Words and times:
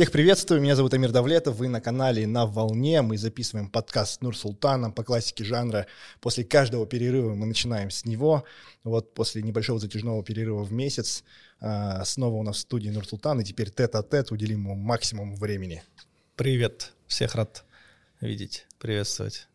Всех 0.00 0.12
приветствую, 0.12 0.62
меня 0.62 0.76
зовут 0.76 0.94
Амир 0.94 1.12
Давлетов, 1.12 1.56
вы 1.56 1.68
на 1.68 1.82
канале 1.82 2.26
«На 2.26 2.46
волне», 2.46 3.02
мы 3.02 3.18
записываем 3.18 3.68
подкаст 3.68 4.14
с 4.14 4.20
Нур 4.22 4.34
Султаном 4.34 4.94
по 4.94 5.04
классике 5.04 5.44
жанра. 5.44 5.86
После 6.22 6.42
каждого 6.42 6.86
перерыва 6.86 7.34
мы 7.34 7.44
начинаем 7.44 7.90
с 7.90 8.06
него. 8.06 8.44
Вот 8.82 9.12
после 9.12 9.42
небольшого 9.42 9.78
затяжного 9.78 10.24
перерыва 10.24 10.62
в 10.62 10.72
месяц 10.72 11.22
а, 11.60 12.02
снова 12.06 12.36
у 12.36 12.42
нас 12.42 12.56
в 12.56 12.58
студии 12.60 12.88
Нур 12.88 13.06
Султан, 13.06 13.42
и 13.42 13.44
теперь 13.44 13.68
тет-а-тет 13.68 14.32
уделим 14.32 14.60
ему 14.60 14.74
максимум 14.74 15.36
времени. 15.36 15.82
Привет, 16.34 16.94
всех 17.06 17.34
рад 17.34 17.66
видеть, 18.22 18.66
приветствовать. 18.78 19.48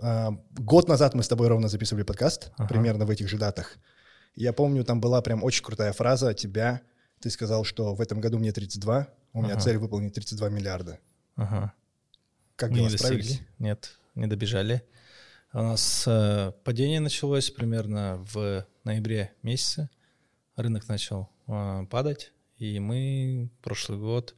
А, 0.00 0.32
год 0.58 0.88
назад 0.88 1.14
мы 1.14 1.22
с 1.22 1.28
тобой 1.28 1.46
ровно 1.46 1.68
записывали 1.68 2.02
подкаст, 2.02 2.50
ага. 2.56 2.66
примерно 2.66 3.06
в 3.06 3.10
этих 3.10 3.28
же 3.28 3.38
датах. 3.38 3.76
Я 4.34 4.52
помню, 4.52 4.82
там 4.82 5.00
была 5.00 5.22
прям 5.22 5.44
очень 5.44 5.62
крутая 5.62 5.92
фраза 5.92 6.30
от 6.30 6.38
тебя. 6.38 6.80
Ты 7.20 7.30
сказал, 7.30 7.62
что 7.62 7.94
в 7.94 8.00
этом 8.00 8.20
году 8.20 8.40
мне 8.40 8.50
32, 8.50 9.06
у 9.32 9.42
меня 9.42 9.54
ага. 9.54 9.62
цель 9.62 9.78
выполнить 9.78 10.14
32 10.14 10.48
миллиарда. 10.48 10.98
Ага. 11.36 11.72
Как 12.56 12.74
дела, 12.74 12.88
справились? 12.88 13.40
Нет, 13.58 13.96
не 14.14 14.26
добежали. 14.26 14.82
У 15.52 15.58
нас 15.58 16.04
э, 16.06 16.52
падение 16.62 17.00
началось 17.00 17.50
примерно 17.50 18.24
в 18.32 18.66
ноябре 18.84 19.32
месяце. 19.42 19.90
Рынок 20.56 20.86
начал 20.88 21.30
э, 21.48 21.86
падать, 21.90 22.32
и 22.58 22.78
мы 22.78 23.50
прошлый 23.62 23.98
год 23.98 24.34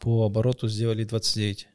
по 0.00 0.26
обороту 0.26 0.68
сделали 0.68 1.04
29. 1.04 1.68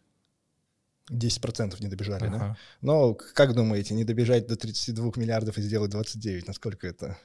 10% 1.11 1.75
не 1.81 1.87
добежали, 1.87 2.25
ага. 2.25 2.37
да? 2.37 2.57
Но 2.81 3.13
как 3.13 3.53
думаете, 3.53 3.93
не 3.93 4.03
добежать 4.03 4.47
до 4.47 4.55
32 4.55 5.13
миллиардов 5.15 5.57
и 5.57 5.61
сделать 5.61 5.91
29, 5.91 6.47
насколько 6.47 6.87
это... 6.87 7.17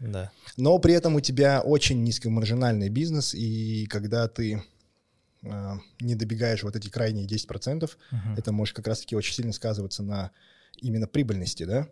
Да. 0.00 0.30
Но 0.56 0.78
при 0.78 0.94
этом 0.94 1.16
у 1.16 1.20
тебя 1.20 1.60
очень 1.60 2.04
низкомаржинальный 2.04 2.88
бизнес, 2.88 3.34
и 3.34 3.86
когда 3.86 4.28
ты 4.28 4.62
э, 5.42 5.74
не 6.00 6.14
добегаешь 6.14 6.62
вот 6.62 6.76
эти 6.76 6.88
крайние 6.88 7.26
10%, 7.26 7.84
угу. 7.84 8.18
это 8.36 8.52
может 8.52 8.76
как 8.76 8.86
раз-таки 8.86 9.16
очень 9.16 9.34
сильно 9.34 9.52
сказываться 9.52 10.02
на 10.02 10.30
именно 10.80 11.06
прибыльности, 11.06 11.64
да? 11.64 11.88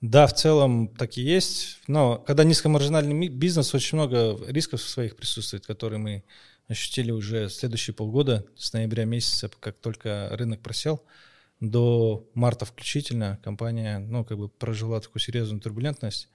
Да, 0.00 0.28
в 0.28 0.34
целом 0.34 0.88
так 0.88 1.18
и 1.18 1.22
есть. 1.22 1.78
Но 1.88 2.18
когда 2.18 2.44
низкомаржинальный 2.44 3.28
бизнес, 3.28 3.74
очень 3.74 3.98
много 3.98 4.38
рисков 4.46 4.80
своих 4.80 5.16
присутствует, 5.16 5.66
которые 5.66 5.98
мы 5.98 6.24
ощутили 6.68 7.10
уже 7.10 7.48
следующие 7.48 7.94
полгода, 7.94 8.46
с 8.56 8.72
ноября 8.72 9.04
месяца, 9.04 9.50
как 9.60 9.78
только 9.78 10.28
рынок 10.32 10.60
просел, 10.60 11.02
до 11.60 12.28
марта 12.34 12.64
включительно 12.64 13.40
компания, 13.42 13.98
ну, 13.98 14.24
как 14.24 14.38
бы 14.38 14.48
прожила 14.48 15.00
такую 15.00 15.20
серьезную 15.20 15.60
турбулентность. 15.60 16.28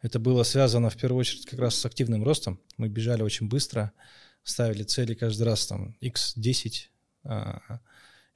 Это 0.00 0.20
было 0.20 0.44
связано 0.44 0.90
в 0.90 0.96
первую 0.96 1.20
очередь 1.20 1.46
как 1.46 1.58
раз 1.58 1.74
с 1.74 1.84
активным 1.84 2.22
ростом. 2.22 2.60
Мы 2.76 2.88
бежали 2.88 3.22
очень 3.22 3.48
быстро, 3.48 3.92
ставили 4.48 4.82
цели 4.82 5.14
каждый 5.14 5.42
раз 5.42 5.66
там 5.66 5.96
x10, 6.00 6.72
а, 7.24 7.80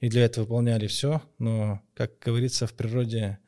и 0.00 0.08
для 0.08 0.24
этого 0.24 0.44
выполняли 0.44 0.86
все. 0.86 1.22
Но, 1.38 1.80
как 1.94 2.18
говорится, 2.18 2.66
в 2.66 2.74
природе 2.74 3.38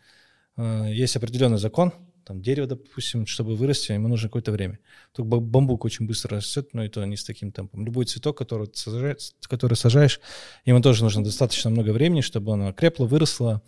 а, 0.57 0.87
есть 0.87 1.17
определенный 1.17 1.59
закон, 1.59 1.93
там 2.25 2.41
дерево, 2.41 2.67
допустим, 2.67 3.27
чтобы 3.27 3.55
вырасти, 3.55 3.93
ему 3.93 4.09
нужно 4.09 4.29
какое-то 4.29 4.51
время. 4.51 4.79
Только 5.13 5.41
бамбук 5.41 5.85
очень 5.85 6.07
быстро 6.07 6.37
растет, 6.37 6.71
но 6.73 6.85
это 6.85 7.05
не 7.05 7.17
с 7.17 7.25
таким 7.25 7.53
темпом. 7.53 7.85
Любой 7.85 8.07
цветок, 8.07 8.39
который, 8.39 8.69
сажаешь, 8.73 9.33
который 9.43 9.75
сажаешь, 9.75 10.21
ему 10.65 10.81
тоже 10.81 11.05
нужно 11.05 11.23
достаточно 11.23 11.71
много 11.71 11.91
времени, 11.91 12.23
чтобы 12.23 12.55
оно 12.55 12.73
крепло, 12.73 13.07
выросло. 13.07 13.63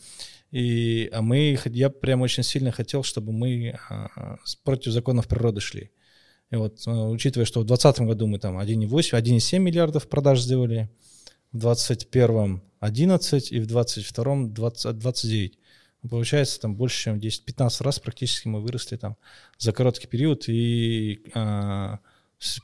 И, 0.53 1.11
а 1.13 1.23
мы, 1.23 1.59
я 1.67 1.91
прям 1.91 2.23
очень 2.23 2.43
сильно 2.43 2.73
хотел, 2.73 3.03
чтобы 3.03 3.33
мы 3.33 3.79
а, 3.91 4.39
против 4.65 4.93
законов 4.93 5.29
природы 5.29 5.61
шли. 5.61 5.91
И 6.51 6.57
вот, 6.57 6.83
а, 6.87 7.09
учитывая, 7.09 7.47
что 7.47 7.61
в 7.61 7.65
2020 7.65 8.07
году 8.07 8.27
мы 8.27 8.39
там 8.39 8.59
1,8, 8.59 9.13
1,7 9.13 9.59
миллиардов 9.59 10.09
продаж 10.09 10.41
сделали, 10.41 10.89
в 11.53 11.59
2021 11.59 12.61
11 12.81 13.53
и 13.53 13.61
в 13.61 13.67
2022 13.67 14.49
20, 14.49 14.99
29. 14.99 15.59
Получается, 16.09 16.61
там 16.61 16.77
больше, 16.77 17.05
чем 17.05 17.19
10-15 17.19 17.83
раз 17.83 17.99
практически 17.99 18.49
мы 18.49 18.61
выросли 18.61 18.97
там 18.97 19.17
за 19.59 19.73
короткий 19.73 20.07
период. 20.07 20.45
И 20.49 21.21
а, 21.35 21.99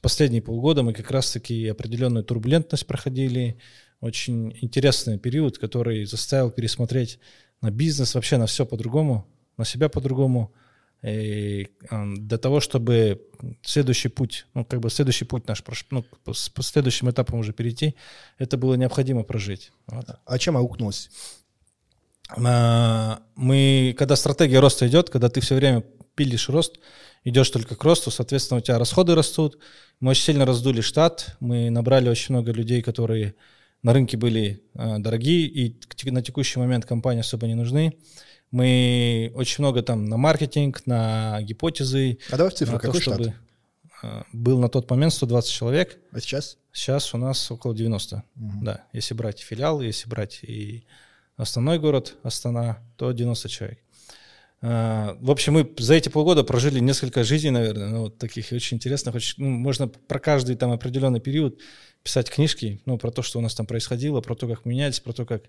последние 0.00 0.42
полгода 0.42 0.82
мы 0.82 0.92
как 0.92 1.10
раз-таки 1.10 1.66
определенную 1.68 2.24
турбулентность 2.24 2.86
проходили. 2.86 3.58
Очень 4.00 4.56
интересный 4.60 5.18
период, 5.18 5.58
который 5.58 6.04
заставил 6.04 6.50
пересмотреть 6.50 7.18
на 7.60 7.70
бизнес, 7.70 8.14
вообще 8.14 8.36
на 8.36 8.46
все 8.46 8.64
по-другому, 8.66 9.26
на 9.56 9.64
себя 9.64 9.88
по-другому. 9.88 10.52
И 11.02 11.68
для 11.90 12.38
того, 12.38 12.60
чтобы 12.60 13.22
следующий 13.62 14.08
путь, 14.08 14.46
ну, 14.54 14.64
как 14.64 14.80
бы 14.80 14.88
следующий 14.88 15.24
путь 15.24 15.48
наш, 15.48 15.64
ну, 15.90 16.04
по 16.24 16.62
следующим 16.62 17.10
этапам 17.10 17.40
уже 17.40 17.52
перейти, 17.52 17.96
это 18.38 18.56
было 18.56 18.74
необходимо 18.74 19.24
прожить. 19.24 19.72
Вот. 19.86 20.06
А 20.24 20.38
чем 20.38 20.56
аукнулось? 20.56 21.10
А, 22.36 23.20
мы, 23.34 23.94
когда 23.98 24.14
стратегия 24.14 24.60
роста 24.60 24.86
идет, 24.86 25.10
когда 25.10 25.28
ты 25.28 25.40
все 25.40 25.56
время 25.56 25.82
пилишь 26.14 26.48
рост, 26.48 26.78
идешь 27.24 27.50
только 27.50 27.74
к 27.74 27.84
росту, 27.84 28.10
соответственно, 28.10 28.58
у 28.58 28.60
тебя 28.62 28.78
расходы 28.78 29.14
растут. 29.14 29.58
Мы 30.00 30.10
очень 30.12 30.24
сильно 30.24 30.44
раздули 30.44 30.80
штат, 30.80 31.36
мы 31.40 31.70
набрали 31.70 32.08
очень 32.08 32.34
много 32.34 32.52
людей, 32.52 32.80
которые 32.80 33.34
на 33.82 33.92
рынке 33.92 34.16
были 34.16 34.62
э, 34.74 34.98
дорогие, 34.98 35.46
и 35.46 35.76
на 36.10 36.22
текущий 36.22 36.58
момент 36.58 36.86
компании 36.86 37.20
особо 37.20 37.46
не 37.46 37.54
нужны. 37.54 37.98
Мы 38.52 39.32
очень 39.34 39.64
много 39.64 39.82
там 39.82 40.04
на 40.04 40.16
маркетинг, 40.16 40.82
на 40.86 41.42
гипотезы. 41.42 42.18
А 42.30 42.36
давай 42.36 42.52
в 42.52 42.54
цифру, 42.54 42.78
какой 42.78 43.00
то, 43.00 43.14
штат? 43.14 43.34
Был 44.32 44.60
на 44.60 44.68
тот 44.68 44.88
момент 44.90 45.12
120 45.12 45.50
человек. 45.50 45.98
А 46.12 46.20
сейчас? 46.20 46.58
Сейчас 46.72 47.14
у 47.14 47.18
нас 47.18 47.50
около 47.50 47.74
90, 47.74 48.16
угу. 48.16 48.24
да. 48.62 48.84
Если 48.92 49.14
брать 49.14 49.40
филиал, 49.40 49.80
если 49.80 50.08
брать 50.08 50.40
и 50.42 50.86
основной 51.36 51.78
город 51.78 52.16
Астана, 52.22 52.78
то 52.96 53.12
90 53.12 53.48
человек. 53.48 53.78
А, 54.60 55.16
в 55.20 55.30
общем, 55.30 55.54
мы 55.54 55.70
за 55.78 55.94
эти 55.94 56.08
полгода 56.08 56.44
прожили 56.44 56.78
несколько 56.78 57.24
жизней, 57.24 57.50
наверное, 57.50 57.88
ну, 57.88 58.00
вот 58.02 58.18
таких 58.18 58.52
очень 58.52 58.76
интересных. 58.76 59.14
Очень, 59.14 59.44
ну, 59.44 59.50
можно 59.50 59.88
про 59.88 60.20
каждый 60.20 60.54
там 60.56 60.70
определенный 60.70 61.20
период 61.20 61.60
писать 62.02 62.30
книжки, 62.30 62.80
ну, 62.86 62.96
про 62.96 63.10
то, 63.10 63.22
что 63.22 63.38
у 63.38 63.42
нас 63.42 63.54
там 63.54 63.66
происходило, 63.66 64.20
про 64.20 64.34
то, 64.36 64.46
как 64.46 64.64
менялись, 64.64 65.00
про 65.00 65.12
то, 65.12 65.26
как, 65.26 65.42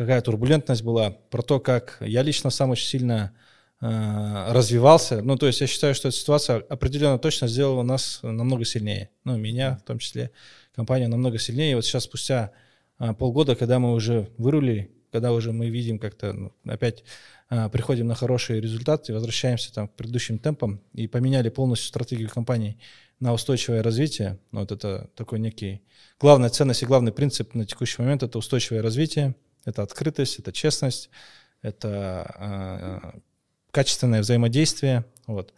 какая 0.00 0.22
турбулентность 0.22 0.82
была, 0.82 1.10
про 1.10 1.42
то, 1.42 1.60
как 1.60 1.98
я 2.00 2.22
лично 2.22 2.48
сам 2.48 2.70
очень 2.70 2.86
сильно 2.86 3.34
э, 3.82 4.46
развивался. 4.50 5.20
Ну, 5.20 5.36
то 5.36 5.46
есть 5.46 5.60
я 5.60 5.66
считаю, 5.66 5.94
что 5.94 6.08
эта 6.08 6.16
ситуация 6.16 6.64
определенно 6.70 7.18
точно 7.18 7.48
сделала 7.48 7.82
нас 7.82 8.20
намного 8.22 8.64
сильнее. 8.64 9.10
Ну, 9.24 9.36
меня 9.36 9.76
в 9.76 9.82
том 9.82 9.98
числе, 9.98 10.30
компания 10.74 11.06
намного 11.06 11.38
сильнее. 11.38 11.72
И 11.72 11.74
вот 11.74 11.84
сейчас 11.84 12.04
спустя 12.04 12.52
э, 12.98 13.12
полгода, 13.12 13.54
когда 13.56 13.78
мы 13.78 13.92
уже 13.92 14.30
вырулили, 14.38 14.90
когда 15.12 15.32
уже 15.32 15.52
мы 15.52 15.68
видим 15.68 15.98
как-то 15.98 16.32
ну, 16.32 16.52
опять 16.64 17.04
а, 17.50 17.68
приходим 17.68 18.06
на 18.06 18.14
хорошие 18.14 18.58
результаты, 18.58 19.12
возвращаемся 19.12 19.74
там 19.74 19.88
к 19.88 19.96
предыдущим 19.96 20.38
темпам 20.38 20.80
и 20.94 21.08
поменяли 21.08 21.50
полностью 21.50 21.88
стратегию 21.88 22.30
компании 22.30 22.78
на 23.18 23.34
устойчивое 23.34 23.82
развитие. 23.82 24.38
Ну, 24.50 24.60
вот 24.60 24.72
это 24.72 25.10
такой 25.14 25.40
некий 25.40 25.82
главная 26.18 26.48
ценность 26.48 26.84
и 26.84 26.86
главный 26.86 27.12
принцип 27.12 27.54
на 27.54 27.66
текущий 27.66 28.00
момент 28.00 28.22
это 28.22 28.38
устойчивое 28.38 28.80
развитие, 28.80 29.34
это 29.64 29.82
открытость, 29.82 30.38
это 30.38 30.52
честность, 30.52 31.10
это 31.62 32.34
э, 33.14 33.18
качественное 33.70 34.20
взаимодействие. 34.20 35.04
Вот. 35.26 35.52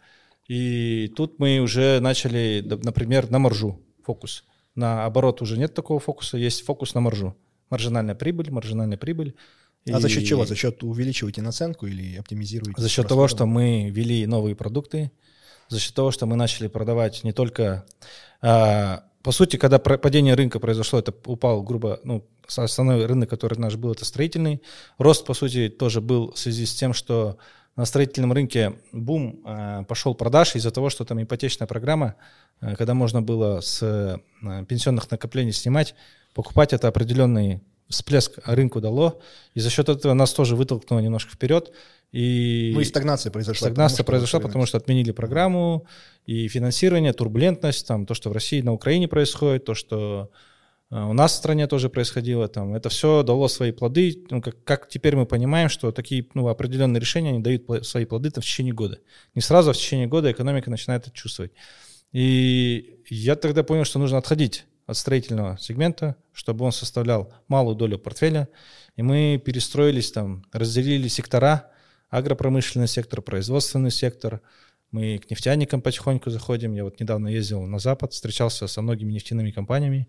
И 0.47 1.11
тут 1.15 1.39
мы 1.39 1.59
уже 1.59 1.99
начали, 1.99 2.63
например, 2.83 3.29
на 3.29 3.39
маржу 3.39 3.81
фокус. 4.03 4.43
На 4.75 5.05
оборот 5.05 5.41
уже 5.41 5.57
нет 5.57 5.73
такого 5.73 5.99
фокуса, 5.99 6.37
есть 6.37 6.65
фокус 6.65 6.93
на 6.93 7.01
маржу. 7.01 7.35
Маржинальная 7.69 8.15
прибыль, 8.15 8.51
маржинальная 8.51 8.97
прибыль. 8.97 9.35
А 9.87 9.97
и... 9.97 10.01
за 10.01 10.09
счет 10.09 10.25
чего? 10.25 10.45
За 10.45 10.55
счет 10.55 10.83
увеличиваете 10.83 11.41
наценку 11.41 11.87
или 11.87 12.17
оптимизируете? 12.17 12.81
За 12.81 12.89
счет 12.89 13.07
того, 13.07 13.27
что 13.27 13.45
мы 13.45 13.89
ввели 13.89 14.25
новые 14.25 14.55
продукты, 14.55 15.11
за 15.69 15.79
счет 15.79 15.95
того, 15.95 16.11
что 16.11 16.25
мы 16.25 16.35
начали 16.35 16.67
продавать 16.67 17.23
не 17.23 17.31
только... 17.31 17.85
А, 18.41 19.05
по 19.23 19.31
сути, 19.31 19.55
когда 19.55 19.79
падение 19.79 20.35
рынка 20.35 20.59
произошло, 20.59 20.99
это 20.99 21.13
упал, 21.25 21.63
грубо, 21.63 21.99
ну, 22.03 22.27
основной 22.45 23.05
рынок, 23.05 23.29
который 23.29 23.57
наш 23.57 23.75
был, 23.77 23.93
это 23.93 24.03
строительный. 24.03 24.61
Рост, 24.97 25.25
по 25.25 25.33
сути, 25.33 25.69
тоже 25.69 26.01
был 26.01 26.33
в 26.33 26.37
связи 26.37 26.65
с 26.65 26.75
тем, 26.75 26.93
что 26.93 27.37
на 27.77 27.85
строительном 27.85 28.33
рынке 28.33 28.73
бум 28.91 29.41
э, 29.45 29.85
пошел 29.87 30.13
продаж 30.13 30.55
из-за 30.55 30.71
того, 30.71 30.89
что 30.89 31.05
там 31.05 31.23
ипотечная 31.23 31.67
программа, 31.67 32.15
э, 32.61 32.75
когда 32.75 32.93
можно 32.93 33.21
было 33.21 33.61
с 33.61 33.81
э, 33.81 34.17
пенсионных 34.65 35.09
накоплений 35.09 35.53
снимать, 35.53 35.95
покупать 36.33 36.73
это 36.73 36.89
определенный 36.89 37.61
всплеск 37.89 38.39
рынку 38.45 38.81
дало, 38.81 39.21
и 39.53 39.59
за 39.59 39.69
счет 39.69 39.87
этого 39.87 40.13
нас 40.13 40.33
тоже 40.33 40.55
вытолкнуло 40.55 40.99
немножко 40.99 41.31
вперед. 41.31 41.71
И 42.13 42.71
ну 42.75 42.79
и 42.79 42.85
стагнация 42.85 43.31
произошла. 43.31 43.67
Стагнация 43.67 43.97
потому, 43.97 44.05
произошла, 44.13 44.39
что 44.39 44.47
потому 44.47 44.65
что 44.67 44.77
отменили 44.77 45.11
программу, 45.11 45.87
и 46.27 46.47
финансирование, 46.47 47.11
турбулентность, 47.11 47.87
там, 47.87 48.05
то, 48.05 48.13
что 48.13 48.29
в 48.29 48.33
России, 48.33 48.61
на 48.61 48.71
Украине 48.71 49.07
происходит, 49.07 49.65
то, 49.65 49.73
что 49.73 50.29
э, 50.91 51.03
у 51.03 51.13
нас 51.13 51.31
в 51.31 51.35
стране 51.35 51.65
тоже 51.65 51.89
происходило, 51.89 52.47
там, 52.47 52.75
это 52.75 52.89
все 52.89 53.23
дало 53.23 53.47
свои 53.47 53.71
плоды. 53.71 54.23
Ну, 54.29 54.43
как, 54.43 54.63
как 54.63 54.89
теперь 54.89 55.15
мы 55.15 55.25
понимаем, 55.25 55.69
что 55.69 55.91
такие 55.91 56.27
ну, 56.35 56.47
определенные 56.47 57.01
решения 57.01 57.31
они 57.31 57.39
дают 57.39 57.65
свои 57.83 58.05
плоды 58.05 58.29
там, 58.29 58.43
в 58.43 58.45
течение 58.45 58.75
года. 58.75 58.99
Не 59.33 59.41
сразу, 59.41 59.71
а 59.71 59.73
в 59.73 59.77
течение 59.77 60.05
года 60.05 60.31
экономика 60.31 60.69
начинает 60.69 61.07
это 61.07 61.15
чувствовать. 61.15 61.51
И 62.11 62.99
я 63.09 63.35
тогда 63.35 63.63
понял, 63.63 63.85
что 63.85 63.97
нужно 63.97 64.19
отходить 64.19 64.65
от 64.85 64.97
строительного 64.97 65.57
сегмента, 65.59 66.15
чтобы 66.31 66.63
он 66.63 66.71
составлял 66.71 67.33
малую 67.47 67.75
долю 67.75 67.97
портфеля, 67.97 68.49
и 68.95 69.01
мы 69.01 69.41
перестроились 69.43 70.11
там, 70.11 70.45
разделили 70.51 71.07
сектора, 71.07 71.72
агропромышленный 72.13 72.87
сектор, 72.87 73.21
производственный 73.21 73.89
сектор, 73.89 74.41
мы 74.91 75.17
к 75.17 75.31
нефтяникам 75.31 75.81
потихоньку 75.81 76.29
заходим. 76.29 76.73
Я 76.75 76.83
вот 76.83 76.99
недавно 76.99 77.27
ездил 77.27 77.63
на 77.63 77.79
Запад, 77.79 78.13
встречался 78.13 78.67
со 78.67 78.81
многими 78.83 79.11
нефтяными 79.11 79.49
компаниями, 79.49 80.07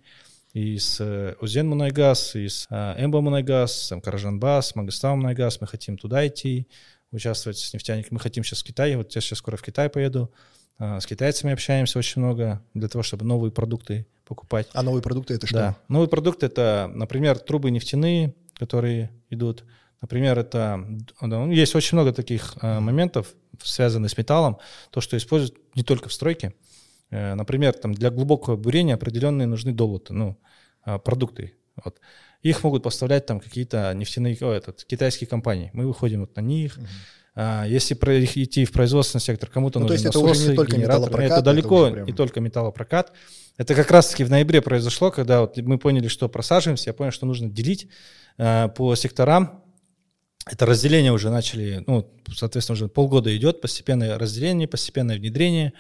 и 0.52 0.78
с 0.78 1.00
э, 1.00 1.34
Узен 1.40 1.66
Мунайгаз, 1.66 2.36
и 2.36 2.48
с 2.48 2.66
э, 2.68 2.94
Эмба 2.98 3.22
Мунайгаз, 3.22 3.88
там 3.88 4.02
Каражанбас, 4.02 4.74
Магастан 4.74 5.16
Мунайгаз, 5.16 5.62
мы 5.62 5.66
хотим 5.66 5.96
туда 5.96 6.26
идти, 6.26 6.68
участвовать 7.10 7.58
с 7.58 7.72
нефтяниками. 7.72 8.14
Мы 8.14 8.20
хотим 8.20 8.44
сейчас 8.44 8.60
в 8.60 8.64
Китай, 8.64 8.94
вот 8.96 9.14
я 9.14 9.22
сейчас 9.22 9.38
скоро 9.38 9.56
в 9.56 9.62
Китай 9.62 9.88
поеду, 9.88 10.30
а, 10.76 11.00
с 11.00 11.06
китайцами 11.06 11.54
общаемся 11.54 11.98
очень 11.98 12.20
много 12.20 12.62
для 12.74 12.88
того, 12.88 13.02
чтобы 13.02 13.24
новые 13.24 13.50
продукты 13.50 14.06
покупать. 14.26 14.68
А 14.74 14.82
новые 14.82 15.02
продукты 15.02 15.34
это 15.34 15.46
что? 15.46 15.56
Да, 15.56 15.76
новые 15.88 16.08
продукты 16.08 16.46
это, 16.46 16.90
например, 16.94 17.38
трубы 17.38 17.70
нефтяные, 17.70 18.34
которые 18.54 19.10
идут. 19.30 19.64
Например, 20.00 20.38
это 20.38 20.84
ну, 21.20 21.50
есть 21.50 21.74
очень 21.74 21.96
много 21.96 22.12
таких 22.12 22.56
э, 22.60 22.80
моментов, 22.80 23.34
связанных 23.62 24.10
с 24.10 24.18
металлом, 24.18 24.58
то, 24.90 25.00
что 25.00 25.16
используют 25.16 25.58
не 25.74 25.82
только 25.82 26.08
в 26.08 26.12
стройке. 26.12 26.54
Э, 27.10 27.34
например, 27.34 27.72
там 27.72 27.94
для 27.94 28.10
глубокого 28.10 28.56
бурения 28.56 28.94
определенные 28.94 29.46
нужны 29.46 29.72
долоты, 29.72 30.12
ну, 30.12 30.38
э, 30.84 30.98
продукты. 30.98 31.54
Вот. 31.82 32.00
Их 32.42 32.62
могут 32.62 32.82
поставлять 32.82 33.26
там 33.26 33.40
какие-то 33.40 33.92
нефтяные, 33.94 34.36
о, 34.42 34.52
этот, 34.52 34.84
китайские 34.84 35.26
компании. 35.26 35.70
Мы 35.72 35.86
выходим 35.86 36.20
вот 36.20 36.36
на 36.36 36.40
них. 36.40 36.78
Uh-huh 36.78 36.86
а, 37.36 37.64
если 37.66 37.94
идти 37.94 38.64
в 38.64 38.72
производственный 38.72 39.20
сектор, 39.20 39.48
кому-то 39.48 39.80
ну, 39.80 39.86
нужны 39.86 39.98
то 39.98 40.04
есть 40.04 40.16
насосы, 40.16 40.30
это 40.30 40.40
уже 40.40 40.50
не 40.50 40.56
только 40.56 40.78
металлопрокат, 40.78 41.32
это 41.32 41.42
далеко 41.42 41.86
это 41.86 41.94
прям... 41.94 42.06
не 42.06 42.12
только 42.12 42.40
металлопрокат. 42.40 43.12
Это 43.56 43.74
как 43.74 43.90
раз-таки 43.90 44.24
в 44.24 44.30
ноябре 44.30 44.60
произошло, 44.60 45.10
когда 45.10 45.40
вот 45.40 45.56
мы 45.56 45.78
поняли, 45.78 46.08
что 46.08 46.28
просаживаемся, 46.28 46.90
я 46.90 46.94
понял, 46.94 47.10
что 47.10 47.26
нужно 47.26 47.48
делить 47.48 47.88
э, 48.38 48.68
по 48.76 48.94
секторам. 48.94 49.63
Это 50.46 50.66
разделение 50.66 51.12
уже 51.12 51.30
начали, 51.30 51.82
ну, 51.86 52.06
соответственно, 52.32 52.74
уже 52.74 52.88
полгода 52.88 53.34
идет, 53.34 53.60
постепенное 53.60 54.18
разделение, 54.18 54.68
постепенное 54.68 55.18
внедрение. 55.18 55.72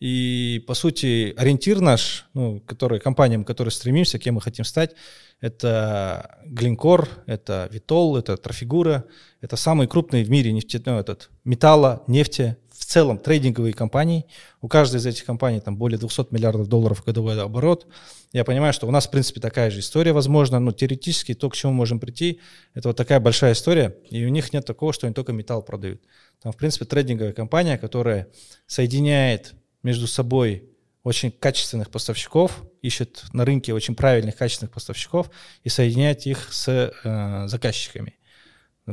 И, 0.00 0.62
по 0.66 0.74
сути, 0.74 1.32
ориентир 1.36 1.80
наш, 1.80 2.26
ну, 2.34 2.60
который, 2.60 2.98
компаниям, 2.98 3.44
которые 3.44 3.70
стремимся, 3.72 4.18
кем 4.18 4.34
мы 4.34 4.40
хотим 4.40 4.64
стать, 4.64 4.96
это 5.40 6.40
Глинкор, 6.44 7.08
это 7.26 7.68
Витол, 7.70 8.16
это 8.16 8.36
Трафигура, 8.36 9.04
это 9.40 9.56
самые 9.56 9.88
крупные 9.88 10.24
в 10.24 10.30
мире 10.30 10.52
нефтяной 10.52 11.00
этот, 11.00 11.30
металла, 11.44 12.02
нефти, 12.06 12.56
целом 12.92 13.18
трейдинговые 13.18 13.72
компании. 13.72 14.26
У 14.60 14.68
каждой 14.68 14.96
из 14.96 15.06
этих 15.06 15.24
компаний 15.24 15.60
там 15.60 15.76
более 15.76 15.98
200 15.98 16.26
миллиардов 16.30 16.68
долларов 16.68 17.02
годовой 17.04 17.40
оборот. 17.40 17.86
Я 18.32 18.44
понимаю, 18.44 18.74
что 18.74 18.86
у 18.86 18.90
нас, 18.90 19.06
в 19.06 19.10
принципе, 19.10 19.40
такая 19.40 19.70
же 19.70 19.80
история 19.80 20.12
возможно, 20.12 20.58
но 20.60 20.72
теоретически 20.72 21.32
то, 21.32 21.48
к 21.48 21.56
чему 21.56 21.72
мы 21.72 21.78
можем 21.78 22.00
прийти, 22.00 22.40
это 22.74 22.88
вот 22.88 22.96
такая 22.96 23.18
большая 23.18 23.54
история, 23.54 23.96
и 24.10 24.24
у 24.26 24.28
них 24.28 24.52
нет 24.52 24.66
такого, 24.66 24.92
что 24.92 25.06
они 25.06 25.14
только 25.14 25.32
металл 25.32 25.62
продают. 25.62 26.02
Там, 26.42 26.52
в 26.52 26.56
принципе, 26.56 26.84
трейдинговая 26.84 27.32
компания, 27.32 27.78
которая 27.78 28.28
соединяет 28.66 29.54
между 29.82 30.06
собой 30.06 30.68
очень 31.02 31.32
качественных 31.32 31.90
поставщиков, 31.90 32.62
ищет 32.82 33.24
на 33.32 33.46
рынке 33.46 33.72
очень 33.72 33.94
правильных, 33.94 34.36
качественных 34.36 34.72
поставщиков 34.72 35.30
и 35.64 35.70
соединяет 35.70 36.26
их 36.26 36.52
с 36.52 36.68
э, 36.68 37.48
заказчиками 37.48 38.16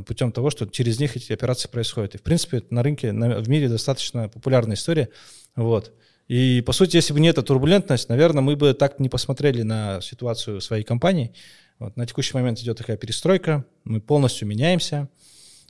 путем 0.06 0.32
того, 0.32 0.50
что 0.50 0.66
через 0.68 1.00
них 1.00 1.16
эти 1.16 1.34
операции 1.34 1.68
происходят. 1.68 2.16
И, 2.16 2.18
в 2.18 2.22
принципе, 2.22 2.64
на 2.70 2.84
рынке, 2.84 3.12
на, 3.12 3.40
в 3.40 3.50
мире 3.50 3.70
достаточно 3.70 4.30
популярная 4.30 4.76
история. 4.76 5.10
Вот. 5.56 5.94
И, 6.28 6.62
по 6.62 6.74
сути, 6.74 6.96
если 6.98 7.12
бы 7.14 7.20
не 7.20 7.30
эта 7.30 7.42
турбулентность, 7.42 8.08
наверное, 8.08 8.44
мы 8.44 8.56
бы 8.56 8.74
так 8.74 9.00
не 9.00 9.10
посмотрели 9.10 9.64
на 9.64 10.00
ситуацию 10.02 10.62
своей 10.62 10.84
компании. 10.84 11.34
Вот. 11.80 11.98
На 11.98 12.06
текущий 12.06 12.36
момент 12.36 12.60
идет 12.60 12.78
такая 12.78 12.98
перестройка, 12.98 13.66
мы 13.84 14.00
полностью 14.00 14.48
меняемся. 14.48 15.10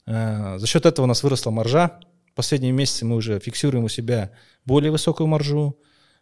Э, 0.05 0.57
за 0.57 0.67
счет 0.67 0.85
этого 0.85 1.05
у 1.05 1.07
нас 1.07 1.23
выросла 1.23 1.51
маржа. 1.51 1.99
Последние 2.35 2.73
месяцы 2.73 3.05
мы 3.05 3.15
уже 3.15 3.39
фиксируем 3.39 3.85
у 3.85 3.89
себя 3.89 4.31
более 4.65 4.91
высокую 4.91 5.27
маржу. 5.27 5.79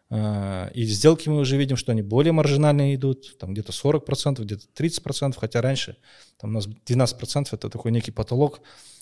А, 0.10 0.70
и 0.74 0.84
сделки 0.86 1.28
мы 1.28 1.40
уже 1.40 1.58
видим, 1.58 1.76
что 1.76 1.92
они 1.92 2.02
более 2.02 2.32
маржинальные 2.32 2.96
идут, 2.96 3.38
там 3.38 3.54
где-то 3.54 3.72
40%, 3.72 4.42
где-то 4.42 4.66
30%, 4.76 5.36
хотя 5.38 5.62
раньше 5.62 5.98
там 6.40 6.52
у 6.52 6.54
нас 6.54 6.68
12% 6.68 7.48
это 7.52 7.70
такой 7.70 7.92
некий 7.92 8.12
потолок. 8.12 8.62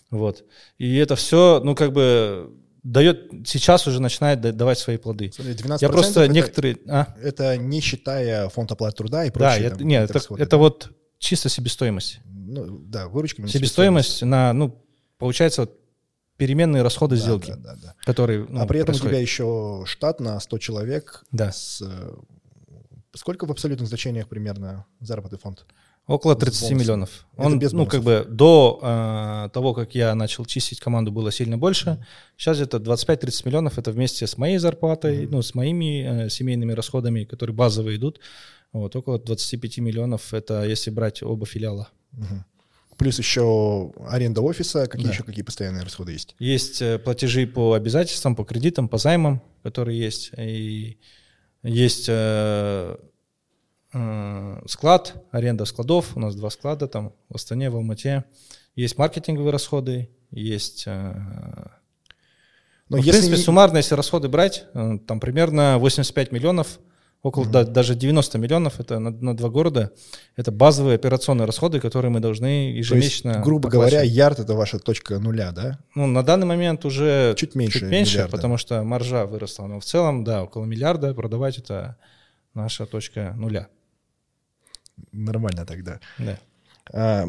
Вот. 0.09 0.43
И 0.77 0.95
это 0.97 1.15
все, 1.15 1.61
ну, 1.63 1.75
как 1.75 1.91
бы 1.93 2.51
дает, 2.83 3.31
сейчас 3.45 3.87
уже 3.87 4.01
начинает 4.01 4.41
давать 4.55 4.79
свои 4.79 4.97
плоды. 4.97 5.31
12% 5.37 5.77
я 5.81 5.89
просто 5.89 6.23
это, 6.23 6.33
некоторые... 6.33 6.77
А? 6.87 7.15
Это 7.21 7.57
не 7.57 7.81
считая 7.81 8.49
фонд 8.49 8.71
оплаты 8.71 8.97
труда 8.97 9.25
и 9.25 9.31
прочее. 9.31 9.69
Да, 9.69 9.75
там, 9.75 9.87
нет, 9.87 10.09
это, 10.09 10.19
это, 10.19 10.35
это 10.35 10.57
вот 10.57 10.91
чисто 11.19 11.49
себестоимость. 11.49 12.19
Ну, 12.25 12.79
да, 12.79 13.07
выручка. 13.07 13.47
Себестоимость 13.47 14.21
на, 14.23 14.53
ну, 14.53 14.83
получается, 15.17 15.61
вот 15.61 15.79
переменные 16.37 16.83
расходы 16.83 17.15
да, 17.15 17.21
сделки, 17.21 17.51
да, 17.51 17.57
да, 17.57 17.75
да. 17.81 17.95
которые 18.03 18.45
ну, 18.49 18.61
А 18.61 18.65
при 18.65 18.79
этом 18.79 18.93
происходят. 18.93 19.05
у 19.05 19.09
тебя 19.09 19.19
еще 19.21 19.83
штат 19.85 20.19
на 20.19 20.39
100 20.39 20.57
человек. 20.57 21.23
Да. 21.31 21.51
С, 21.51 21.81
э, 21.81 22.13
сколько 23.13 23.45
в 23.45 23.51
абсолютных 23.51 23.87
значениях 23.87 24.27
примерно 24.27 24.85
заработный 24.99 25.39
фонд? 25.39 25.65
Около 26.07 26.35
30 26.35 26.71
миллионов. 26.71 27.25
Он, 27.35 27.57
без 27.57 27.71
ну, 27.71 27.87
как 27.87 28.03
бы 28.03 28.27
до 28.29 28.79
э, 28.81 29.49
того, 29.53 29.73
как 29.73 29.95
я 29.95 30.13
начал 30.13 30.45
чистить 30.45 30.79
команду, 30.79 31.11
было 31.11 31.31
сильно 31.31 31.57
больше. 31.57 31.89
Mm-hmm. 31.89 32.03
Сейчас 32.37 32.59
это 32.59 32.77
25-30 32.77 33.41
миллионов. 33.45 33.79
Это 33.79 33.91
вместе 33.91 34.27
с 34.27 34.37
моей 34.37 34.59
зарплатой, 34.59 35.23
mm-hmm. 35.23 35.29
ну, 35.31 35.41
с 35.41 35.55
моими 35.55 36.25
э, 36.25 36.29
семейными 36.29 36.73
расходами, 36.73 37.23
которые 37.23 37.55
базовые 37.55 37.97
идут. 37.97 38.19
Вот, 38.71 38.95
около 38.95 39.17
25 39.17 39.79
миллионов. 39.79 40.33
Это 40.35 40.63
если 40.63 40.91
брать 40.91 41.23
оба 41.23 41.47
филиала. 41.47 41.89
Mm-hmm. 42.13 42.39
Плюс 42.97 43.17
еще 43.17 43.91
аренда 44.07 44.41
офиса, 44.41 44.87
какие 44.87 45.07
да. 45.07 45.13
еще 45.13 45.23
какие 45.23 45.43
постоянные 45.43 45.83
расходы 45.83 46.13
есть? 46.13 46.35
Есть 46.39 46.81
э, 46.81 46.97
платежи 46.97 47.45
по 47.45 47.73
обязательствам, 47.73 48.35
по 48.35 48.45
кредитам, 48.45 48.87
по 48.87 48.97
займам, 48.97 49.41
которые 49.63 49.99
есть. 49.99 50.31
И 50.37 50.97
есть 51.61 52.05
э, 52.07 52.95
э, 53.93 54.61
склад, 54.67 55.25
аренда 55.31 55.65
складов. 55.65 56.15
У 56.15 56.19
нас 56.19 56.35
два 56.35 56.49
склада 56.49 56.87
там 56.87 57.13
в 57.27 57.35
Астане, 57.35 57.69
в 57.69 57.75
Алмате. 57.75 58.23
Есть 58.75 58.97
маркетинговые 58.97 59.51
расходы, 59.51 60.09
есть... 60.31 60.83
Э, 60.87 61.13
Но 62.87 62.97
ну, 62.97 63.01
в 63.01 63.05
принципе, 63.05 63.35
не... 63.35 63.41
суммарно, 63.41 63.77
если 63.77 63.95
расходы 63.95 64.29
брать, 64.29 64.65
э, 64.73 64.99
там 65.05 65.19
примерно 65.19 65.77
85 65.79 66.31
миллионов– 66.31 66.79
около 67.21 67.45
mm-hmm. 67.45 67.51
да, 67.51 67.63
даже 67.63 67.95
90 67.95 68.37
миллионов 68.37 68.79
это 68.79 68.99
на, 68.99 69.09
на 69.09 69.35
два 69.35 69.49
города. 69.49 69.91
Это 70.35 70.51
базовые 70.51 70.95
операционные 70.95 71.45
расходы, 71.45 71.79
которые 71.79 72.11
мы 72.11 72.19
должны 72.19 72.71
ежемесячно. 72.71 73.31
То 73.31 73.37
есть, 73.39 73.45
грубо 73.45 73.69
говоря, 73.69 74.01
ярд 74.01 74.39
это 74.39 74.53
ваша 74.53 74.79
точка 74.79 75.19
нуля, 75.19 75.51
да? 75.51 75.79
Ну, 75.95 76.07
на 76.07 76.23
данный 76.23 76.45
момент 76.45 76.85
уже 76.85 77.33
чуть 77.37 77.55
меньше, 77.55 77.79
чуть 77.79 77.89
меньше 77.89 78.13
миллиарда. 78.13 78.31
потому 78.31 78.57
что 78.57 78.83
маржа 78.83 79.25
выросла. 79.25 79.67
Но 79.67 79.79
в 79.79 79.85
целом, 79.85 80.23
да, 80.23 80.43
около 80.43 80.65
миллиарда 80.65 81.13
продавать 81.13 81.57
это 81.57 81.97
наша 82.53 82.85
точка 82.85 83.33
нуля. 83.35 83.67
Нормально 85.11 85.65
тогда. 85.65 85.99
Да. 86.17 86.39
А, 86.93 87.25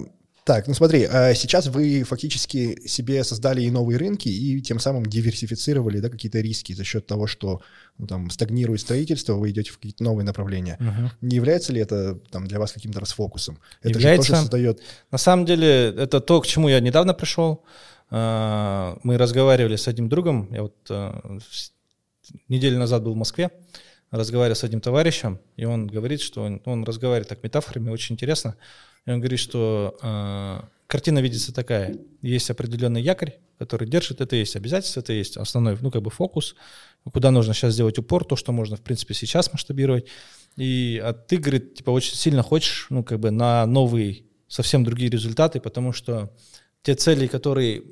так, 0.47 0.69
ну 0.69 0.75
смотри, 0.75 1.03
а 1.03 1.35
сейчас 1.35 1.67
вы 1.67 2.05
фактически 2.05 2.87
себе 2.87 3.25
создали 3.25 3.63
и 3.63 3.71
новые 3.71 3.99
рынки, 3.99 4.29
и 4.29 4.61
тем 4.61 4.79
самым 4.79 5.05
диверсифицировали 5.05 5.99
да, 5.99 6.09
какие-то 6.09 6.39
риски 6.39 6.73
за 6.73 6.85
счет 6.85 7.05
того, 7.05 7.27
что 7.27 7.63
ну, 7.99 8.07
там, 8.07 8.31
стагнирует 8.31 8.81
строительство, 8.81 9.33
вы 9.33 9.51
идете 9.51 9.73
в 9.73 9.79
какие-то 9.79 10.05
новые 10.05 10.25
направления. 10.25 10.77
Угу. 10.79 11.11
Не 11.23 11.35
является 11.35 11.73
ли 11.73 11.81
это 11.81 12.21
там, 12.31 12.47
для 12.47 12.61
вас 12.61 12.71
каким-то 12.71 13.01
расфокусом? 13.01 13.59
Это 13.81 13.99
является. 13.99 14.23
же 14.23 14.29
тоже 14.29 14.43
создает... 14.43 14.81
На 15.11 15.19
самом 15.19 15.47
деле, 15.47 15.89
это 15.89 16.21
то, 16.21 16.41
к 16.41 16.47
чему 16.47 16.69
я 16.69 16.79
недавно 16.79 17.13
пришел. 17.13 17.65
А, 18.11 19.01
мы 19.03 19.19
разговаривали 19.19 19.75
с 19.75 19.89
одним 19.89 20.09
другом, 20.09 20.49
я 20.53 20.63
вот 20.63 20.77
а, 20.91 21.39
неделю 22.47 22.79
назад 22.79 23.03
был 23.03 23.15
в 23.15 23.17
Москве, 23.17 23.51
разговаривал 24.13 24.55
с 24.55 24.63
одним 24.63 24.81
товарищем, 24.81 25.41
и 25.57 25.65
он 25.65 25.89
говорит, 25.89 26.21
что 26.21 26.45
он, 26.45 26.63
он 26.67 26.85
разговаривает 26.85 27.29
так 27.29 27.43
метафорами, 27.43 27.91
очень 27.91 28.15
интересно. 28.15 28.55
И 29.07 29.11
он 29.11 29.21
говорит, 29.21 29.39
что 29.39 29.97
э, 30.03 30.61
картина 30.87 31.21
видится 31.21 31.55
такая. 31.55 31.97
Есть 32.23 32.51
определенный 32.51 33.01
якорь, 33.01 33.39
который 33.59 33.89
держит, 33.89 34.21
это 34.21 34.37
есть 34.37 34.57
обязательство, 34.57 35.01
это 35.01 35.13
есть 35.13 35.37
основной, 35.37 35.79
ну, 35.81 35.91
как 35.91 36.03
бы 36.03 36.11
фокус, 36.11 36.57
куда 37.11 37.31
нужно 37.31 37.55
сейчас 37.55 37.75
сделать 37.75 37.99
упор, 37.99 38.25
то, 38.25 38.37
что 38.37 38.53
можно, 38.53 38.77
в 38.77 38.83
принципе, 38.83 39.15
сейчас 39.15 39.53
масштабировать. 39.53 40.07
И 40.57 41.01
а 41.03 41.13
ты, 41.13 41.37
говорит, 41.37 41.77
типа, 41.77 41.91
очень 41.91 42.17
сильно 42.17 42.43
хочешь, 42.43 42.87
ну, 42.91 43.05
как 43.05 43.21
бы 43.21 43.31
на 43.31 43.65
новые, 43.67 44.25
совсем 44.49 44.85
другие 44.85 45.11
результаты, 45.11 45.61
потому 45.61 45.93
что 45.93 46.33
те 46.83 46.95
цели, 46.95 47.27
которые... 47.27 47.83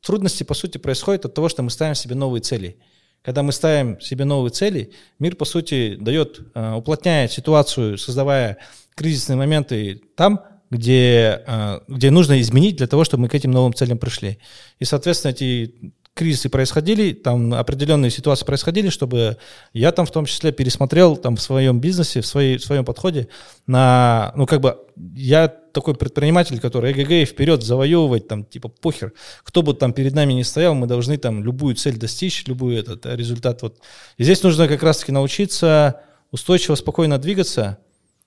Трудности, 0.00 0.44
по 0.44 0.54
сути, 0.54 0.78
происходят 0.78 1.26
от 1.26 1.34
того, 1.34 1.50
что 1.50 1.62
мы 1.62 1.68
ставим 1.68 1.94
себе 1.94 2.14
новые 2.14 2.40
цели. 2.40 2.78
Когда 3.22 3.42
мы 3.42 3.52
ставим 3.52 4.00
себе 4.00 4.24
новые 4.24 4.50
цели, 4.50 4.92
мир, 5.18 5.36
по 5.36 5.44
сути, 5.44 5.96
дает, 6.00 6.40
э, 6.54 6.72
уплотняет 6.72 7.30
ситуацию, 7.32 7.98
создавая 7.98 8.56
кризисные 8.94 9.36
моменты 9.36 10.02
там, 10.16 10.40
где, 10.70 11.42
а, 11.46 11.82
где 11.88 12.10
нужно 12.10 12.40
изменить 12.40 12.76
для 12.76 12.86
того, 12.86 13.04
чтобы 13.04 13.22
мы 13.22 13.28
к 13.28 13.34
этим 13.34 13.50
новым 13.50 13.74
целям 13.74 13.98
пришли. 13.98 14.38
И, 14.78 14.84
соответственно, 14.84 15.32
эти 15.32 15.92
кризисы 16.14 16.48
происходили, 16.48 17.12
там 17.12 17.54
определенные 17.54 18.10
ситуации 18.10 18.44
происходили, 18.44 18.90
чтобы 18.90 19.38
я 19.72 19.92
там 19.92 20.06
в 20.06 20.10
том 20.10 20.26
числе 20.26 20.52
пересмотрел 20.52 21.16
там 21.16 21.36
в 21.36 21.40
своем 21.40 21.80
бизнесе, 21.80 22.20
в, 22.20 22.26
своей, 22.26 22.58
в 22.58 22.64
своем 22.64 22.84
подходе 22.84 23.28
на, 23.66 24.32
ну 24.36 24.46
как 24.46 24.60
бы 24.60 24.76
я 25.14 25.48
такой 25.48 25.94
предприниматель, 25.94 26.58
который 26.60 26.92
эгг 26.92 27.28
вперед 27.28 27.62
завоевывать, 27.62 28.28
там 28.28 28.44
типа 28.44 28.68
похер, 28.68 29.12
кто 29.44 29.62
бы 29.62 29.72
там 29.72 29.92
перед 29.92 30.14
нами 30.14 30.32
не 30.32 30.44
стоял, 30.44 30.74
мы 30.74 30.86
должны 30.86 31.16
там 31.16 31.44
любую 31.44 31.76
цель 31.76 31.96
достичь, 31.96 32.44
любой 32.46 32.76
этот 32.76 33.06
результат. 33.06 33.62
Вот. 33.62 33.78
И 34.18 34.24
здесь 34.24 34.42
нужно 34.42 34.68
как 34.68 34.82
раз-таки 34.82 35.12
научиться 35.12 36.02
устойчиво, 36.32 36.74
спокойно 36.74 37.18
двигаться, 37.18 37.78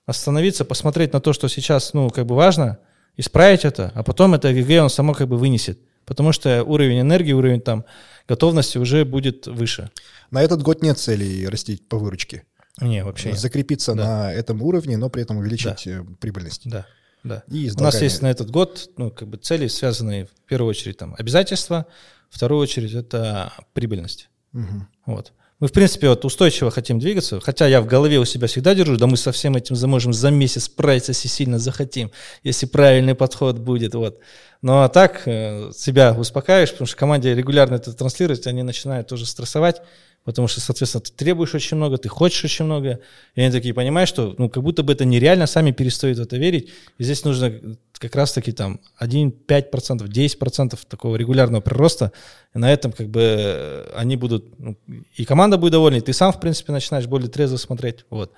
остановиться, 0.06 0.64
посмотреть 0.64 1.12
на 1.12 1.20
то, 1.20 1.32
что 1.32 1.48
сейчас, 1.48 1.94
ну, 1.94 2.10
как 2.10 2.26
бы 2.26 2.34
важно, 2.34 2.78
исправить 3.16 3.64
это, 3.64 3.92
а 3.94 4.02
потом 4.02 4.34
это 4.34 4.52
эгг 4.52 4.82
он 4.82 4.90
само 4.90 5.14
как 5.14 5.28
бы 5.28 5.36
вынесет 5.36 5.78
потому 6.04 6.32
что 6.32 6.62
уровень 6.64 7.00
энергии, 7.00 7.32
уровень 7.32 7.60
там 7.60 7.84
готовности 8.28 8.78
уже 8.78 9.04
будет 9.04 9.46
выше. 9.46 9.90
На 10.30 10.42
этот 10.42 10.62
год 10.62 10.82
нет 10.82 10.98
цели 10.98 11.44
растить 11.46 11.88
по 11.88 11.98
выручке. 11.98 12.44
Не, 12.80 13.04
вообще 13.04 13.30
нет. 13.30 13.38
Закрепиться 13.38 13.94
да. 13.94 14.04
на 14.04 14.32
этом 14.32 14.60
уровне, 14.62 14.96
но 14.96 15.08
при 15.08 15.22
этом 15.22 15.38
увеличить 15.38 15.84
да. 15.84 15.92
Э, 15.92 16.04
прибыльность. 16.20 16.62
Да, 16.68 16.86
да. 17.22 17.44
И 17.48 17.70
У 17.70 17.80
нас 17.80 18.00
есть 18.02 18.20
на 18.20 18.30
этот 18.30 18.50
год 18.50 18.90
ну, 18.96 19.10
как 19.10 19.28
бы 19.28 19.36
цели, 19.36 19.68
связанные 19.68 20.26
в 20.26 20.48
первую 20.48 20.70
очередь 20.70 20.98
там 20.98 21.14
обязательства, 21.16 21.86
в 22.30 22.36
вторую 22.36 22.60
очередь 22.60 22.92
это 22.94 23.52
прибыльность. 23.74 24.28
Угу. 24.52 24.86
Вот. 25.06 25.32
Мы, 25.60 25.68
в 25.68 25.72
принципе, 25.72 26.08
вот 26.08 26.24
устойчиво 26.24 26.70
хотим 26.70 26.98
двигаться, 26.98 27.40
хотя 27.40 27.66
я 27.66 27.80
в 27.80 27.86
голове 27.86 28.18
у 28.18 28.24
себя 28.24 28.48
всегда 28.48 28.74
держу, 28.74 28.96
да 28.96 29.06
мы 29.06 29.16
со 29.16 29.30
всем 29.30 29.54
этим 29.54 29.76
можем 29.88 30.12
за 30.12 30.30
месяц 30.30 30.64
справиться, 30.64 31.12
если 31.12 31.28
сильно 31.28 31.58
захотим, 31.58 32.10
если 32.42 32.66
правильный 32.66 33.14
подход 33.14 33.58
будет, 33.58 33.94
вот. 33.94 34.18
Ну 34.62 34.82
а 34.82 34.88
так 34.88 35.22
э, 35.26 35.70
себя 35.76 36.12
успокаиваешь, 36.18 36.72
потому 36.72 36.86
что 36.86 36.96
команде 36.96 37.34
регулярно 37.34 37.76
это 37.76 37.92
транслировать, 37.92 38.46
они 38.46 38.62
начинают 38.62 39.06
тоже 39.06 39.26
стрессовать, 39.26 39.82
потому 40.24 40.48
что, 40.48 40.60
соответственно, 40.60 41.02
ты 41.02 41.12
требуешь 41.12 41.54
очень 41.54 41.76
много, 41.76 41.98
ты 41.98 42.08
хочешь 42.08 42.44
очень 42.44 42.64
много, 42.64 43.00
и 43.34 43.40
они 43.40 43.52
такие 43.52 43.74
понимают, 43.74 44.08
что 44.08 44.34
ну, 44.38 44.48
как 44.48 44.62
будто 44.62 44.82
бы 44.82 44.92
это 44.92 45.04
нереально, 45.04 45.46
сами 45.46 45.70
перестают 45.70 46.18
в 46.18 46.22
это 46.22 46.36
верить, 46.36 46.70
и 46.98 47.04
здесь 47.04 47.24
нужно 47.24 47.76
как 47.92 48.16
раз-таки 48.16 48.52
там 48.52 48.80
1, 48.96 49.34
5%, 49.46 50.08
10% 50.08 50.78
такого 50.88 51.16
регулярного 51.16 51.60
прироста, 51.60 52.12
и 52.54 52.58
на 52.58 52.72
этом 52.72 52.92
как 52.92 53.08
бы 53.08 53.20
э, 53.22 53.92
они 53.94 54.16
будут, 54.16 54.58
ну, 54.58 54.76
и 55.14 55.24
команда 55.24 55.58
будет 55.58 55.72
довольна, 55.72 55.96
и 55.96 56.00
ты 56.00 56.12
сам, 56.12 56.32
в 56.32 56.40
принципе, 56.40 56.72
начинаешь 56.72 57.06
более 57.06 57.28
трезво 57.28 57.58
смотреть, 57.58 58.06
вот. 58.10 58.32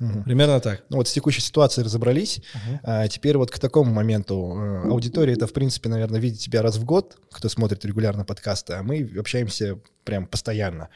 Угу. 0.00 0.22
Примерно 0.24 0.60
так. 0.60 0.84
Ну 0.90 0.98
вот 0.98 1.08
с 1.08 1.12
текущей 1.12 1.40
ситуацией 1.40 1.84
разобрались. 1.84 2.38
Угу. 2.54 2.80
А 2.84 3.08
теперь 3.08 3.36
вот 3.36 3.50
к 3.50 3.58
такому 3.58 3.92
моменту. 3.92 4.54
Э, 4.56 4.88
аудитория 4.90 5.32
это, 5.32 5.46
в 5.46 5.52
принципе, 5.52 5.88
наверное, 5.88 6.20
видит 6.20 6.38
тебя 6.38 6.62
раз 6.62 6.76
в 6.76 6.84
год, 6.84 7.16
кто 7.32 7.48
смотрит 7.48 7.84
регулярно 7.84 8.24
подкасты, 8.24 8.74
а 8.74 8.82
мы 8.82 9.10
общаемся 9.18 9.78
прям 10.04 10.26
постоянно. 10.26 10.88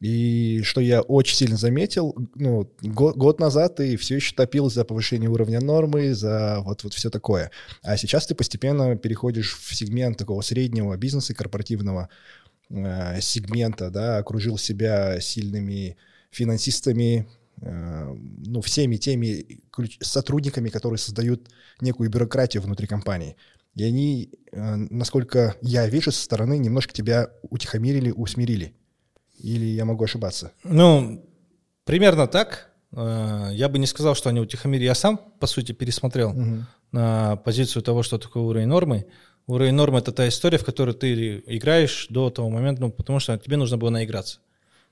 И 0.00 0.60
что 0.62 0.80
я 0.80 1.00
очень 1.00 1.36
сильно 1.36 1.56
заметил, 1.56 2.14
ну, 2.34 2.70
год, 2.82 3.16
год 3.16 3.40
назад 3.40 3.76
ты 3.76 3.96
все 3.96 4.16
еще 4.16 4.34
топил 4.34 4.70
за 4.70 4.84
повышение 4.84 5.30
уровня 5.30 5.60
нормы, 5.60 6.14
за 6.14 6.60
вот, 6.60 6.84
вот 6.84 6.92
все 6.92 7.08
такое. 7.08 7.50
А 7.82 7.96
сейчас 7.96 8.26
ты 8.26 8.34
постепенно 8.34 8.96
переходишь 8.96 9.56
в 9.56 9.74
сегмент 9.74 10.18
такого 10.18 10.42
среднего 10.42 10.96
бизнеса, 10.96 11.34
корпоративного 11.34 12.10
э, 12.68 13.20
сегмента, 13.20 13.90
да, 13.90 14.18
окружил 14.18 14.58
себя 14.58 15.18
сильными 15.20 15.96
финансистами, 16.30 17.26
Э, 17.62 18.14
ну, 18.14 18.60
всеми 18.60 18.96
теми 18.96 19.60
сотрудниками, 20.00 20.68
которые 20.68 20.98
создают 20.98 21.48
некую 21.80 22.10
бюрократию 22.10 22.62
внутри 22.62 22.86
компании. 22.86 23.36
И 23.74 23.84
они, 23.84 24.30
э, 24.52 24.76
насколько 24.76 25.56
я 25.62 25.86
вижу 25.86 26.12
со 26.12 26.22
стороны, 26.22 26.58
немножко 26.58 26.92
тебя 26.92 27.30
утихомирили, 27.42 28.10
усмирили. 28.10 28.74
Или 29.38 29.64
я 29.66 29.84
могу 29.84 30.04
ошибаться? 30.04 30.52
Ну, 30.64 31.24
примерно 31.84 32.26
так. 32.26 32.70
Э, 32.92 33.50
я 33.52 33.68
бы 33.68 33.78
не 33.78 33.86
сказал, 33.86 34.14
что 34.14 34.30
они 34.30 34.40
утихомирили. 34.40 34.86
Я 34.86 34.94
сам, 34.94 35.20
по 35.38 35.46
сути, 35.46 35.72
пересмотрел 35.72 36.30
угу. 36.30 36.64
на 36.92 37.36
позицию 37.36 37.82
того, 37.82 38.02
что 38.02 38.18
такое 38.18 38.42
уровень 38.42 38.68
нормы. 38.68 39.06
Уровень 39.46 39.74
нормы— 39.74 39.98
это 40.00 40.12
та 40.12 40.26
история, 40.28 40.58
в 40.58 40.64
которой 40.64 40.94
ты 40.94 41.42
играешь 41.46 42.08
до 42.10 42.30
того 42.30 42.50
момента, 42.50 42.80
ну, 42.80 42.90
потому 42.90 43.20
что 43.20 43.38
тебе 43.38 43.56
нужно 43.56 43.76
было 43.76 43.90
наиграться 43.90 44.40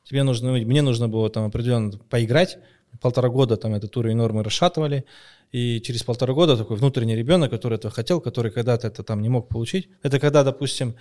тебе 0.05 0.23
нужно, 0.23 0.53
мне 0.53 0.83
нужно 0.83 1.09
было 1.09 1.31
там 1.31 1.47
определенно 1.47 1.91
поиграть, 2.11 2.59
полтора 3.01 3.29
года 3.29 3.57
там 3.57 3.75
этот 3.75 3.97
уровень 3.97 4.17
нормы 4.17 4.45
расшатывали, 4.45 5.05
и 5.51 5.81
через 5.81 6.03
полтора 6.03 6.35
года 6.35 6.57
такой 6.57 6.77
внутренний 6.77 7.17
ребенок, 7.17 7.51
который 7.51 7.75
этого 7.75 7.93
хотел, 7.93 8.21
который 8.21 8.51
когда-то 8.51 8.87
это 8.87 9.03
там 9.03 9.23
не 9.23 9.29
мог 9.29 9.49
получить. 9.49 9.89
Это 10.03 10.21
когда, 10.21 10.43
допустим, 10.43 10.95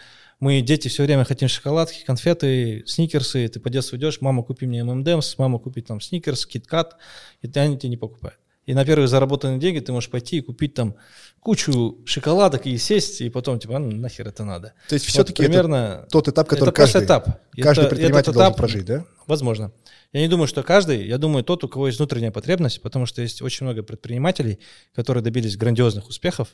мы, 0.44 0.60
дети, 0.60 0.90
все 0.90 1.04
время 1.04 1.24
хотим 1.24 1.48
шоколадки, 1.48 2.04
конфеты, 2.04 2.84
сникерсы, 2.86 3.48
ты 3.48 3.62
по 3.62 3.70
детству 3.70 3.96
идешь, 3.96 4.20
мама, 4.20 4.44
купи 4.44 4.66
мне 4.66 4.84
ММДМС, 4.84 5.38
мама, 5.38 5.58
купи 5.58 5.82
там 5.82 6.02
сникерс, 6.02 6.46
киткат, 6.46 6.98
и 7.42 7.50
они 7.58 7.78
тебе 7.78 7.92
не 7.92 7.98
покупают. 7.98 8.38
И 8.66 8.74
на 8.74 8.84
первые 8.84 9.08
заработанные 9.08 9.58
деньги 9.60 9.80
ты 9.80 9.94
можешь 9.94 10.10
пойти 10.10 10.38
и 10.38 10.42
купить 10.42 10.74
там 10.74 10.96
кучу 11.40 11.98
шоколадок 12.06 12.66
и 12.66 12.78
сесть, 12.78 13.22
и 13.22 13.30
потом 13.30 13.58
типа, 13.58 13.80
ну 13.80 13.92
нахер 13.92 14.28
это 14.28 14.44
надо. 14.44 14.74
То 14.90 14.96
есть 14.96 15.06
все-таки 15.06 15.42
вот 15.44 15.48
примерно 15.48 16.08
тот 16.12 16.28
этап, 16.28 16.50
который 16.50 16.70
это 16.70 16.76
каждый, 16.76 17.06
этап. 17.06 17.42
каждый 17.58 17.82
это, 17.84 17.90
предприниматель 17.90 18.32
этот 18.32 18.36
этап, 18.36 18.36
должен 18.36 18.56
прожить, 18.56 18.86
да? 18.86 19.06
Возможно. 19.28 19.72
Я 20.12 20.20
не 20.20 20.28
думаю, 20.28 20.48
что 20.48 20.62
каждый, 20.64 21.08
я 21.08 21.18
думаю, 21.18 21.46
тот, 21.46 21.64
у 21.64 21.70
кого 21.70 21.88
есть 21.88 22.00
внутренняя 22.00 22.32
потребность, 22.32 22.82
потому 22.82 23.06
что 23.06 23.22
есть 23.22 23.42
очень 23.42 23.66
много 23.66 23.82
предпринимателей, 23.82 24.60
которые 24.94 25.24
добились 25.24 25.56
грандиозных 25.56 26.10
успехов. 26.10 26.50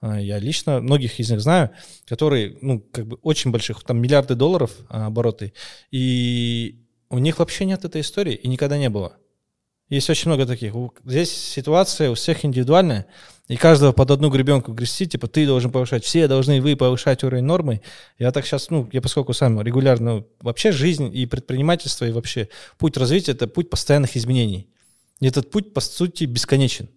А, 0.00 0.20
я 0.20 0.38
лично 0.38 0.80
многих 0.80 1.18
из 1.20 1.30
них 1.30 1.40
знаю, 1.40 1.70
которые, 2.06 2.56
ну, 2.60 2.80
как 2.80 3.06
бы 3.06 3.18
очень 3.22 3.50
больших, 3.50 3.82
там 3.84 4.00
миллиарды 4.00 4.34
долларов 4.34 4.72
а, 4.88 5.06
обороты, 5.06 5.52
и 5.90 6.80
у 7.10 7.18
них 7.18 7.38
вообще 7.38 7.64
нет 7.64 7.84
этой 7.84 8.00
истории, 8.00 8.34
и 8.34 8.48
никогда 8.48 8.76
не 8.78 8.90
было. 8.90 9.16
Есть 9.90 10.08
очень 10.08 10.28
много 10.28 10.46
таких. 10.46 10.74
Здесь 11.04 11.30
ситуация 11.30 12.10
у 12.10 12.14
всех 12.14 12.44
индивидуальная, 12.44 13.06
и 13.48 13.56
каждого 13.56 13.92
под 13.92 14.10
одну 14.10 14.30
гребенку 14.30 14.72
грести, 14.72 15.06
типа 15.06 15.28
ты 15.28 15.46
должен 15.46 15.70
повышать, 15.70 16.04
все 16.04 16.26
должны 16.26 16.62
вы 16.62 16.74
повышать 16.76 17.22
уровень 17.22 17.44
нормы. 17.44 17.82
Я 18.18 18.32
так 18.32 18.46
сейчас, 18.46 18.70
ну, 18.70 18.88
я 18.92 19.02
поскольку 19.02 19.34
сам 19.34 19.60
регулярно, 19.60 20.24
вообще 20.40 20.72
жизнь 20.72 21.14
и 21.14 21.26
предпринимательство, 21.26 22.06
и 22.06 22.12
вообще 22.12 22.48
путь 22.78 22.96
развития— 22.96 23.32
это 23.32 23.46
путь 23.46 23.68
постоянных 23.68 24.16
изменений. 24.16 24.68
И 25.20 25.26
этот 25.26 25.50
путь, 25.50 25.74
по 25.74 25.80
сути, 25.80 26.24
бесконечен. 26.24 26.88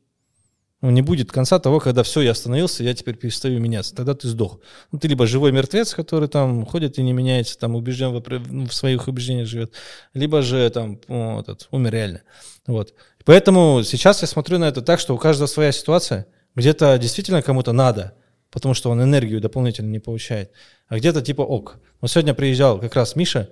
Ну, 0.81 0.91
не 0.91 1.01
будет 1.01 1.31
конца 1.31 1.57
того, 1.57 1.79
когда 1.79 2.03
все, 2.03 2.21
я 2.21 2.31
остановился, 2.31 2.83
я 2.83 2.93
теперь 2.93 3.15
перестаю 3.15 3.59
меняться. 3.59 3.95
Тогда 3.95 4.13
ты 4.13 4.27
сдох. 4.27 4.59
Ну, 4.91 4.99
ты 4.99 5.07
либо 5.07 5.25
живой 5.25 5.51
мертвец, 5.51 5.95
который 5.95 6.29
там 6.29 6.65
ходит 6.67 6.99
и 6.99 7.03
не 7.03 7.13
меняется, 7.13 7.57
там 7.57 7.75
убежден 7.75 8.11
в, 8.11 8.67
в 8.67 8.73
своих 8.73 9.07
убеждениях 9.07 9.47
живет, 9.47 9.73
либо 10.13 10.43
же 10.43 10.69
там 10.69 10.99
ну, 11.07 11.39
этот, 11.39 11.67
умер 11.71 11.93
реально. 11.93 12.21
Вот. 12.67 12.93
Поэтому 13.25 13.81
сейчас 13.83 14.21
я 14.21 14.27
смотрю 14.27 14.59
на 14.59 14.65
это 14.65 14.83
так, 14.83 14.99
что 14.99 15.15
у 15.15 15.17
каждого 15.17 15.47
своя 15.47 15.71
ситуация. 15.71 16.27
Где-то 16.55 16.97
действительно 16.99 17.41
кому-то 17.41 17.71
надо, 17.71 18.13
потому 18.51 18.73
что 18.75 18.91
он 18.91 19.01
энергию 19.01 19.41
дополнительно 19.41 19.89
не 19.89 19.99
получает. 19.99 20.51
А 20.87 20.97
где-то 20.97 21.23
типа 21.23 21.41
ок. 21.41 21.79
Вот 22.01 22.11
сегодня 22.11 22.35
приезжал 22.35 22.79
как 22.79 22.95
раз 22.95 23.15
Миша, 23.15 23.49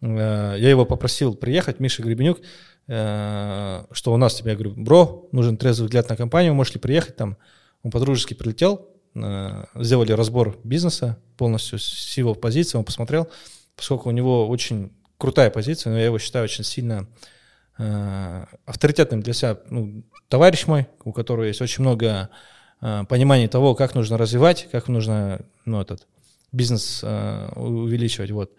я 0.00 0.70
его 0.70 0.84
попросил 0.84 1.34
приехать, 1.34 1.80
Миша 1.80 2.02
Гребенюк, 2.02 2.38
Э, 2.88 3.84
что 3.90 4.12
у 4.12 4.16
нас 4.16 4.34
тебе, 4.34 4.52
я 4.52 4.56
говорю, 4.56 4.74
бро, 4.76 5.28
нужен 5.32 5.56
трезвый 5.56 5.86
взгляд 5.86 6.08
на 6.08 6.16
компанию, 6.16 6.54
можешь 6.54 6.74
ли 6.74 6.80
приехать 6.80 7.16
там? 7.16 7.36
Он 7.82 7.90
по-дружески 7.90 8.34
прилетел, 8.34 8.88
э, 9.14 9.64
сделали 9.74 10.12
разбор 10.12 10.58
бизнеса 10.62 11.18
полностью 11.36 11.78
с 11.78 12.16
его 12.16 12.34
позиции, 12.34 12.78
он 12.78 12.84
посмотрел, 12.84 13.28
поскольку 13.74 14.08
у 14.08 14.12
него 14.12 14.48
очень 14.48 14.92
крутая 15.18 15.50
позиция, 15.50 15.92
но 15.92 15.98
я 15.98 16.06
его 16.06 16.18
считаю 16.18 16.44
очень 16.44 16.62
сильно 16.62 17.08
э, 17.78 18.44
авторитетным 18.64 19.20
для 19.20 19.32
себя 19.32 19.58
ну, 19.68 20.04
товарищ 20.28 20.66
мой, 20.66 20.86
у 21.04 21.12
которого 21.12 21.44
есть 21.44 21.60
очень 21.60 21.82
много 21.82 22.30
понимания 23.08 23.48
того, 23.48 23.74
как 23.74 23.94
нужно 23.94 24.18
развивать, 24.18 24.68
как 24.70 24.88
нужно 24.88 25.40
ну, 25.64 25.80
этот 25.80 26.06
бизнес 26.52 27.02
увеличивать. 27.02 28.30
Вот. 28.32 28.52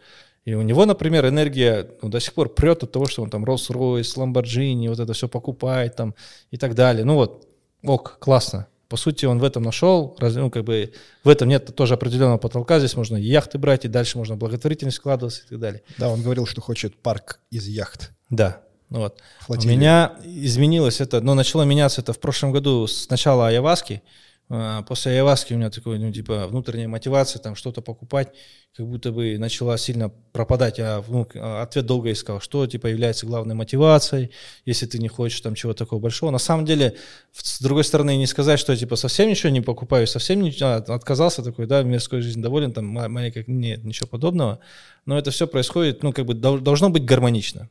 И 0.47 0.53
у 0.53 0.61
него, 0.61 0.85
например, 0.85 1.27
энергия 1.27 1.89
ну, 2.01 2.07
до 2.07 2.21
сих 2.21 2.33
пор 2.33 2.47
прет 2.47 2.81
от 2.81 2.93
того, 2.93 3.05
что 3.05 3.21
он 3.21 3.29
там 3.29 3.43
Rolls-Royce, 3.43 4.15
Lamborghini, 4.15 4.87
вот 4.87 4.97
это 4.97 5.11
все 5.11 5.27
покупает 5.27 5.97
там 5.97 6.15
и 6.51 6.57
так 6.57 6.73
далее. 6.73 7.03
Ну 7.03 7.15
вот, 7.15 7.45
ок, 7.83 8.15
классно. 8.21 8.67
По 8.87 8.95
сути, 8.95 9.25
он 9.25 9.39
в 9.39 9.43
этом 9.43 9.63
нашел, 9.63 10.15
ну, 10.21 10.49
как 10.49 10.63
бы 10.63 10.93
в 11.25 11.27
этом 11.27 11.49
нет 11.49 11.75
тоже 11.75 11.95
определенного 11.95 12.37
потолка, 12.37 12.79
здесь 12.79 12.95
можно 12.95 13.17
яхты 13.17 13.57
брать, 13.57 13.83
и 13.83 13.89
дальше 13.89 14.17
можно 14.17 14.37
благотворительность 14.37 14.95
складываться 14.95 15.41
и 15.43 15.49
так 15.49 15.59
далее. 15.59 15.81
Да, 15.97 16.07
он 16.07 16.21
говорил, 16.21 16.45
что 16.45 16.61
хочет 16.61 16.95
парк 16.95 17.41
из 17.51 17.67
яхт. 17.67 18.13
Да, 18.29 18.61
ну 18.89 18.99
вот. 18.99 19.19
Флотилия. 19.41 19.73
У 19.73 19.77
меня 19.77 20.15
изменилось 20.23 21.01
это, 21.01 21.19
но 21.19 21.33
начало 21.33 21.63
меняться 21.63 21.99
это 21.99 22.13
в 22.13 22.19
прошлом 22.19 22.53
году 22.53 22.87
с 22.87 23.09
начала 23.09 23.49
Аяваски. 23.49 24.01
А, 24.49 24.81
после 24.83 25.11
ayahuasca 25.11 25.53
у 25.53 25.57
меня 25.57 25.69
такой, 25.69 25.99
ну, 25.99 26.11
типа, 26.11 26.47
внутренняя 26.47 26.87
мотивация, 26.87 27.41
там, 27.41 27.55
что-то 27.55 27.81
покупать, 27.81 28.29
как 28.75 28.87
будто 28.87 29.11
бы 29.11 29.37
начала 29.37 29.77
сильно 29.77 30.09
пропадать. 30.31 30.79
А 30.79 31.03
ну, 31.07 31.27
ответ 31.61 31.85
долго 31.85 32.11
искал, 32.11 32.39
что, 32.39 32.65
типа, 32.65 32.87
является 32.87 33.25
главной 33.25 33.55
мотивацией, 33.55 34.31
если 34.65 34.85
ты 34.85 34.99
не 34.99 35.09
хочешь 35.09 35.41
там 35.41 35.53
чего 35.53 35.73
такого 35.73 35.99
большого. 35.99 36.31
На 36.31 36.37
самом 36.37 36.65
деле, 36.65 36.95
с 37.33 37.61
другой 37.61 37.83
стороны, 37.83 38.15
не 38.15 38.25
сказать, 38.25 38.57
что, 38.59 38.75
типа, 38.75 38.95
совсем 38.95 39.29
ничего 39.29 39.49
не 39.49 39.61
покупаю, 39.61 40.07
совсем 40.07 40.41
не, 40.41 40.55
а, 40.61 40.77
отказался 40.77 41.43
такой, 41.43 41.67
да, 41.67 41.83
мирской 41.83 42.21
жизнью 42.21 42.43
доволен, 42.43 42.71
там, 42.71 42.85
маленько, 42.85 43.43
нет, 43.47 43.83
ничего 43.83 44.07
подобного. 44.07 44.59
Но 45.05 45.17
это 45.17 45.31
все 45.31 45.47
происходит, 45.47 46.03
ну, 46.03 46.13
как 46.13 46.25
бы, 46.25 46.33
должно 46.33 46.89
быть 46.89 47.03
гармонично. 47.03 47.69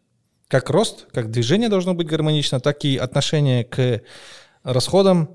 Как 0.49 0.68
рост, 0.68 1.06
как 1.12 1.30
движение 1.30 1.71
должно 1.71 1.95
быть 1.95 2.06
гармонично, 2.06 2.61
так 2.61 2.85
и 2.85 2.99
отношение 2.99 3.64
к 3.64 4.02
расходам, 4.62 5.30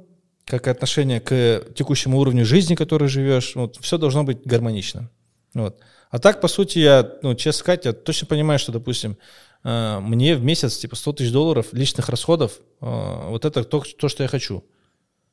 как 0.46 0.68
и 0.68 0.70
отношение 0.70 1.20
к 1.20 1.66
текущему 1.76 2.20
уровню 2.20 2.46
жизни, 2.46 2.76
который 2.76 3.08
живешь. 3.08 3.56
Вот, 3.56 3.78
все 3.82 3.98
должно 3.98 4.24
быть 4.24 4.46
гармонично. 4.46 5.10
Вот. 5.54 5.80
А 6.10 6.20
так, 6.20 6.42
по 6.42 6.48
сути, 6.48 6.80
я, 6.80 7.10
ну, 7.22 7.36
честно 7.36 7.60
сказать, 7.60 7.86
я 7.86 7.94
точно 7.94 8.28
понимаю, 8.28 8.60
что, 8.60 8.72
допустим, 8.72 9.18
э, 9.64 10.00
мне 10.02 10.36
в 10.36 10.44
месяц 10.44 10.78
типа 10.78 10.96
100 10.96 11.14
тысяч 11.14 11.32
долларов 11.32 11.68
личных 11.72 12.10
расходов, 12.10 12.60
э, 12.82 13.30
вот 13.30 13.46
это 13.46 13.64
то, 13.64 13.82
то, 13.82 14.10
что 14.10 14.24
я 14.24 14.30
хочу. 14.30 14.64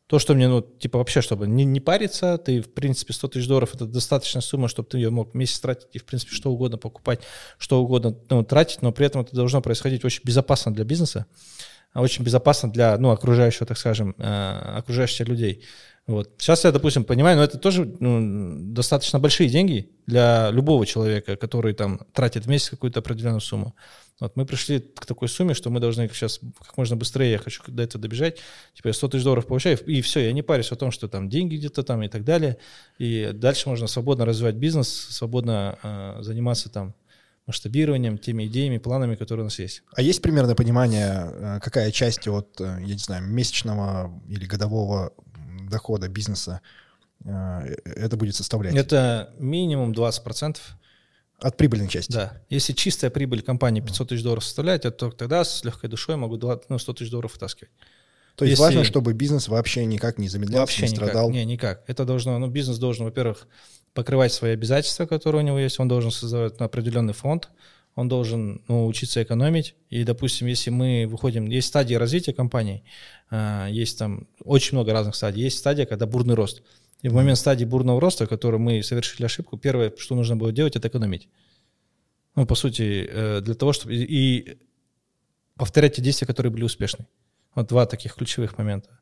То, 0.07 0.19
что 0.19 0.35
мне, 0.35 0.49
ну, 0.49 0.63
типа, 0.63 0.99
вообще, 0.99 1.21
чтобы 1.21 1.47
не, 1.47 1.65
не 1.65 1.81
париться, 1.81 2.39
ты, 2.39 2.63
в 2.63 2.73
принципе, 2.73 3.13
100 3.13 3.29
тысяч 3.29 3.47
долларов— 3.47 3.71
это 3.75 3.85
достаточная 3.85 4.41
сумма, 4.41 4.69
чтобы 4.69 4.89
ты 4.89 4.99
ее 4.99 5.11
мог 5.11 5.35
месяц 5.35 5.61
тратить 5.61 5.89
и, 5.93 5.99
в 5.99 6.05
принципе, 6.05 6.35
что 6.35 6.51
угодно 6.51 6.79
покупать, 6.79 7.21
что 7.59 7.83
угодно 7.83 8.17
ну, 8.31 8.43
тратить, 8.43 8.81
но 8.81 8.91
при 8.91 9.05
этом 9.05 9.21
это 9.21 9.37
должно 9.37 9.61
происходить 9.61 10.05
очень 10.05 10.23
безопасно 10.25 10.73
для 10.73 10.85
бизнеса 10.85 11.27
очень 12.01 12.25
безопасно 12.25 12.71
для, 12.71 12.97
ну, 12.99 13.11
окружающего, 13.11 13.67
так 13.67 13.79
скажем, 13.79 14.15
э, 14.19 14.77
окружающих 14.77 15.29
людей. 15.29 15.65
Вот. 16.09 16.31
Сейчас 16.39 16.65
я, 16.65 16.73
допустим, 16.73 17.05
понимаю, 17.05 17.37
но 17.37 17.45
это 17.45 17.59
тоже 17.59 17.85
ну, 18.01 18.73
достаточно 18.73 19.19
большие 19.19 19.51
деньги 19.51 19.91
для 20.07 20.51
любого 20.51 20.87
человека, 20.87 21.37
который 21.37 21.75
там 21.75 22.01
тратит 22.15 22.47
в 22.47 22.49
месяц 22.49 22.71
какую-то 22.71 23.01
определенную 23.01 23.43
сумму. 23.43 23.75
Вот 24.19 24.35
мы 24.35 24.47
пришли 24.47 24.81
к 24.81 25.05
такой 25.05 25.29
сумме, 25.29 25.53
что 25.53 25.69
мы 25.69 25.81
должны 25.81 26.09
сейчас 26.09 26.41
как 26.67 26.77
можно 26.79 26.97
быстрее, 26.97 27.33
я 27.33 27.39
хочу 27.39 27.63
до 27.69 27.83
этого 27.83 28.01
добежать, 28.01 28.39
типа 28.75 28.89
я 28.89 28.95
100 28.95 29.09
тысяч 29.09 29.23
долларов 29.23 29.47
получаю, 29.47 29.79
и 29.85 30.01
все, 30.01 30.21
я 30.21 30.33
не 30.33 30.43
парюсь 30.43 30.73
о 30.73 30.77
том, 30.77 30.91
что 30.91 31.09
там 31.09 31.29
деньги 31.29 31.57
где-то 31.57 31.83
там 31.83 32.03
и 32.03 32.09
так 32.09 32.25
далее, 32.25 32.57
и 32.99 33.31
дальше 33.35 33.69
можно 33.69 33.87
свободно 33.87 34.25
развивать 34.25 34.57
бизнес, 34.57 34.89
свободно 34.89 35.79
э, 35.83 36.23
заниматься 36.23 36.69
там 36.71 36.95
масштабированием, 37.49 38.19
теми 38.19 38.47
идеями, 38.47 38.79
планами, 38.79 39.17
которые 39.17 39.43
у 39.43 39.47
нас 39.47 39.59
есть. 39.59 39.83
А 39.97 40.03
есть 40.03 40.23
примерное 40.23 40.55
понимание, 40.55 41.33
э, 41.33 41.61
какая 41.61 41.91
часть 41.91 42.29
от, 42.29 42.61
э, 42.61 42.77
я 42.81 42.95
не 42.95 42.99
знаю, 42.99 43.25
месячного 43.25 44.13
или 44.29 44.45
годового 44.45 45.13
дохода 45.69 46.09
бизнеса 46.09 46.61
э, 47.25 47.31
это 47.85 48.17
будет 48.17 48.37
составлять? 48.37 48.75
Это 48.75 49.35
минимум 49.39 49.93
20%. 49.93 50.59
От 51.41 51.57
прибыльной 51.57 51.89
части? 51.89 52.13
Да. 52.13 52.43
Если 52.51 52.73
чистая 52.75 53.11
прибыль 53.11 53.43
компании 53.43 53.81
500 53.81 54.09
тысяч 54.09 54.23
долларов 54.23 54.45
составляет, 54.45 54.83
то 54.83 55.11
тогда 55.11 55.43
с 55.45 55.65
легкой 55.65 55.89
душой 55.89 56.17
могу 56.17 56.37
20, 56.37 56.69
ну, 56.69 56.79
100 56.79 56.93
тысяч 56.95 57.11
долларов 57.11 57.33
вытаскивать. 57.33 57.71
То 58.35 58.45
есть 58.45 58.59
Если... 58.59 58.63
важно, 58.63 58.85
чтобы 58.85 59.15
бизнес 59.15 59.49
вообще 59.49 59.85
никак 59.85 60.19
не 60.19 60.29
замедлялся, 60.29 60.61
вообще 60.61 60.83
не 60.83 60.89
страдал? 60.89 61.31
Никак. 61.31 61.35
Не, 61.35 61.45
никак. 61.45 61.85
Это 61.87 62.05
должно, 62.05 62.39
ну, 62.39 62.49
бизнес 62.49 62.79
должен, 62.79 63.05
во-первых, 63.05 63.49
покрывать 63.99 64.33
свои 64.33 64.53
обязательства, 64.53 65.07
которые 65.07 65.43
у 65.43 65.45
него 65.45 65.59
есть, 65.59 65.81
он 65.81 65.89
должен 65.89 66.13
создавать 66.13 66.55
определенный 66.61 67.15
фонд, 67.15 67.51
он 67.97 68.09
должен 68.09 68.63
ну, 68.69 68.87
учиться 68.87 69.21
экономить. 69.21 69.75
И, 69.91 70.05
допустим, 70.05 70.47
если 70.47 70.71
мы 70.71 71.09
выходим, 71.09 71.47
есть 71.47 71.67
стадии 71.67 71.97
развития 71.97 72.33
компании, 72.33 72.85
а, 73.29 73.67
есть 73.67 73.99
там 73.99 74.29
очень 74.45 74.77
много 74.77 74.93
разных 74.93 75.17
стадий. 75.17 75.43
Есть 75.43 75.59
стадия, 75.59 75.85
когда 75.85 76.07
бурный 76.07 76.37
рост. 76.37 76.63
И 77.03 77.09
в 77.09 77.15
момент 77.15 77.39
стадии 77.39 77.65
бурного 77.65 78.01
роста, 78.01 78.29
который 78.29 78.61
мы 78.61 78.85
совершили 78.85 79.27
ошибку, 79.27 79.59
первое, 79.59 79.93
что 79.97 80.15
нужно 80.15 80.37
было 80.37 80.53
делать, 80.53 80.77
это 80.77 80.87
экономить. 80.87 81.29
Ну, 82.37 82.47
по 82.47 82.55
сути, 82.55 83.05
э, 83.11 83.41
для 83.41 83.55
того, 83.55 83.73
чтобы... 83.73 83.97
И 83.97 84.59
повторять 85.57 85.97
те 85.97 86.03
действия, 86.03 86.29
которые 86.29 86.53
были 86.53 86.63
успешны. 86.63 87.05
Вот 87.57 87.67
два 87.67 87.85
таких 87.85 88.15
ключевых 88.15 88.59
момента. 88.59 88.98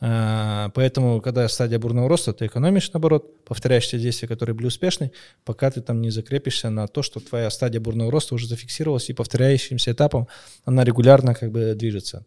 А, 0.00 0.70
поэтому, 0.74 1.20
когда 1.20 1.48
стадия 1.48 1.78
бурного 1.78 2.08
роста, 2.08 2.32
ты 2.32 2.46
экономишь, 2.46 2.92
наоборот, 2.92 3.44
повторяешь 3.44 3.88
те 3.88 3.98
действия, 3.98 4.28
которые 4.28 4.54
были 4.54 4.68
успешны, 4.68 5.10
пока 5.44 5.70
ты 5.70 5.80
там 5.80 6.00
не 6.00 6.10
закрепишься 6.10 6.70
на 6.70 6.86
то, 6.86 7.02
что 7.02 7.18
твоя 7.18 7.50
стадия 7.50 7.80
бурного 7.80 8.12
роста 8.12 8.34
уже 8.34 8.46
зафиксировалась, 8.46 9.10
и 9.10 9.12
повторяющимся 9.12 9.92
этапом 9.92 10.28
она 10.64 10.84
регулярно 10.84 11.34
как 11.34 11.50
бы 11.50 11.74
движется. 11.74 12.24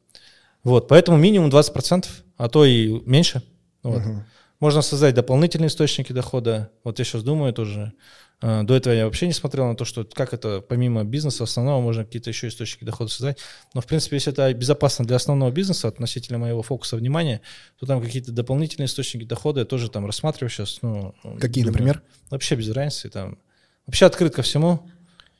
Вот, 0.64 0.88
поэтому 0.90 1.18
минимум 1.18 1.50
20%, 1.50 2.06
а 2.38 2.50
то 2.50 2.66
и 2.66 3.02
меньше. 3.06 3.42
Вот. 3.84 4.02
Угу. 4.02 4.24
Можно 4.62 4.84
создать 4.84 5.16
дополнительные 5.16 5.68
источники 5.68 6.14
дохода. 6.14 6.70
Вот 6.84 7.00
я 7.00 7.04
сейчас 7.04 7.24
думаю 7.24 7.52
тоже, 7.52 7.94
а, 8.42 8.62
до 8.62 8.76
этого 8.76 8.94
я 8.94 9.06
вообще 9.06 9.26
не 9.26 9.34
смотрел 9.34 9.66
на 9.66 9.76
то, 9.76 9.86
что 9.86 10.06
как 10.06 10.36
это 10.36 10.62
помимо 10.62 11.04
бизнеса 11.04 11.46
основного 11.46 11.82
можно 11.82 12.06
какие-то 12.06 12.30
еще 12.30 12.48
источники 12.48 12.84
дохода 12.84 13.10
создать. 13.10 13.40
Но 13.74 13.82
в 13.82 13.88
принципе, 13.88 14.18
если 14.18 14.32
это 14.32 14.54
безопасно 14.54 15.04
для 15.04 15.16
основного 15.16 15.50
бизнеса 15.50 15.88
относительно 15.88 16.38
моего 16.38 16.62
фокуса 16.62 16.96
внимания, 16.96 17.42
то 17.80 17.88
там 17.88 18.04
какие-то 18.04 18.32
дополнительные 18.32 18.86
источники 18.86 19.24
дохода 19.24 19.62
я 19.62 19.66
тоже 19.66 19.90
там 19.90 20.06
рассматриваю 20.06 20.52
сейчас. 20.52 20.78
Ну, 20.84 21.16
Какие, 21.40 21.64
думаю, 21.64 21.74
например? 21.74 22.04
Вообще 22.30 22.54
без 22.54 22.70
разницы. 22.70 23.10
Там. 23.10 23.40
Вообще 23.88 24.06
открыт 24.06 24.36
ко 24.36 24.44
всему. 24.44 24.88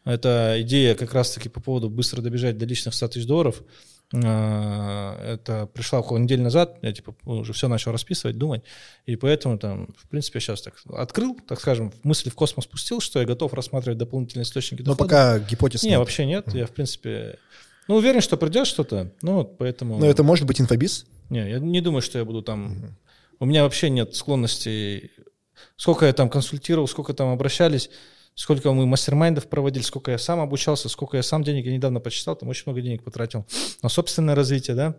Это 0.04 0.58
идея 0.62 0.96
как 0.96 1.14
раз-таки 1.14 1.48
по 1.48 1.62
поводу 1.62 1.92
быстро 1.92 2.24
добежать 2.24 2.58
до 2.58 2.66
личных 2.66 2.96
100 2.96 3.08
тысяч 3.10 3.28
долларов. 3.28 3.62
А, 4.14 5.18
это 5.24 5.68
пришла 5.68 6.00
около 6.00 6.18
недели 6.18 6.42
назад, 6.42 6.78
я 6.82 6.92
типа 6.92 7.16
уже 7.24 7.54
все 7.54 7.68
начал 7.68 7.92
расписывать, 7.92 8.38
думать, 8.38 8.64
и 9.06 9.16
поэтому 9.16 9.58
там, 9.58 9.88
в 9.98 10.08
принципе, 10.10 10.40
сейчас 10.40 10.62
так 10.62 10.76
открыл, 10.94 11.40
так 11.48 11.60
скажем, 11.60 11.94
мысли 12.04 12.30
в 12.30 12.36
космос 12.36 12.66
пустил, 12.66 13.00
что 13.00 13.20
я 13.20 13.26
готов 13.26 13.54
рассматривать 13.54 13.98
дополнительные 13.98 14.44
источники 14.44 14.82
дохода. 14.82 15.04
Но 15.04 15.08
пока 15.08 15.40
гипотез 15.40 15.84
нет. 15.84 16.00
вообще 16.00 16.26
нет, 16.26 16.48
mm. 16.48 16.58
я, 16.58 16.66
в 16.66 16.72
принципе, 16.72 17.38
ну, 17.88 17.96
уверен, 17.96 18.22
что 18.22 18.38
придет 18.38 18.68
что-то, 18.68 19.12
ну, 19.22 19.36
вот 19.36 19.58
поэтому... 19.58 19.98
Но 19.98 20.06
это 20.06 20.24
может 20.24 20.46
быть 20.46 20.60
инфобиз? 20.60 21.06
Не, 21.30 21.50
я 21.50 21.60
не 21.60 21.82
думаю, 21.82 22.02
что 22.02 22.20
я 22.20 22.26
буду 22.26 22.42
там... 22.42 22.74
Mm-hmm. 22.74 22.92
У 23.40 23.46
меня 23.46 23.64
вообще 23.64 23.90
нет 23.90 24.16
склонности... 24.16 25.12
Сколько 25.78 26.06
я 26.06 26.14
там 26.14 26.30
консультировал, 26.30 26.88
сколько 26.88 27.14
там 27.14 27.30
обращались, 27.30 27.90
сколько 28.36 28.72
мы 28.72 28.86
мастер-майндов 28.86 29.48
проводили, 29.48 29.84
сколько 29.84 30.12
я 30.12 30.18
сам 30.18 30.40
обучался, 30.40 30.90
сколько 30.90 31.18
я 31.18 31.24
сам 31.24 31.44
денег, 31.44 31.66
я 31.66 31.74
недавно 31.74 32.00
почитал, 32.00 32.36
там 32.36 32.50
очень 32.50 32.64
много 32.66 32.82
денег 32.82 33.04
потратил 33.04 33.46
на 33.82 33.90
собственное 33.90 34.36
развитие, 34.36 34.76
да, 34.76 34.96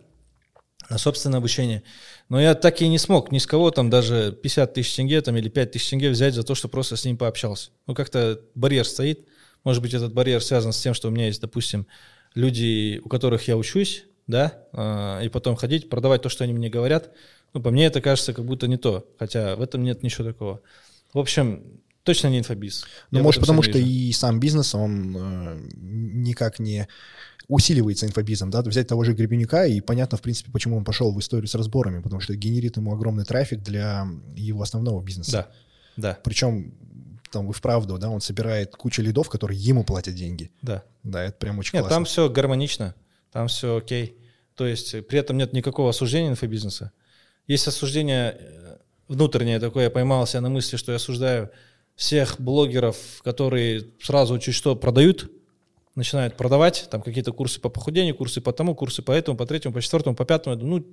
на 0.89 0.97
собственное 0.97 1.39
обучение. 1.39 1.83
Но 2.29 2.39
я 2.39 2.55
так 2.55 2.81
и 2.81 2.87
не 2.87 2.97
смог 2.97 3.31
ни 3.31 3.37
с 3.37 3.47
кого 3.47 3.71
там 3.71 3.89
даже 3.89 4.31
50 4.31 4.73
тысяч 4.73 4.95
тенге 4.95 5.21
там, 5.21 5.35
или 5.37 5.49
5 5.49 5.71
тысяч 5.71 5.89
тенге 5.89 6.09
взять 6.09 6.33
за 6.33 6.43
то, 6.43 6.55
что 6.55 6.67
просто 6.67 6.95
с 6.95 7.05
ним 7.05 7.17
пообщался. 7.17 7.71
Ну, 7.87 7.95
как-то 7.95 8.41
барьер 8.55 8.85
стоит. 8.85 9.27
Может 9.63 9.81
быть, 9.81 9.93
этот 9.93 10.13
барьер 10.13 10.43
связан 10.43 10.73
с 10.73 10.81
тем, 10.81 10.93
что 10.93 11.07
у 11.07 11.11
меня 11.11 11.27
есть, 11.27 11.41
допустим, 11.41 11.87
люди, 12.35 12.99
у 13.03 13.09
которых 13.09 13.47
я 13.47 13.55
учусь, 13.55 14.05
да, 14.27 14.65
а, 14.73 15.21
и 15.21 15.29
потом 15.29 15.55
ходить, 15.55 15.89
продавать 15.89 16.21
то, 16.21 16.29
что 16.29 16.43
они 16.43 16.53
мне 16.53 16.69
говорят. 16.69 17.11
Ну, 17.53 17.61
по 17.61 17.71
мне 17.71 17.85
это 17.85 18.01
кажется 18.01 18.33
как 18.33 18.45
будто 18.45 18.67
не 18.67 18.77
то, 18.77 19.07
хотя 19.17 19.55
в 19.55 19.61
этом 19.61 19.83
нет 19.83 20.03
ничего 20.03 20.25
такого. 20.25 20.61
В 21.13 21.19
общем, 21.19 21.81
Точно 22.03 22.27
не 22.27 22.39
инфобиз. 22.39 22.85
Ну, 23.11 23.21
может, 23.21 23.41
потому 23.41 23.61
что 23.63 23.77
и 23.77 24.11
сам 24.11 24.39
бизнес, 24.39 24.75
он 24.75 25.15
э, 25.15 25.67
никак 25.73 26.59
не 26.59 26.87
усиливается 27.47 28.05
инфобизом, 28.05 28.49
да, 28.49 28.61
взять 28.61 28.87
того 28.87 29.03
же 29.03 29.13
Гребенюка, 29.13 29.65
и 29.65 29.81
понятно, 29.81 30.17
в 30.17 30.21
принципе, 30.21 30.51
почему 30.51 30.77
он 30.77 30.83
пошел 30.83 31.13
в 31.13 31.19
историю 31.19 31.47
с 31.47 31.55
разборами, 31.55 32.01
потому 32.01 32.21
что 32.21 32.35
генерит 32.35 32.77
ему 32.77 32.93
огромный 32.93 33.25
трафик 33.25 33.61
для 33.61 34.07
его 34.35 34.61
основного 34.61 35.01
бизнеса. 35.03 35.49
Да, 35.95 36.09
да. 36.09 36.19
Причем 36.23 36.73
там 37.31 37.47
вы 37.47 37.53
вправду, 37.53 37.97
да, 37.97 38.09
он 38.09 38.21
собирает 38.21 38.75
кучу 38.75 39.01
лидов, 39.01 39.29
которые 39.29 39.59
ему 39.59 39.83
платят 39.83 40.15
деньги. 40.15 40.51
Да. 40.61 40.83
Да, 41.03 41.23
это 41.23 41.37
прям 41.37 41.59
очень 41.59 41.71
Нет, 41.73 41.83
классно. 41.83 41.95
там 41.95 42.05
все 42.05 42.29
гармонично, 42.29 42.95
там 43.31 43.47
все 43.47 43.77
окей. 43.77 44.17
То 44.55 44.65
есть 44.65 45.07
при 45.07 45.19
этом 45.19 45.37
нет 45.37 45.51
никакого 45.51 45.89
осуждения 45.89 46.29
инфобизнеса. 46.29 46.91
Есть 47.47 47.67
осуждение 47.67 48.37
э, 48.39 48.77
внутреннее 49.07 49.59
такое, 49.59 49.85
я 49.85 49.89
поймался 49.89 50.39
на 50.41 50.49
мысли, 50.49 50.77
что 50.77 50.91
я 50.91 50.97
осуждаю 50.97 51.49
всех 51.95 52.39
блогеров, 52.39 52.97
которые 53.23 53.85
сразу 54.01 54.37
чуть 54.39 54.55
что 54.55 54.75
продают, 54.75 55.29
начинают 55.95 56.35
продавать, 56.35 56.87
там 56.89 57.01
какие-то 57.01 57.33
курсы 57.33 57.61
по 57.61 57.69
похудению, 57.69 58.15
курсы 58.15 58.41
по 58.41 58.51
тому, 58.51 58.73
курсы 58.73 59.01
по 59.01 59.11
этому, 59.11 59.37
по 59.37 59.45
третьему, 59.45 59.75
по 59.75 59.81
четвертому, 59.81 60.15
по 60.15 60.25
пятому. 60.25 60.55
Ну, 60.55 60.85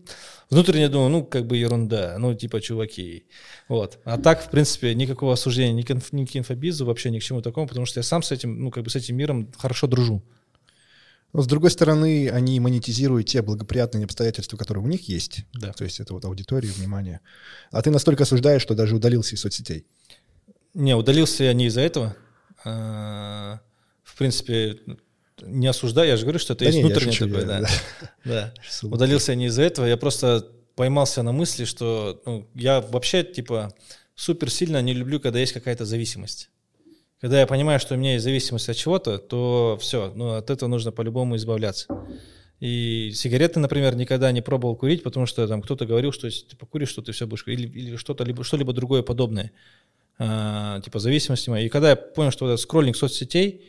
внутренне 0.50 0.88
думаю, 0.88 1.10
ну, 1.10 1.24
как 1.24 1.46
бы 1.46 1.56
ерунда, 1.56 2.16
ну, 2.18 2.34
типа, 2.34 2.60
чуваки. 2.60 3.24
Вот. 3.68 3.98
А 4.04 4.18
так, 4.18 4.44
в 4.44 4.50
принципе, 4.50 4.94
никакого 4.94 5.32
осуждения 5.32 5.72
ни 5.72 5.82
к, 5.82 5.90
инф, 5.90 6.12
ни 6.12 6.26
к 6.26 6.36
инфобизу, 6.36 6.84
вообще 6.84 7.10
ни 7.10 7.18
к 7.18 7.22
чему 7.22 7.40
такому, 7.40 7.66
потому 7.66 7.86
что 7.86 8.00
я 8.00 8.04
сам 8.04 8.22
с 8.22 8.30
этим, 8.30 8.62
ну, 8.62 8.70
как 8.70 8.84
бы 8.84 8.90
с 8.90 8.96
этим 8.96 9.16
миром 9.16 9.50
хорошо 9.56 9.86
дружу. 9.86 10.22
Но, 11.32 11.42
с 11.42 11.46
другой 11.46 11.70
стороны, 11.70 12.28
они 12.28 12.58
монетизируют 12.58 13.28
те 13.28 13.40
благоприятные 13.40 14.04
обстоятельства, 14.04 14.56
которые 14.56 14.84
у 14.84 14.88
них 14.88 15.08
есть. 15.08 15.44
Да. 15.54 15.72
То 15.72 15.84
есть 15.84 16.00
это 16.00 16.12
вот 16.12 16.24
аудитория, 16.24 16.68
внимание. 16.68 17.20
А 17.70 17.80
ты 17.82 17.90
настолько 17.90 18.24
осуждаешь, 18.24 18.62
что 18.62 18.74
даже 18.74 18.96
удалился 18.96 19.36
из 19.36 19.40
соцсетей. 19.40 19.86
Не, 20.74 20.94
удалился 20.94 21.44
я 21.44 21.52
не 21.52 21.66
из-за 21.66 21.80
этого. 21.80 22.16
А, 22.64 23.60
в 24.02 24.16
принципе, 24.16 24.78
не 25.42 25.66
осуждаю, 25.66 26.08
я 26.08 26.16
же 26.16 26.22
говорю, 26.22 26.38
что 26.38 26.52
это 26.52 26.64
да 26.64 26.70
есть 26.70 26.78
не, 26.78 26.84
внутреннее 26.84 27.18
такое. 27.18 27.44
Да. 28.24 28.52
Да. 28.52 28.54
Удалился 28.82 29.32
я 29.32 29.36
не 29.36 29.46
из-за 29.46 29.62
этого, 29.62 29.86
я 29.86 29.96
просто 29.96 30.46
поймался 30.76 31.22
на 31.22 31.32
мысли, 31.32 31.64
что 31.64 32.20
ну, 32.26 32.48
я 32.54 32.80
вообще, 32.80 33.22
типа, 33.22 33.74
супер 34.14 34.50
сильно 34.50 34.80
не 34.82 34.94
люблю, 34.94 35.20
когда 35.20 35.38
есть 35.38 35.52
какая-то 35.52 35.84
зависимость. 35.84 36.50
Когда 37.20 37.40
я 37.40 37.46
понимаю, 37.46 37.80
что 37.80 37.94
у 37.94 37.98
меня 37.98 38.14
есть 38.14 38.24
зависимость 38.24 38.68
от 38.68 38.76
чего-то, 38.76 39.18
то 39.18 39.78
все, 39.80 40.12
ну, 40.14 40.34
от 40.34 40.48
этого 40.48 40.68
нужно 40.68 40.90
по-любому 40.90 41.36
избавляться. 41.36 41.86
И 42.60 43.12
сигареты, 43.14 43.60
например, 43.60 43.94
никогда 43.94 44.32
не 44.32 44.42
пробовал 44.42 44.76
курить, 44.76 45.02
потому 45.02 45.26
что 45.26 45.46
там 45.46 45.62
кто-то 45.62 45.86
говорил, 45.86 46.12
что 46.12 46.26
если 46.26 46.46
ты 46.46 46.56
покуришь, 46.56 46.90
что 46.90 47.02
ты 47.02 47.12
все 47.12 47.26
будешь 47.26 47.44
или, 47.46 47.66
или 47.66 47.96
что-то, 47.96 48.24
либо 48.24 48.44
что-либо 48.44 48.72
другое 48.72 49.02
подобное, 49.02 49.50
а, 50.22 50.80
типа 50.82 50.98
зависимости 50.98 51.48
моей. 51.48 51.66
И 51.66 51.68
когда 51.70 51.88
я 51.88 51.96
понял, 51.96 52.30
что 52.30 52.44
вот 52.44 52.50
этот 52.50 52.60
скроллинг 52.60 52.94
соцсетей, 52.94 53.64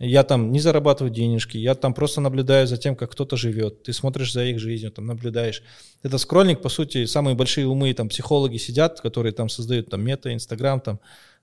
я 0.00 0.24
там 0.24 0.50
не 0.50 0.58
зарабатываю 0.58 1.14
денежки, 1.14 1.56
я 1.58 1.76
там 1.76 1.94
просто 1.94 2.20
наблюдаю 2.20 2.66
за 2.66 2.76
тем, 2.76 2.96
как 2.96 3.12
кто-то 3.12 3.36
живет, 3.36 3.84
ты 3.84 3.92
смотришь 3.92 4.32
за 4.32 4.44
их 4.44 4.58
жизнью, 4.58 4.90
там 4.90 5.06
наблюдаешь. 5.06 5.62
Это 6.02 6.18
скроллинг, 6.18 6.60
по 6.60 6.68
сути, 6.68 7.04
самые 7.04 7.36
большие 7.36 7.68
умы, 7.68 7.94
там 7.94 8.08
психологи 8.08 8.56
сидят, 8.56 9.00
которые 9.00 9.32
там 9.32 9.48
создают 9.48 9.90
там 9.90 10.02
мета, 10.02 10.34
инстаграм, 10.34 10.80
там 10.80 10.98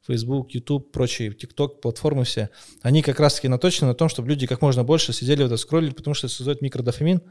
Facebook, 0.06 0.52
YouTube, 0.52 0.92
прочие, 0.92 1.30
TikTok, 1.30 1.80
платформы 1.80 2.26
все, 2.26 2.50
они 2.82 3.02
как 3.02 3.22
раз-таки 3.22 3.48
наточены 3.48 3.88
на 3.88 3.96
том, 3.96 4.10
чтобы 4.10 4.28
люди 4.28 4.46
как 4.46 4.62
можно 4.62 4.84
больше 4.84 5.14
сидели 5.14 5.42
в 5.42 5.46
это 5.46 5.56
скроллили, 5.56 5.92
потому 5.92 6.16
что 6.16 6.28
это 6.28 6.36
создает 6.36 6.62
микродофамин, 6.62 7.22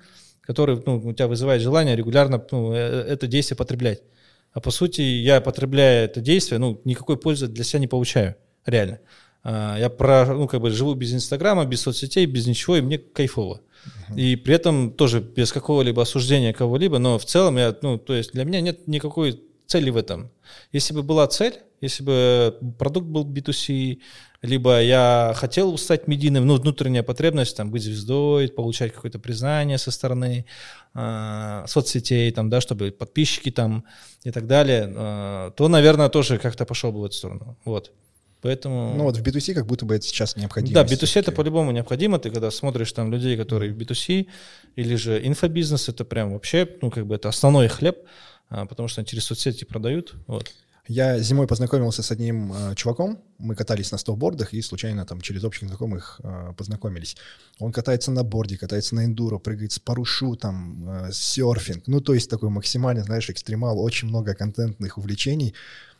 который 0.40 0.82
ну, 0.86 0.96
у 0.96 1.12
тебя 1.12 1.28
вызывает 1.28 1.60
желание 1.60 1.94
регулярно 1.94 2.42
ну, 2.50 2.72
э, 2.72 2.78
это 2.78 3.26
действие 3.26 3.58
потреблять. 3.58 4.00
А 4.52 4.60
по 4.60 4.70
сути, 4.70 5.02
я 5.02 5.40
потребляя 5.40 6.04
это 6.04 6.20
действие, 6.20 6.58
ну, 6.58 6.80
никакой 6.84 7.16
пользы 7.16 7.48
для 7.48 7.64
себя 7.64 7.80
не 7.80 7.86
получаю, 7.86 8.36
реально. 8.66 9.00
А, 9.42 9.78
я 9.78 9.88
про, 9.88 10.26
ну, 10.26 10.48
как 10.48 10.60
бы 10.60 10.70
живу 10.70 10.94
без 10.94 11.14
Инстаграма, 11.14 11.64
без 11.64 11.82
соцсетей, 11.82 12.26
без 12.26 12.46
ничего, 12.46 12.76
и 12.76 12.80
мне 12.80 12.98
кайфово. 12.98 13.60
Uh-huh. 13.60 14.20
И 14.20 14.36
при 14.36 14.54
этом 14.54 14.92
тоже 14.92 15.20
без 15.20 15.52
какого-либо 15.52 16.02
осуждения 16.02 16.52
кого-либо, 16.52 16.98
но 16.98 17.18
в 17.18 17.24
целом 17.24 17.56
я, 17.58 17.76
ну, 17.82 17.98
то 17.98 18.14
есть 18.14 18.32
для 18.32 18.44
меня 18.44 18.60
нет 18.60 18.88
никакой 18.88 19.40
цели 19.68 19.90
в 19.90 19.96
этом. 19.96 20.30
Если 20.72 20.94
бы 20.94 21.02
была 21.02 21.26
цель, 21.28 21.54
если 21.80 22.02
бы 22.02 22.58
продукт 22.78 23.06
был 23.06 23.24
B2C, 23.24 23.98
либо 24.42 24.80
я 24.80 25.32
хотел 25.36 25.76
стать 25.78 26.08
медийным, 26.08 26.46
ну, 26.46 26.56
внутренняя 26.56 27.02
потребность, 27.02 27.56
там, 27.56 27.70
быть 27.70 27.82
звездой, 27.82 28.48
получать 28.48 28.92
какое-то 28.92 29.18
признание 29.18 29.78
со 29.78 29.90
стороны 29.90 30.46
э, 30.94 31.64
соцсетей, 31.66 32.30
там, 32.32 32.48
да, 32.48 32.60
чтобы 32.60 32.90
подписчики 32.90 33.50
там 33.50 33.84
и 34.24 34.30
так 34.30 34.46
далее, 34.46 34.92
э, 34.94 35.50
то, 35.56 35.68
наверное, 35.68 36.08
тоже 36.08 36.38
как-то 36.38 36.64
пошел 36.64 36.90
бы 36.90 37.00
в 37.00 37.04
эту 37.04 37.14
сторону. 37.14 37.56
Вот. 37.64 37.92
Поэтому... 38.40 38.94
Ну 38.96 39.04
вот 39.04 39.16
в 39.16 39.22
B2C 39.22 39.52
как 39.54 39.66
будто 39.66 39.84
бы 39.84 39.96
это 39.96 40.06
сейчас 40.06 40.36
необходимо. 40.36 40.74
Да, 40.74 40.84
B2C 40.84 41.20
это 41.20 41.32
по-любому 41.32 41.72
необходимо. 41.72 42.18
Ты 42.18 42.30
когда 42.30 42.50
смотришь 42.50 42.92
там 42.92 43.12
людей, 43.12 43.36
которые 43.36 43.72
в 43.72 43.76
B2C, 43.76 44.28
или 44.76 44.94
же 44.94 45.26
инфобизнес, 45.26 45.88
это 45.88 46.04
прям 46.04 46.32
вообще, 46.32 46.68
ну 46.80 46.90
как 46.90 47.06
бы 47.06 47.16
это 47.16 47.28
основной 47.28 47.68
хлеб, 47.68 47.98
потому 48.48 48.88
что 48.88 49.00
они 49.00 49.06
через 49.06 49.24
соцсети 49.24 49.64
продают. 49.64 50.14
Вот. 50.26 50.52
Я 50.88 51.18
зимой 51.18 51.46
познакомился 51.46 52.02
с 52.02 52.10
одним 52.10 52.50
э, 52.50 52.74
чуваком, 52.74 53.22
мы 53.36 53.54
катались 53.54 53.92
на 53.92 53.98
сноубордах 53.98 54.54
и 54.54 54.62
случайно 54.62 55.04
там 55.04 55.20
через 55.20 55.44
общих 55.44 55.68
знакомых 55.68 56.18
э, 56.24 56.54
познакомились. 56.56 57.14
Он 57.58 57.72
катается 57.72 58.10
на 58.10 58.24
борде, 58.24 58.56
катается 58.56 58.94
на 58.94 59.04
эндуро, 59.04 59.36
прыгает 59.38 59.72
с 59.72 59.78
парашютом, 59.78 60.88
э, 60.88 61.10
серфинг. 61.12 61.86
Ну, 61.88 62.00
то 62.00 62.14
есть 62.14 62.30
такой 62.30 62.48
максимально, 62.48 63.04
знаешь, 63.04 63.28
экстремал, 63.28 63.78
очень 63.78 64.08
много 64.08 64.34
контентных 64.34 64.96
увлечений, 64.96 65.52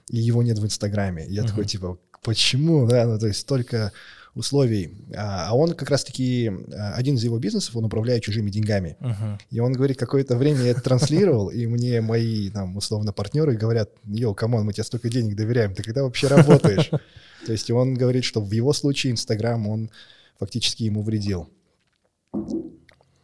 и 0.08 0.16
его 0.16 0.42
нет 0.42 0.58
в 0.58 0.64
Инстаграме. 0.64 1.26
Я 1.28 1.42
uh-huh. 1.42 1.48
такой, 1.48 1.66
типа, 1.66 1.98
почему, 2.22 2.86
да, 2.88 3.04
ну, 3.04 3.18
то 3.18 3.26
есть 3.26 3.40
столько 3.40 3.92
условий. 4.38 4.96
А, 5.16 5.48
а 5.48 5.56
он 5.56 5.74
как 5.74 5.90
раз-таки, 5.90 6.50
а, 6.72 6.94
один 6.94 7.16
из 7.16 7.24
его 7.24 7.38
бизнесов, 7.38 7.74
он 7.76 7.84
управляет 7.84 8.22
чужими 8.22 8.50
деньгами. 8.50 8.96
Uh-huh. 9.00 9.38
И 9.50 9.58
он 9.58 9.72
говорит, 9.72 9.98
какое-то 9.98 10.36
время 10.36 10.60
я 10.62 10.70
это 10.70 10.80
транслировал, 10.80 11.48
и 11.48 11.66
мне 11.66 12.00
мои, 12.00 12.48
там, 12.50 12.76
условно, 12.76 13.12
партнеры 13.12 13.56
говорят, 13.56 13.90
yo, 14.04 14.34
come 14.34 14.52
on, 14.52 14.64
мы 14.64 14.72
тебе 14.72 14.84
столько 14.84 15.08
денег 15.10 15.34
доверяем, 15.34 15.74
ты 15.74 15.82
когда 15.82 16.04
вообще 16.04 16.28
работаешь? 16.28 16.90
То 17.46 17.52
есть 17.52 17.70
он 17.70 17.94
говорит, 17.94 18.24
что 18.24 18.40
в 18.40 18.50
его 18.52 18.72
случае 18.72 19.12
Инстаграм, 19.12 19.66
он 19.66 19.90
фактически 20.38 20.84
ему 20.84 21.02
вредил. 21.02 21.48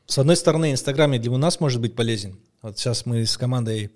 С 0.07 0.19
одной 0.19 0.37
стороны, 0.37 0.73
Инстаграм 0.73 1.13
для 1.13 1.39
нас 1.39 1.61
может 1.61 1.81
быть 1.81 1.95
полезен. 1.95 2.39
Вот 2.61 2.79
сейчас 2.79 3.07
мы 3.07 3.25
с 3.25 3.37
командой 3.37 3.91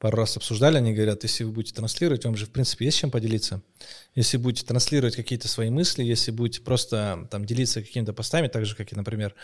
пару 0.00 0.16
раз 0.16 0.36
обсуждали, 0.36 0.78
они 0.78 0.94
говорят, 0.94 1.22
если 1.22 1.44
вы 1.44 1.52
будете 1.52 1.74
транслировать, 1.74 2.24
вам 2.24 2.34
же, 2.34 2.46
в 2.46 2.50
принципе, 2.50 2.86
есть 2.86 2.98
чем 2.98 3.10
поделиться. 3.10 3.62
Если 4.14 4.38
будете 4.38 4.66
транслировать 4.66 5.14
какие-то 5.14 5.46
свои 5.46 5.68
мысли, 5.68 6.02
если 6.02 6.30
будете 6.30 6.62
просто 6.62 7.28
там 7.30 7.44
делиться 7.44 7.82
какими-то 7.82 8.14
постами, 8.14 8.48
так 8.48 8.64
же, 8.64 8.74
как 8.74 8.92
и, 8.92 8.96
например, 8.96 9.34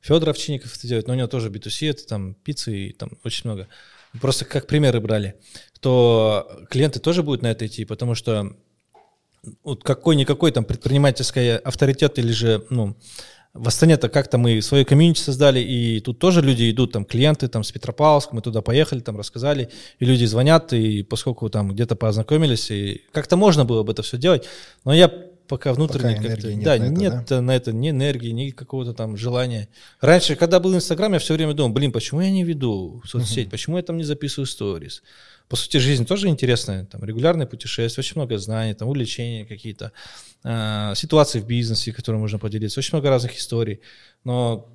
Федор 0.00 0.30
Овчинников 0.30 0.76
это 0.76 0.88
делает, 0.88 1.06
но 1.06 1.12
у 1.12 1.16
него 1.16 1.28
тоже 1.28 1.50
B2C, 1.50 1.90
это 1.90 2.06
там 2.06 2.34
пиццы 2.34 2.74
и 2.74 2.92
там 2.92 3.10
очень 3.22 3.42
много. 3.44 3.68
Просто 4.18 4.46
как 4.46 4.66
примеры 4.66 5.00
брали, 5.00 5.34
то 5.80 6.64
клиенты 6.70 7.00
тоже 7.00 7.22
будут 7.22 7.42
на 7.42 7.50
это 7.50 7.66
идти, 7.66 7.84
потому 7.84 8.14
что 8.14 8.56
вот 9.62 9.84
какой-никакой 9.84 10.52
там 10.52 10.64
предпринимательский 10.64 11.56
авторитет 11.56 12.18
или 12.18 12.32
же, 12.32 12.64
ну, 12.70 12.96
в 13.54 13.66
Астане-то 13.66 14.08
как-то 14.08 14.38
мы 14.38 14.62
свою 14.62 14.84
комьюнити 14.84 15.20
создали, 15.20 15.60
и 15.60 16.00
тут 16.00 16.18
тоже 16.18 16.42
люди 16.42 16.70
идут, 16.70 16.92
там 16.92 17.04
клиенты 17.04 17.48
там 17.48 17.64
с 17.64 17.72
Петропавловска, 17.72 18.34
мы 18.34 18.42
туда 18.42 18.62
поехали, 18.62 19.00
там 19.00 19.16
рассказали, 19.16 19.70
и 19.98 20.04
люди 20.04 20.24
звонят, 20.24 20.72
и 20.72 21.02
поскольку 21.02 21.48
там 21.48 21.72
где-то 21.72 21.96
познакомились, 21.96 22.70
и 22.70 23.02
как-то 23.12 23.36
можно 23.36 23.64
было 23.64 23.82
бы 23.82 23.92
это 23.92 24.02
все 24.02 24.18
делать, 24.18 24.46
но 24.84 24.94
я 24.94 25.10
пока 25.48 25.72
внутренне 25.72 26.16
пока 26.16 26.28
как 26.28 26.44
нет, 26.44 26.62
да, 26.62 26.76
на 26.76 26.84
это, 26.84 26.88
нет 26.88 27.24
да? 27.28 27.40
на 27.40 27.56
это 27.56 27.72
ни 27.72 27.90
энергии, 27.90 28.30
ни 28.30 28.50
какого-то 28.50 28.92
там 28.92 29.16
желания. 29.16 29.68
Раньше, 30.00 30.36
когда 30.36 30.60
был 30.60 30.74
Инстаграм, 30.74 31.12
я 31.12 31.18
все 31.18 31.34
время 31.34 31.54
думал, 31.54 31.72
блин, 31.72 31.90
почему 31.90 32.20
я 32.20 32.30
не 32.30 32.44
веду 32.44 33.02
соцсеть, 33.04 33.48
uh-huh. 33.48 33.50
почему 33.50 33.76
я 33.76 33.82
там 33.82 33.96
не 33.96 34.04
записываю 34.04 34.46
сторис? 34.46 35.02
По 35.48 35.56
сути, 35.56 35.78
жизнь 35.78 36.04
тоже 36.04 36.28
интересная, 36.28 36.84
там 36.84 37.02
регулярные 37.04 37.46
путешествия, 37.46 38.02
очень 38.02 38.16
много 38.16 38.36
знаний, 38.38 38.74
там 38.74 38.88
увлечения 38.88 39.46
какие-то, 39.46 39.92
э, 40.44 40.92
ситуации 40.94 41.40
в 41.40 41.46
бизнесе, 41.46 41.92
которые 41.92 42.20
можно 42.20 42.38
поделиться, 42.38 42.80
очень 42.80 42.90
много 42.92 43.08
разных 43.08 43.36
историй, 43.36 43.80
но 44.24 44.68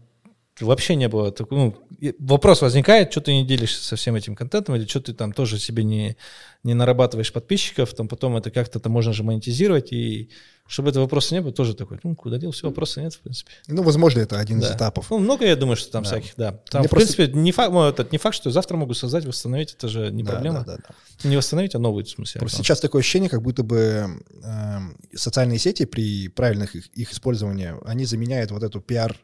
вообще 0.59 0.95
не 0.95 1.07
было 1.07 1.31
такого. 1.31 1.59
Ну, 1.99 2.15
вопрос 2.19 2.61
возникает, 2.61 3.11
что 3.11 3.21
ты 3.21 3.33
не 3.33 3.45
делишься 3.45 3.83
со 3.83 3.95
всем 3.95 4.15
этим 4.15 4.35
контентом, 4.35 4.75
или 4.75 4.85
что 4.85 5.01
ты 5.01 5.13
там 5.13 5.33
тоже 5.33 5.57
себе 5.57 5.83
не, 5.83 6.17
не 6.63 6.73
нарабатываешь 6.73 7.33
подписчиков, 7.33 7.93
там 7.93 8.07
потом 8.07 8.37
это 8.37 8.51
как-то 8.51 8.87
можно 8.89 9.13
же 9.13 9.23
монетизировать, 9.23 9.91
и 9.91 10.29
чтобы 10.65 10.89
этого 10.89 11.03
вопроса 11.03 11.35
не 11.35 11.41
было, 11.41 11.51
тоже 11.51 11.75
такой, 11.75 11.99
ну, 12.03 12.15
куда 12.15 12.37
делся, 12.37 12.65
вопроса 12.67 13.01
нет, 13.01 13.13
в 13.13 13.19
принципе. 13.19 13.51
Ну, 13.67 13.83
возможно, 13.83 14.19
это 14.19 14.39
один 14.39 14.59
да. 14.59 14.67
из 14.67 14.75
этапов. 14.75 15.09
Ну, 15.09 15.19
много, 15.19 15.45
я 15.45 15.55
думаю, 15.55 15.75
что 15.75 15.91
там 15.91 16.03
да. 16.03 16.09
всяких, 16.09 16.33
да. 16.37 16.51
Там, 16.69 16.81
Мне 16.81 16.87
в 16.87 16.91
просто... 16.91 17.15
принципе, 17.15 17.39
не 17.39 17.51
факт, 17.51 17.73
ну, 17.73 17.87
это 17.87 18.07
не 18.11 18.17
факт, 18.17 18.35
что 18.35 18.49
завтра 18.49 18.77
могу 18.77 18.93
создать, 18.93 19.25
восстановить, 19.25 19.73
это 19.73 19.87
же 19.87 20.11
не 20.11 20.23
да, 20.23 20.31
проблема. 20.31 20.63
Да, 20.65 20.77
да, 20.77 20.83
да. 20.87 21.29
Не 21.29 21.35
восстановить, 21.35 21.75
а 21.75 21.79
новую, 21.79 22.05
в 22.05 22.09
смысле. 22.09 22.39
Просто 22.39 22.59
сейчас 22.59 22.79
такое 22.79 23.01
ощущение, 23.01 23.29
как 23.29 23.41
будто 23.41 23.63
бы 23.63 24.23
э, 24.43 24.77
социальные 25.15 25.59
сети 25.59 25.85
при 25.85 26.29
правильных 26.29 26.75
их, 26.75 26.87
их 26.93 27.11
использовании, 27.11 27.73
они 27.85 28.05
заменяют 28.05 28.51
вот 28.51 28.63
эту 28.63 28.79
пиар 28.79 29.17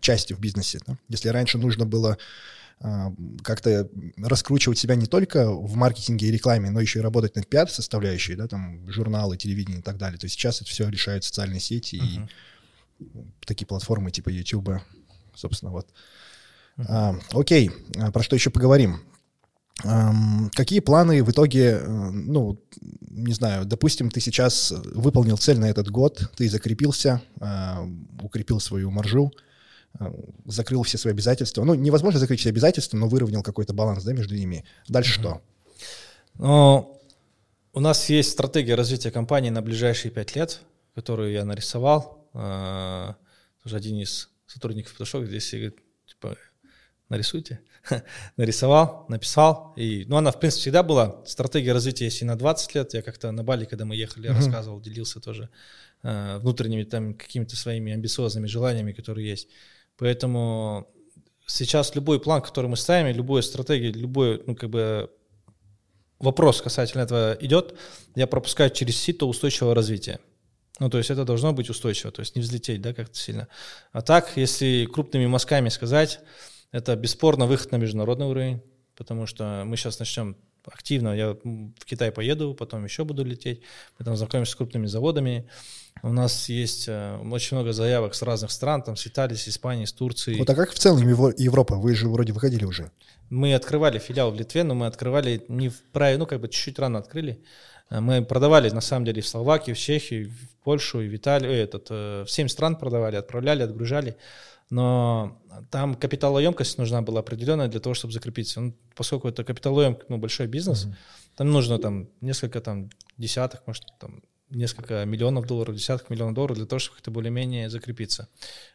части 0.00 0.32
в 0.32 0.40
бизнесе. 0.40 0.80
Да? 0.86 0.96
Если 1.08 1.28
раньше 1.28 1.58
нужно 1.58 1.86
было 1.86 2.18
э, 2.80 3.10
как-то 3.42 3.88
раскручивать 4.16 4.78
себя 4.78 4.94
не 4.94 5.06
только 5.06 5.50
в 5.50 5.74
маркетинге 5.76 6.28
и 6.28 6.30
рекламе, 6.30 6.70
но 6.70 6.80
еще 6.80 7.00
и 7.00 7.02
работать 7.02 7.36
над 7.36 7.48
пиар-составляющей, 7.48 8.34
да, 8.34 8.46
там, 8.46 8.88
журналы, 8.90 9.36
телевидение 9.36 9.80
и 9.80 9.82
так 9.82 9.98
далее, 9.98 10.18
то 10.18 10.28
сейчас 10.28 10.60
это 10.60 10.70
все 10.70 10.88
решают 10.88 11.24
социальные 11.24 11.60
сети 11.60 11.96
uh-huh. 11.96 12.28
и 13.00 13.46
такие 13.46 13.66
платформы 13.66 14.10
типа 14.10 14.28
YouTube, 14.28 14.80
собственно, 15.34 15.72
вот. 15.72 15.88
Uh-huh. 16.76 16.84
А, 16.88 17.18
окей, 17.32 17.70
а 17.96 18.10
про 18.10 18.22
что 18.22 18.36
еще 18.36 18.50
поговорим? 18.50 19.00
Какие 20.52 20.78
планы 20.78 21.24
в 21.24 21.30
итоге, 21.32 21.80
э, 21.80 21.86
ну, 21.86 22.60
не 23.00 23.34
знаю, 23.34 23.64
допустим, 23.64 24.08
ты 24.08 24.20
сейчас 24.20 24.72
выполнил 24.94 25.36
цель 25.36 25.58
на 25.58 25.68
этот 25.68 25.90
год, 25.90 26.30
ты 26.36 26.48
закрепился, 26.48 27.20
укрепил 28.20 28.60
свою 28.60 28.92
маржу, 28.92 29.32
Э, 29.32 29.53
закрыл 30.44 30.82
все 30.82 30.98
свои 30.98 31.12
обязательства. 31.12 31.64
Ну, 31.64 31.74
невозможно 31.74 32.18
закрыть 32.18 32.40
все 32.40 32.50
обязательства, 32.50 32.96
но 32.96 33.08
выровнял 33.08 33.42
какой-то 33.42 33.72
баланс 33.72 34.04
да, 34.04 34.12
между 34.12 34.34
ними. 34.34 34.64
Дальше 34.88 35.20
угу. 35.20 35.28
что? 35.28 35.42
Ну, 36.38 37.00
у 37.72 37.80
нас 37.80 38.08
есть 38.08 38.30
стратегия 38.30 38.74
развития 38.74 39.10
компании 39.10 39.50
на 39.50 39.62
ближайшие 39.62 40.10
пять 40.10 40.34
лет, 40.36 40.60
которую 40.94 41.32
я 41.32 41.44
нарисовал. 41.44 42.28
Э, 42.34 43.14
тоже 43.62 43.76
один 43.76 43.98
из 43.98 44.30
сотрудников 44.46 44.92
подошел 44.92 45.24
здесь 45.24 45.52
и 45.52 45.56
говорит, 45.56 45.78
типа, 46.06 46.36
нарисуйте. 47.08 47.60
Нарисовал, 48.36 49.06
написал. 49.08 49.74
И, 49.76 50.04
ну, 50.06 50.16
она, 50.16 50.30
в 50.30 50.40
принципе, 50.40 50.62
всегда 50.62 50.82
была. 50.82 51.22
Стратегия 51.26 51.72
развития, 51.72 52.06
если 52.06 52.24
на 52.24 52.36
20 52.36 52.74
лет, 52.74 52.94
я 52.94 53.02
как-то 53.02 53.30
на 53.30 53.44
Бали, 53.44 53.64
когда 53.64 53.84
мы 53.84 53.94
ехали, 53.94 54.26
я 54.26 54.34
рассказывал, 54.34 54.80
делился 54.80 55.20
тоже 55.20 55.50
э, 56.02 56.38
внутренними 56.38 56.84
там 56.84 57.14
какими-то 57.14 57.56
своими 57.56 57.92
амбициозными 57.92 58.46
желаниями, 58.46 58.92
которые 58.92 59.28
есть. 59.28 59.48
Поэтому 59.98 60.88
сейчас 61.46 61.94
любой 61.94 62.20
план, 62.20 62.42
который 62.42 62.66
мы 62.66 62.76
ставим, 62.76 63.14
любая 63.14 63.42
стратегия, 63.42 63.92
любой, 63.92 64.42
ну, 64.46 64.54
как 64.54 64.70
бы 64.70 65.10
вопрос 66.18 66.62
касательно 66.62 67.02
этого 67.02 67.36
идет, 67.40 67.74
я 68.14 68.26
пропускаю 68.26 68.70
через 68.70 68.96
сито 68.96 69.26
устойчивого 69.26 69.74
развития. 69.74 70.20
Ну, 70.80 70.90
то 70.90 70.98
есть 70.98 71.10
это 71.10 71.24
должно 71.24 71.52
быть 71.52 71.70
устойчиво, 71.70 72.10
то 72.10 72.20
есть 72.20 72.34
не 72.34 72.42
взлететь, 72.42 72.80
да, 72.80 72.92
как-то 72.92 73.16
сильно. 73.16 73.46
А 73.92 74.02
так, 74.02 74.36
если 74.36 74.86
крупными 74.86 75.26
мазками 75.26 75.68
сказать, 75.68 76.20
это 76.72 76.96
бесспорно 76.96 77.46
выход 77.46 77.70
на 77.70 77.76
международный 77.76 78.26
уровень, 78.26 78.60
потому 78.96 79.26
что 79.26 79.62
мы 79.64 79.76
сейчас 79.76 80.00
начнем 80.00 80.36
активно. 80.66 81.14
Я 81.14 81.32
в 81.32 81.84
Китай 81.84 82.10
поеду, 82.10 82.54
потом 82.54 82.84
еще 82.84 83.04
буду 83.04 83.24
лететь. 83.24 83.62
Мы 83.98 84.04
там 84.04 84.16
знакомимся 84.16 84.52
с 84.52 84.54
крупными 84.54 84.86
заводами. 84.86 85.48
У 86.02 86.12
нас 86.12 86.48
есть 86.48 86.86
э, 86.88 87.18
очень 87.30 87.56
много 87.56 87.72
заявок 87.72 88.14
с 88.14 88.22
разных 88.22 88.50
стран, 88.50 88.82
там 88.82 88.96
с 88.96 89.06
Италии, 89.06 89.36
с 89.36 89.48
Испании, 89.48 89.84
с 89.84 89.92
Турции. 89.92 90.36
Вот 90.36 90.50
а 90.50 90.54
как 90.54 90.70
в 90.72 90.78
целом 90.78 91.02
Европа? 91.36 91.76
Вы 91.76 91.94
же 91.94 92.08
вроде 92.08 92.32
выходили 92.32 92.64
уже. 92.64 92.90
Мы 93.30 93.54
открывали 93.54 93.98
филиал 93.98 94.30
в 94.30 94.34
Литве, 94.34 94.64
но 94.64 94.74
мы 94.74 94.86
открывали 94.86 95.44
не 95.48 95.68
в 95.68 95.82
праве, 95.92 96.18
ну 96.18 96.26
как 96.26 96.40
бы 96.40 96.48
чуть-чуть 96.48 96.78
рано 96.78 96.98
открыли. 96.98 97.42
Э, 97.90 98.00
мы 98.00 98.24
продавали 98.24 98.70
на 98.70 98.80
самом 98.80 99.06
деле 99.06 99.22
в 99.22 99.28
Словакию, 99.28 99.76
в 99.76 99.78
Чехию, 99.78 100.30
в 100.30 100.64
Польшу, 100.64 100.98
в 100.98 101.16
Италию, 101.16 101.52
э, 101.52 101.62
этот, 101.62 101.90
в 101.90 102.26
семь 102.28 102.48
стран 102.48 102.76
продавали, 102.76 103.16
отправляли, 103.16 103.62
отгружали 103.62 104.16
но 104.70 105.40
там 105.70 105.94
капиталоемкость 105.94 106.78
нужна 106.78 107.02
была 107.02 107.20
определенная 107.20 107.68
для 107.68 107.80
того, 107.80 107.94
чтобы 107.94 108.12
закрепиться. 108.12 108.60
Ну, 108.60 108.76
поскольку 108.96 109.28
это 109.28 109.44
капиталоемкий, 109.44 110.04
ну, 110.08 110.18
большой 110.18 110.46
бизнес, 110.46 110.86
mm-hmm. 110.86 110.94
там 111.36 111.50
нужно 111.52 111.78
там 111.78 112.08
несколько 112.20 112.60
там 112.60 112.90
десятых, 113.18 113.66
может, 113.66 113.84
там 114.00 114.22
несколько 114.50 115.04
миллионов 115.04 115.46
долларов, 115.46 115.74
десяток 115.74 116.10
миллионов 116.10 116.34
долларов 116.34 116.56
для 116.56 116.66
того, 116.66 116.78
чтобы 116.78 116.96
как-то 116.96 117.10
более-менее 117.10 117.70
закрепиться. 117.70 118.28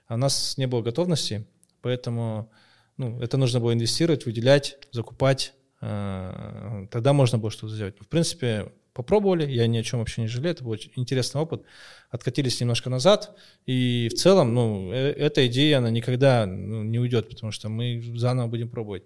А 0.08 0.16
у 0.16 0.18
нас 0.18 0.58
не 0.58 0.68
было 0.68 0.82
готовности, 0.82 1.48
поэтому 1.82 2.52
ну, 2.98 3.20
это 3.22 3.38
нужно 3.38 3.60
было 3.60 3.74
инвестировать, 3.74 4.26
выделять, 4.26 4.78
закупать, 4.92 5.54
э, 5.82 6.88
тогда 6.92 7.14
можно 7.14 7.38
было 7.38 7.52
что-то 7.52 7.74
сделать. 7.74 7.96
В 8.00 8.08
принципе, 8.08 8.72
попробовали, 8.94 9.50
я 9.50 9.68
ни 9.68 9.78
о 9.78 9.84
чем 9.84 10.00
вообще 10.00 10.22
не 10.22 10.28
жалею, 10.28 10.52
это 10.52 10.64
был 10.64 10.72
очень 10.72 10.92
интересный 10.96 11.42
опыт. 11.42 11.64
Откатились 12.10 12.60
немножко 12.60 12.90
назад, 12.90 13.36
и 13.66 14.10
в 14.12 14.18
целом, 14.18 14.54
ну, 14.54 14.92
э, 14.92 15.12
эта 15.12 15.46
идея, 15.48 15.78
она 15.78 15.90
никогда 15.90 16.46
ну, 16.46 16.84
не 16.84 17.00
уйдет, 17.00 17.30
потому 17.30 17.52
что 17.52 17.70
мы 17.70 18.02
заново 18.16 18.48
будем 18.48 18.70
пробовать. 18.70 19.04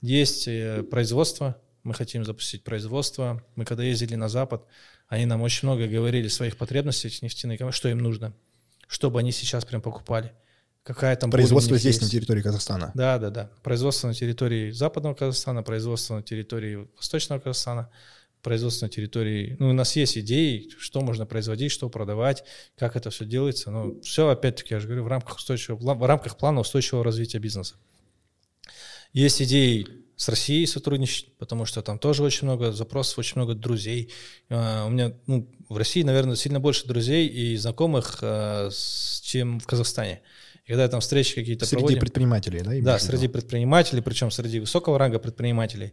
Есть 0.00 0.46
э, 0.48 0.82
производство, 0.84 1.56
мы 1.82 1.94
хотим 1.94 2.24
запустить 2.24 2.64
производство. 2.64 3.42
Мы 3.56 3.64
когда 3.64 3.82
ездили 3.82 4.14
на 4.14 4.28
Запад, 4.28 4.64
они 5.08 5.26
нам 5.26 5.42
очень 5.42 5.68
много 5.68 5.86
говорили 5.86 6.28
своих 6.28 6.56
потребностей 6.56 7.12
нефтяных, 7.20 7.74
что 7.74 7.88
им 7.88 7.98
нужно, 7.98 8.32
чтобы 8.88 9.20
они 9.20 9.32
сейчас 9.32 9.64
прям 9.64 9.82
покупали. 9.82 10.32
Какая 10.82 11.16
там 11.16 11.30
производство 11.30 11.78
здесь, 11.78 11.96
есть. 11.96 12.02
на 12.02 12.08
территории 12.10 12.42
Казахстана? 12.42 12.92
Да, 12.94 13.18
да, 13.18 13.30
да. 13.30 13.50
Производство 13.62 14.06
на 14.08 14.14
территории 14.14 14.70
Западного 14.70 15.14
Казахстана, 15.14 15.62
производство 15.62 16.16
на 16.16 16.22
территории 16.22 16.86
Восточного 16.96 17.40
Казахстана– 17.40 17.90
производство 18.44 18.86
на 18.86 18.90
территории. 18.90 19.56
Ну, 19.58 19.70
у 19.70 19.72
нас 19.72 19.96
есть 19.96 20.16
идеи, 20.18 20.70
что 20.78 21.00
можно 21.00 21.26
производить, 21.26 21.72
что 21.72 21.88
продавать, 21.88 22.44
как 22.76 22.94
это 22.94 23.10
все 23.10 23.24
делается. 23.24 23.72
Но 23.72 24.00
все, 24.02 24.28
опять-таки, 24.28 24.74
я 24.74 24.80
же 24.80 24.86
говорю, 24.86 25.04
в 25.04 25.08
рамках, 25.08 25.38
устойчивого, 25.38 25.94
в 25.94 26.06
рамках 26.06 26.36
плана 26.36 26.60
устойчивого 26.60 27.02
развития 27.02 27.38
бизнеса. 27.38 27.74
Есть 29.12 29.42
идеи 29.42 29.86
с 30.16 30.28
Россией 30.28 30.66
сотрудничать, 30.66 31.36
потому 31.38 31.64
что 31.64 31.82
там 31.82 31.98
тоже 31.98 32.22
очень 32.22 32.46
много 32.46 32.70
запросов, 32.72 33.18
очень 33.18 33.36
много 33.36 33.54
друзей. 33.54 34.12
Uh, 34.48 34.86
у 34.86 34.90
меня 34.90 35.12
ну, 35.26 35.48
в 35.68 35.76
России, 35.76 36.02
наверное, 36.02 36.36
сильно 36.36 36.60
больше 36.60 36.86
друзей 36.86 37.26
и 37.26 37.56
знакомых, 37.56 38.22
uh, 38.22 38.70
чем 39.22 39.58
в 39.58 39.66
Казахстане. 39.66 40.20
И 40.64 40.68
когда 40.68 40.88
там 40.88 41.00
встречи 41.00 41.34
какие-то 41.34 41.66
Среди 41.66 41.76
проводим, 41.76 42.00
предпринимателей, 42.00 42.60
да? 42.60 42.70
Да, 42.80 42.98
среди 42.98 43.28
предпринимателей, 43.28 44.00
причем 44.00 44.30
среди 44.30 44.60
высокого 44.60 44.98
ранга 44.98 45.18
предпринимателей. 45.18 45.92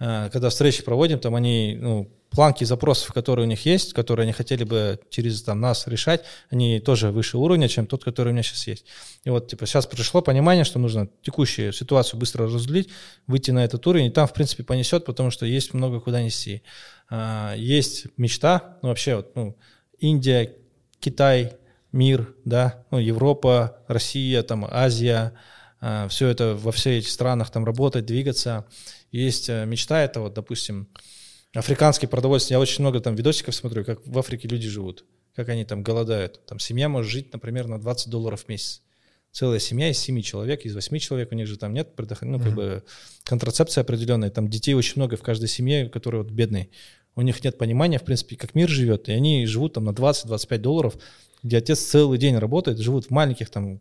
Э, 0.00 0.28
когда 0.32 0.50
встречи 0.50 0.82
проводим, 0.82 1.20
там 1.20 1.36
они, 1.36 1.76
ну, 1.80 2.10
планки 2.30 2.64
запросов, 2.64 3.12
которые 3.12 3.46
у 3.46 3.48
них 3.48 3.64
есть, 3.64 3.92
которые 3.94 4.24
они 4.24 4.32
хотели 4.32 4.64
бы 4.64 5.00
через 5.08 5.42
там, 5.42 5.60
нас 5.60 5.86
решать, 5.86 6.24
они 6.50 6.80
тоже 6.80 7.10
выше 7.10 7.38
уровня, 7.38 7.68
чем 7.68 7.86
тот, 7.86 8.04
который 8.04 8.30
у 8.30 8.32
меня 8.32 8.42
сейчас 8.42 8.66
есть. 8.66 8.86
И 9.24 9.30
вот, 9.30 9.48
типа, 9.48 9.66
сейчас 9.66 9.86
пришло 9.86 10.20
понимание, 10.20 10.64
что 10.64 10.78
нужно 10.78 11.08
текущую 11.22 11.72
ситуацию 11.72 12.18
быстро 12.18 12.46
разделить, 12.46 12.90
выйти 13.26 13.52
на 13.52 13.64
этот 13.64 13.86
уровень, 13.86 14.06
и 14.06 14.10
там, 14.10 14.26
в 14.26 14.32
принципе, 14.32 14.64
понесет, 14.64 15.04
потому 15.04 15.30
что 15.30 15.46
есть 15.46 15.74
много 15.74 16.00
куда 16.00 16.22
нести. 16.22 16.62
А, 17.08 17.54
есть 17.56 18.06
мечта, 18.16 18.78
ну, 18.82 18.88
вообще, 18.88 19.16
вот, 19.16 19.34
ну, 19.36 19.56
Индия, 19.98 20.54
Китай, 21.00 21.56
мир, 21.98 22.34
да, 22.44 22.86
ну, 22.90 22.98
Европа, 22.98 23.78
Россия, 23.88 24.42
там, 24.42 24.66
Азия, 24.70 25.34
а, 25.80 26.08
все 26.08 26.28
это 26.28 26.54
во 26.54 26.72
всех 26.72 27.00
этих 27.00 27.10
странах 27.10 27.50
там 27.50 27.64
работать, 27.64 28.06
двигаться– 28.06 28.64
есть 29.10 29.48
э, 29.48 29.64
мечта, 29.64 30.02
это 30.02 30.20
вот, 30.20 30.34
допустим, 30.34 30.88
африканский 31.54 32.06
продовольствие. 32.06 32.56
Я 32.56 32.60
очень 32.60 32.82
много 32.82 33.00
там 33.00 33.14
видосиков 33.14 33.54
смотрю, 33.54 33.84
как 33.84 34.06
в 34.06 34.18
Африке 34.18 34.48
люди 34.48 34.68
живут, 34.68 35.04
как 35.34 35.48
они 35.48 35.64
там 35.64 35.82
голодают. 35.82 36.44
Там 36.46 36.58
семья 36.58 36.88
может 36.88 37.10
жить, 37.10 37.32
например, 37.32 37.66
на 37.66 37.80
20 37.80 38.10
долларов 38.10 38.44
в 38.44 38.48
месяц. 38.48 38.82
Целая 39.30 39.58
семья 39.58 39.90
из 39.90 39.98
7 39.98 40.20
человек, 40.22 40.64
из 40.64 40.74
8 40.74 40.98
человек, 40.98 41.32
у 41.32 41.34
них 41.34 41.46
же 41.46 41.58
там 41.58 41.74
нет 41.74 41.92
ну, 42.22 42.40
как 42.40 42.54
бы 42.54 42.82
контрацепции 43.24 43.80
определенной. 43.80 44.30
Там 44.30 44.48
детей 44.48 44.74
очень 44.74 44.94
много 44.96 45.16
в 45.16 45.22
каждой 45.22 45.48
семье, 45.48 45.88
которые 45.88 46.22
вот 46.22 46.32
бедные. 46.32 46.70
У 47.14 47.22
них 47.22 47.42
нет 47.44 47.58
понимания, 47.58 47.98
в 47.98 48.04
принципе, 48.04 48.36
как 48.36 48.54
мир 48.54 48.68
живет, 48.68 49.08
и 49.08 49.12
они 49.12 49.44
живут 49.46 49.74
там 49.74 49.84
на 49.84 49.90
20-25 49.90 50.58
долларов, 50.58 50.94
где 51.42 51.58
отец 51.58 51.80
целый 51.80 52.18
день 52.18 52.36
работает, 52.36 52.78
живут 52.78 53.06
в 53.06 53.10
маленьких 53.10 53.50
там 53.50 53.80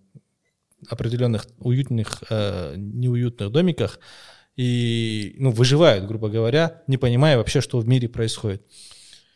определенных 0.90 1.48
уютных, 1.60 2.24
э, 2.30 2.76
неуютных 2.78 3.52
домиках, 3.52 4.00
и 4.56 5.36
ну, 5.38 5.52
выживают, 5.52 6.06
грубо 6.06 6.30
говоря, 6.30 6.82
не 6.88 6.98
понимая 6.98 7.38
вообще, 7.38 7.62
что 7.62 7.80
в 7.80 7.88
мире 7.88 8.10
происходит. 8.10 8.64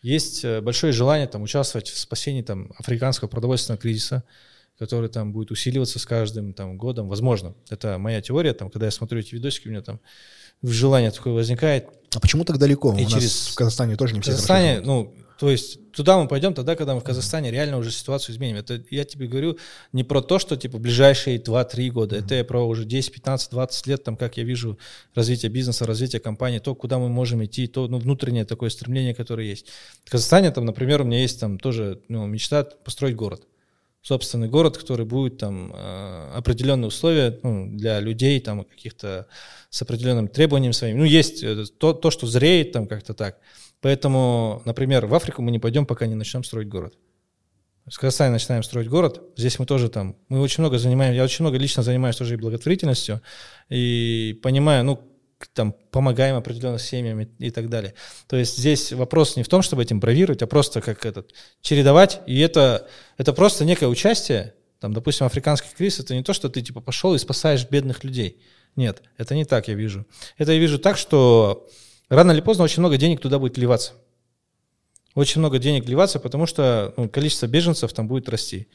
Есть 0.02 0.44
э, 0.44 0.62
большое 0.62 0.94
желание 0.94 1.28
там, 1.28 1.44
участвовать 1.44 1.90
в 1.90 1.98
спасении 1.98 2.42
там, 2.42 2.72
африканского 2.78 3.28
продовольственного 3.28 3.80
кризиса, 3.80 4.24
который 4.80 5.10
там 5.10 5.32
будет 5.32 5.52
усиливаться 5.52 6.00
с 6.00 6.06
каждым 6.08 6.54
там, 6.54 6.78
годом. 6.78 7.08
Возможно, 7.08 7.54
это 7.70 8.00
моя 8.00 8.20
теория. 8.22 8.54
Там, 8.54 8.72
когда 8.72 8.88
я 8.88 8.92
смотрю 8.92 9.20
эти 9.20 9.36
видосики, 9.36 9.68
у 9.68 9.72
меня 9.72 9.84
там 9.84 10.00
желание 10.64 11.12
такое 11.12 11.34
возникает. 11.34 11.88
А 12.16 12.20
почему 12.20 12.44
так 12.44 12.58
далеко? 12.58 12.92
И 12.98 13.06
у 13.06 13.08
через... 13.08 13.24
нас 13.24 13.48
в 13.50 13.56
Казахстане 13.56 13.96
тоже 13.96 14.16
не 14.16 14.22
все 14.22 14.32
В 14.32 14.34
Казахстане, 14.34 14.82
ну, 14.82 15.14
то 15.38 15.52
есть 15.52 15.80
туда 15.92 16.18
мы 16.18 16.28
пойдем 16.28 16.54
тогда, 16.54 16.76
когда 16.76 16.94
мы 16.94 17.02
в 17.02 17.04
Казахстане 17.04 17.52
реально 17.52 17.78
уже 17.78 17.92
ситуацию 17.92 18.36
изменим. 18.36 18.58
Это 18.58 18.82
я 18.90 19.04
тебе 19.06 19.28
говорю 19.28 19.58
не 19.94 20.04
про 20.04 20.22
то, 20.22 20.40
что 20.40 20.56
типа 20.56 20.78
ближайшие 20.78 21.38
2-3 21.38 21.90
года, 21.90 22.16
это 22.16 22.36
я 22.36 22.44
про 22.44 22.66
уже 22.68 22.86
10, 22.86 23.12
15, 23.12 23.52
20 23.52 23.88
лет, 23.88 24.04
там, 24.04 24.18
как 24.18 24.38
я 24.38 24.44
вижу 24.44 24.78
развитие 25.14 25.52
бизнеса, 25.52 25.86
развитие 25.86 26.20
компании, 26.20 26.60
то, 26.60 26.76
куда 26.76 27.00
мы 27.00 27.10
можем 27.10 27.44
идти, 27.44 27.68
то 27.68 27.88
ну, 27.88 28.00
внутреннее 28.00 28.46
такое 28.46 28.70
стремление, 28.70 29.14
которое 29.14 29.48
есть. 29.48 29.68
В 30.06 30.12
Казахстане, 30.12 30.52
там, 30.52 30.66
например, 30.66 31.02
у 31.02 31.06
меня 31.06 31.22
есть 31.22 31.40
там 31.40 31.60
тоже 31.60 32.02
ну, 32.08 32.26
мечта 32.26 32.64
построить 32.64 33.16
город 33.16 33.46
собственный 34.02 34.48
город, 34.48 34.78
который 34.78 35.06
будет 35.06 35.38
там 35.38 35.72
э, 35.74 36.32
определенные 36.36 36.88
условия 36.88 37.40
ну, 37.44 37.68
для 37.72 38.00
людей, 38.00 38.40
там 38.40 38.64
каких-то 38.64 39.28
с 39.70 39.82
определенными 39.82 40.28
требованиями 40.28 40.74
своими. 40.74 40.98
Ну, 40.98 41.06
есть 41.06 41.44
э, 41.44 41.66
то, 41.78 41.94
то, 41.94 42.10
что 42.10 42.28
зреет 42.28 42.72
там 42.72 42.88
как-то 42.88 43.14
так. 43.14 43.38
Поэтому, 43.80 44.62
например, 44.66 45.06
в 45.06 45.14
Африку 45.14 45.42
мы 45.42 45.52
не 45.52 45.60
пойдем, 45.60 45.86
пока 45.86 46.08
не 46.08 46.16
начнем 46.16 46.44
строить 46.44 46.68
город. 46.68 46.96
В 47.86 47.98
Казахстане 47.98 48.34
начинаем 48.34 48.64
строить 48.64 48.88
город. 48.88 49.22
Здесь 49.36 49.58
мы 49.60 49.66
тоже 49.66 49.90
там, 49.90 50.16
мы 50.30 50.40
очень 50.40 50.62
много 50.62 50.78
занимаем, 50.78 51.14
я 51.14 51.24
очень 51.24 51.44
много 51.44 51.58
лично 51.58 51.82
занимаюсь 51.82 52.16
тоже 52.16 52.36
и 52.36 52.38
благотворительностью, 52.38 53.22
и 53.70 54.40
понимаю, 54.44 54.84
ну, 54.84 55.11
там, 55.48 55.74
помогаем 55.92 56.36
определенным 56.36 56.80
семьям 56.80 57.22
и, 57.22 57.28
и 57.40 57.50
так 57.50 57.70
далее. 57.70 57.94
То 58.28 58.38
есть 58.38 58.58
здесь 58.58 58.92
вопрос 58.92 59.36
не 59.36 59.44
в 59.44 59.50
том, 59.50 59.62
чтобы 59.62 59.84
этим 59.84 60.00
бравировать, 60.00 60.42
а 60.42 60.48
просто 60.48 60.82
как 60.82 61.06
этот, 61.06 61.34
чередовать, 61.62 62.22
и 62.28 62.40
это, 62.40 62.88
это 63.18 63.34
просто 63.34 63.66
некое 63.66 63.88
участие, 63.88 64.54
там, 64.80 64.94
допустим, 64.94 65.26
африканский 65.28 65.70
кризис, 65.76 66.00
это 66.00 66.16
не 66.16 66.24
то, 66.24 66.34
что 66.34 66.50
ты, 66.50 66.62
типа, 66.62 66.82
пошел 66.82 67.14
и 67.14 67.20
спасаешь 67.20 67.70
бедных 67.70 68.04
людей. 68.04 68.42
Нет, 68.76 69.04
это 69.18 69.36
не 69.36 69.46
так 69.46 69.68
я 69.68 69.76
вижу. 69.76 70.06
Это 70.38 70.54
я 70.54 70.60
вижу 70.60 70.80
так, 70.80 70.98
что 70.98 71.68
рано 72.10 72.32
или 72.32 72.42
поздно 72.42 72.64
очень 72.64 72.80
много 72.80 72.98
денег 72.98 73.22
туда 73.22 73.38
будет 73.38 73.58
вливаться. 73.58 73.94
Очень 75.14 75.40
много 75.40 75.60
денег 75.60 75.86
вливаться, 75.86 76.20
потому 76.20 76.46
что 76.46 76.94
ну, 76.98 77.10
количество 77.10 77.46
беженцев 77.48 77.92
там 77.94 78.08
будет 78.08 78.30
расти. 78.30 78.68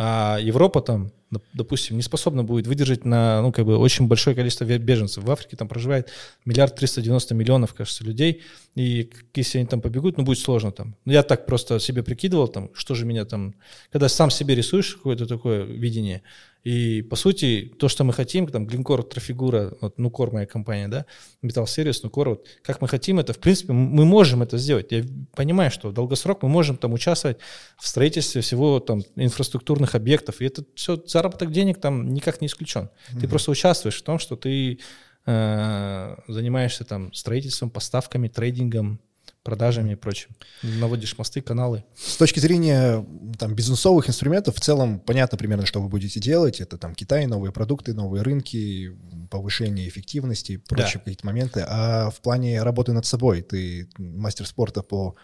А 0.00 0.38
Европа 0.40 0.80
там, 0.80 1.10
допустим, 1.54 1.96
не 1.96 2.02
способна 2.02 2.44
будет 2.44 2.68
выдержать 2.68 3.04
на, 3.04 3.42
ну, 3.42 3.50
как 3.50 3.66
бы, 3.66 3.76
очень 3.76 4.06
большое 4.06 4.36
количество 4.36 4.64
беженцев. 4.64 5.24
В 5.24 5.30
Африке 5.30 5.56
там 5.56 5.66
проживает 5.66 6.08
миллиард 6.44 6.76
триста 6.76 7.02
девяносто 7.02 7.34
миллионов, 7.34 7.74
кажется, 7.74 8.04
людей, 8.04 8.42
и 8.76 9.10
если 9.34 9.58
они 9.58 9.66
там 9.66 9.80
побегут, 9.80 10.16
ну, 10.16 10.22
будет 10.22 10.38
сложно 10.38 10.70
там. 10.70 10.94
Ну, 11.04 11.12
я 11.12 11.24
так 11.24 11.46
просто 11.46 11.80
себе 11.80 12.04
прикидывал, 12.04 12.46
там, 12.46 12.70
что 12.74 12.94
же 12.94 13.06
меня 13.06 13.24
там, 13.24 13.56
когда 13.90 14.08
сам 14.08 14.30
себе 14.30 14.54
рисуешь 14.54 14.94
какое-то 14.94 15.26
такое 15.26 15.64
видение, 15.64 16.22
и, 16.64 17.02
по 17.02 17.16
сути, 17.16 17.72
то, 17.78 17.88
что 17.88 18.04
мы 18.04 18.12
хотим, 18.12 18.46
там, 18.48 18.66
Глинкор, 18.66 19.02
Трафигура, 19.02 19.74
вот, 19.80 19.98
Нукор, 19.98 20.32
моя 20.32 20.46
компания, 20.46 20.88
да, 20.88 21.06
Metal 21.42 21.64
Series, 21.64 22.00
Нукор, 22.02 22.30
вот, 22.30 22.46
как 22.62 22.80
мы 22.80 22.88
хотим 22.88 23.18
это, 23.18 23.32
в 23.32 23.38
принципе, 23.38 23.72
мы 23.72 24.04
можем 24.04 24.42
это 24.42 24.58
сделать. 24.58 24.90
Я 24.90 25.04
понимаю, 25.34 25.70
что 25.70 25.88
в 25.88 25.92
долгосрок 25.92 26.42
мы 26.42 26.48
можем 26.48 26.76
там 26.76 26.92
участвовать 26.92 27.38
в 27.78 27.86
строительстве 27.86 28.42
всего 28.42 28.80
там 28.80 29.02
инфраструктурных 29.16 29.94
объектов, 29.94 30.40
и 30.40 30.46
это 30.46 30.64
все, 30.74 30.96
заработок 31.06 31.52
денег 31.52 31.80
там 31.80 32.12
никак 32.12 32.40
не 32.40 32.48
исключен. 32.48 32.90
Mm-hmm. 33.12 33.20
Ты 33.20 33.28
просто 33.28 33.50
участвуешь 33.50 33.98
в 33.98 34.02
том, 34.02 34.18
что 34.18 34.36
ты 34.36 34.80
э, 35.26 36.16
занимаешься 36.26 36.84
там 36.84 37.12
строительством, 37.12 37.70
поставками, 37.70 38.28
трейдингом, 38.28 39.00
продажами 39.48 39.92
и 39.92 39.94
прочим. 39.94 40.28
Наводишь 40.62 41.16
мосты, 41.16 41.40
каналы. 41.40 41.82
С 41.96 42.18
точки 42.18 42.38
зрения 42.38 43.02
там, 43.38 43.54
бизнесовых 43.54 44.06
инструментов, 44.06 44.56
в 44.56 44.60
целом 44.60 45.00
понятно 45.00 45.38
примерно, 45.38 45.64
что 45.64 45.80
вы 45.80 45.88
будете 45.88 46.20
делать. 46.20 46.60
Это 46.60 46.76
там 46.76 46.94
Китай, 46.94 47.24
новые 47.24 47.50
продукты, 47.50 47.94
новые 47.94 48.22
рынки, 48.22 48.94
повышение 49.30 49.88
эффективности, 49.88 50.58
прочие 50.58 50.96
да. 50.96 50.98
какие-то 50.98 51.24
моменты. 51.24 51.64
А 51.66 52.10
в 52.10 52.20
плане 52.20 52.62
работы 52.62 52.92
над 52.92 53.06
собой, 53.06 53.40
ты 53.40 53.88
мастер 53.96 54.46
спорта 54.46 54.82
по 54.82 55.14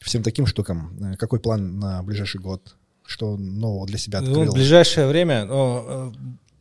всем 0.00 0.22
таким 0.22 0.46
штукам. 0.46 1.14
Какой 1.18 1.38
план 1.38 1.78
на 1.78 2.02
ближайший 2.02 2.40
год? 2.40 2.74
Что 3.04 3.36
нового 3.36 3.86
для 3.86 3.98
себя 3.98 4.20
открыл? 4.20 4.44
Ну, 4.44 4.50
в 4.50 4.54
ближайшее 4.54 5.08
время, 5.08 5.44
ну, 5.44 6.14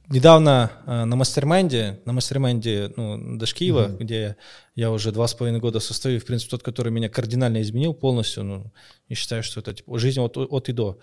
недавно 0.10 0.72
э, 0.86 1.06
на 1.06 1.16
mastermind 1.16 1.88
е, 1.88 2.02
на 2.06 2.14
mastermind 2.14 2.86
е 2.86 2.94
ну, 2.96 3.38
Дашкиева, 3.38 3.88
mm-hmm. 3.88 3.98
где 3.98 4.38
я 4.76 4.92
уже 4.92 5.12
два 5.12 5.28
с 5.28 5.34
половиной 5.34 5.60
года 5.60 5.80
состою, 5.80 6.20
в 6.20 6.26
принципе, 6.26 6.52
тот, 6.52 6.64
который 6.64 6.92
меня 6.92 7.10
кардинально 7.10 7.62
изменил 7.62 7.94
полностью, 7.94 8.44
ну, 8.44 8.72
и 9.08 9.16
считаю, 9.16 9.44
что 9.44 9.60
это 9.60 9.74
типа, 9.74 9.98
жизнь 10.00 10.20
от, 10.20 10.38
от 10.38 10.70
и 10.70 10.72
до. 10.72 11.00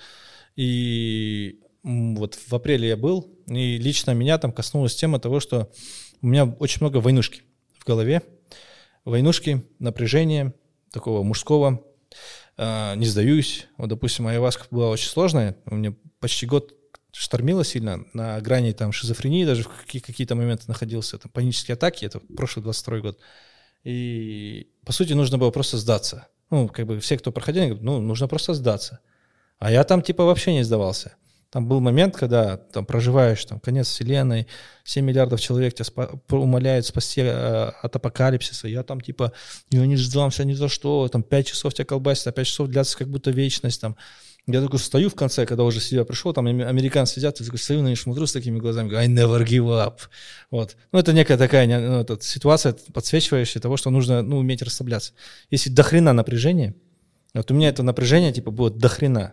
И 0.57 1.61
вот 1.83 2.35
в 2.35 2.55
апреле 2.55 2.89
я 2.89 2.97
был, 2.97 3.31
и 3.47 3.79
лично 3.79 4.13
меня 4.13 4.39
там 4.39 4.53
коснулась 4.53 4.95
тема 4.95 5.19
того, 5.19 5.41
что 5.41 5.71
у 6.23 6.27
меня 6.27 6.47
очень 6.47 6.81
много 6.81 6.99
войнушки 6.99 7.43
в 7.79 7.85
голове. 7.85 8.23
Войнушки, 9.05 9.65
напряжение 9.79 10.55
такого 10.91 11.23
мужского, 11.23 11.85
э, 12.57 12.95
не 12.97 13.05
сдаюсь. 13.05 13.67
Вот, 13.77 13.89
допустим, 13.89 14.25
моя 14.25 14.41
васка 14.41 14.67
была 14.71 14.89
очень 14.89 15.09
сложная, 15.09 15.57
у 15.67 15.75
меня 15.75 15.95
почти 16.21 16.47
год 16.47 16.75
штормило 17.15 17.65
сильно, 17.65 18.05
на 18.13 18.41
грани 18.41 18.73
там 18.73 18.93
шизофрении 18.93 19.45
даже 19.45 19.63
в 19.63 19.69
какие- 19.69 20.03
какие-то 20.03 20.35
моменты 20.35 20.65
находился, 20.67 21.17
там 21.19 21.31
панические 21.31 21.75
атаки, 21.75 22.05
это 22.05 22.21
прошлый 22.37 22.63
22 22.65 23.01
год. 23.01 23.19
И, 23.85 24.69
по 24.85 24.93
сути, 24.93 25.13
нужно 25.13 25.39
было 25.39 25.51
просто 25.51 25.79
сдаться. 25.79 26.27
Ну, 26.51 26.69
как 26.69 26.87
бы 26.87 26.99
все, 27.01 27.17
кто 27.19 27.33
проходил, 27.33 27.65
говорят, 27.65 27.83
ну, 27.83 28.01
нужно 28.01 28.29
просто 28.29 28.55
сдаться. 28.55 28.99
А 29.59 29.71
я 29.71 29.85
там, 29.85 30.03
типа, 30.03 30.25
вообще 30.25 30.53
не 30.53 30.65
сдавался. 30.65 31.15
Там 31.51 31.69
был 31.69 31.79
момент, 31.81 32.17
когда 32.17 32.57
там 32.57 32.85
проживаешь, 32.85 33.45
там, 33.45 33.61
конец 33.61 33.89
вселенной, 33.89 34.49
7 34.83 35.05
миллиардов 35.05 35.41
человек 35.41 35.75
тебя 35.75 35.85
спа- 35.85 36.21
умоляют 36.37 36.85
спасти 36.85 37.21
э, 37.21 37.69
от 37.81 37.95
апокалипсиса. 37.95 38.67
Я 38.67 38.83
там, 38.83 39.01
типа, 39.01 39.33
я 39.71 39.87
не 39.87 39.97
сдамся 39.97 40.45
ни 40.45 40.55
за 40.55 40.69
что, 40.69 41.07
там, 41.09 41.23
5 41.23 41.47
часов 41.47 41.73
тебя 41.73 41.85
колбасит, 41.85 42.27
а 42.27 42.33
5 42.33 42.47
часов 42.49 42.69
длятся 42.69 42.99
как 42.99 43.09
будто 43.09 43.31
вечность, 43.31 43.81
там, 43.81 43.97
я 44.47 44.61
такой 44.61 44.79
стою 44.79 45.09
в 45.09 45.15
конце, 45.15 45.47
когда 45.47 45.65
уже 45.65 45.81
себя 45.81 46.05
пришел, 46.05 46.35
там 46.35 46.47
американцы 46.47 47.15
сидят, 47.15 47.41
я 47.41 47.47
такой 47.47 47.59
стою 47.59 47.83
на 47.83 47.89
них 47.89 47.99
смотрю 47.99 48.27
с 48.27 48.33
такими 48.33 48.59
глазами, 48.59 48.89
говорю, 48.89 49.07
I 49.07 49.09
never 49.09 49.43
give 49.43 49.67
up. 49.69 50.01
Вот. 50.51 50.77
Ну, 50.93 50.99
это 50.99 51.15
некая 51.15 51.39
такая 51.39 51.67
ну, 51.67 52.01
это, 52.01 52.19
ситуация, 52.21 52.77
подсвечивающая 52.93 53.63
того, 53.63 53.79
что 53.79 53.89
нужно 53.89 54.23
ну, 54.23 54.37
уметь 54.37 54.61
расслабляться. 54.61 55.15
Если 55.51 55.71
дохрена 55.71 56.13
напряжение, 56.13 56.75
вот 57.33 57.51
у 57.51 57.55
меня 57.55 57.71
это 57.71 57.83
напряжение 57.83 58.33
типа 58.33 58.51
будет 58.51 58.77
дохрена. 58.77 59.33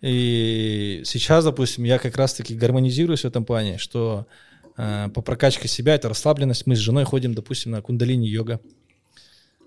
И 0.00 1.02
сейчас, 1.04 1.44
допустим, 1.44 1.82
я 1.84 1.98
как 1.98 2.16
раз-таки 2.16 2.54
гармонизируюсь 2.54 3.22
в 3.22 3.26
этом 3.26 3.44
плане, 3.44 3.78
что 3.78 4.28
э, 4.76 5.08
по 5.12 5.22
прокачке 5.22 5.66
себя 5.66 5.96
это 5.96 6.08
расслабленность. 6.08 6.66
Мы 6.66 6.76
с 6.76 6.78
женой 6.78 7.04
ходим, 7.04 7.34
допустим, 7.34 7.72
на 7.72 7.82
кундалини-йога. 7.82 8.60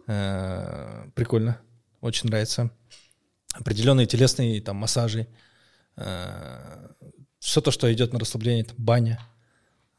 Э, 0.08 1.04
прикольно, 1.14 1.60
очень 2.00 2.30
нравится 2.30 2.72
определенные 3.54 4.08
телесные 4.08 4.62
там 4.62 4.78
массажи, 4.78 5.28
э, 5.96 6.88
все 7.40 7.62
то, 7.62 7.72
что 7.72 7.92
идет 7.94 8.14
на 8.14 8.20
расслабление, 8.20 8.66
там, 8.66 8.76
баня, 8.78 9.20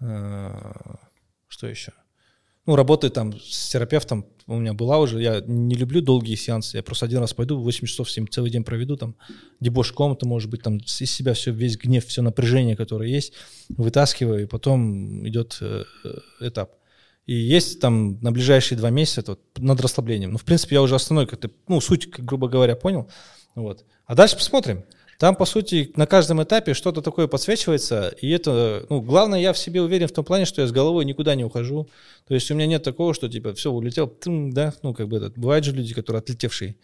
э, 0.01 0.73
что 1.49 1.67
еще? 1.67 1.93
Ну, 2.67 2.77
работаю 2.77 3.11
там 3.11 3.39
с 3.39 3.69
терапевтом, 3.69 4.27
у 4.47 4.57
меня 4.57 4.73
была 4.73 4.99
уже, 4.99 5.21
я 5.21 5.43
не 5.47 5.75
люблю 5.75 6.01
долгие 6.01 6.35
сеансы, 6.35 6.79
я 6.79 6.83
просто 6.83 7.05
один 7.05 7.19
раз 7.19 7.35
пойду, 7.35 7.61
8 7.61 7.87
часов 7.87 8.11
с 8.11 8.17
ним 8.17 8.27
целый 8.27 8.51
день 8.51 8.65
проведу, 8.65 8.97
там, 8.97 9.17
дебош 9.61 9.93
комната, 9.93 10.27
может 10.27 10.51
быть, 10.51 10.63
там, 10.63 10.79
из 10.79 11.11
себя 11.11 11.35
все, 11.35 11.53
весь 11.53 11.77
гнев, 11.77 12.07
все 12.07 12.23
напряжение, 12.23 12.75
которое 12.75 13.11
есть, 13.11 13.35
вытаскиваю, 13.69 14.43
и 14.43 14.47
потом 14.47 15.29
идет 15.29 15.59
э, 15.61 15.85
этап. 16.41 16.73
И 17.27 17.35
есть 17.35 17.81
там 17.81 18.21
на 18.21 18.33
ближайшие 18.33 18.79
два 18.79 18.91
месяца 18.91 19.25
вот, 19.27 19.41
над 19.59 19.81
расслаблением. 19.81 20.33
Ну, 20.33 20.39
в 20.39 20.45
принципе, 20.45 20.77
я 20.77 20.83
уже 20.83 20.95
основной, 20.95 21.27
как-то, 21.27 21.51
ну, 21.69 21.81
суть, 21.81 22.09
грубо 22.09 22.49
говоря, 22.49 22.77
понял. 22.77 23.11
Вот. 23.55 23.85
А 24.07 24.15
дальше 24.15 24.37
посмотрим. 24.37 24.85
Там, 25.19 25.37
по 25.37 25.45
сути, 25.45 25.93
на 25.97 26.07
каждом 26.07 26.43
этапе 26.43 26.75
что-то 26.75 27.01
такое 27.01 27.29
подсвечивается, 27.29 28.09
и 28.21 28.31
это, 28.31 28.85
ну, 28.91 29.01
главное, 29.01 29.41
я 29.41 29.53
в 29.53 29.59
себе 29.59 29.81
уверен 29.81 30.09
в 30.09 30.13
том 30.13 30.25
плане, 30.25 30.45
что 30.45 30.61
я 30.61 30.67
с 30.67 30.73
головой 30.73 31.05
никуда 31.05 31.35
не 31.35 31.45
ухожу. 31.45 31.89
То 32.27 32.35
есть 32.35 32.51
у 32.51 32.55
меня 32.55 32.67
нет 32.67 32.83
такого, 32.83 33.15
что, 33.15 33.29
типа, 33.29 33.55
все, 33.55 33.71
улетел, 33.71 34.09
тым, 34.09 34.53
да, 34.53 34.75
ну, 34.83 34.93
как 34.93 35.09
бы, 35.09 35.19
это, 35.19 35.33
бывают 35.37 35.65
же 35.65 35.73
люди, 35.73 35.95
которые 35.95 36.19
отлетевшие. 36.19 36.77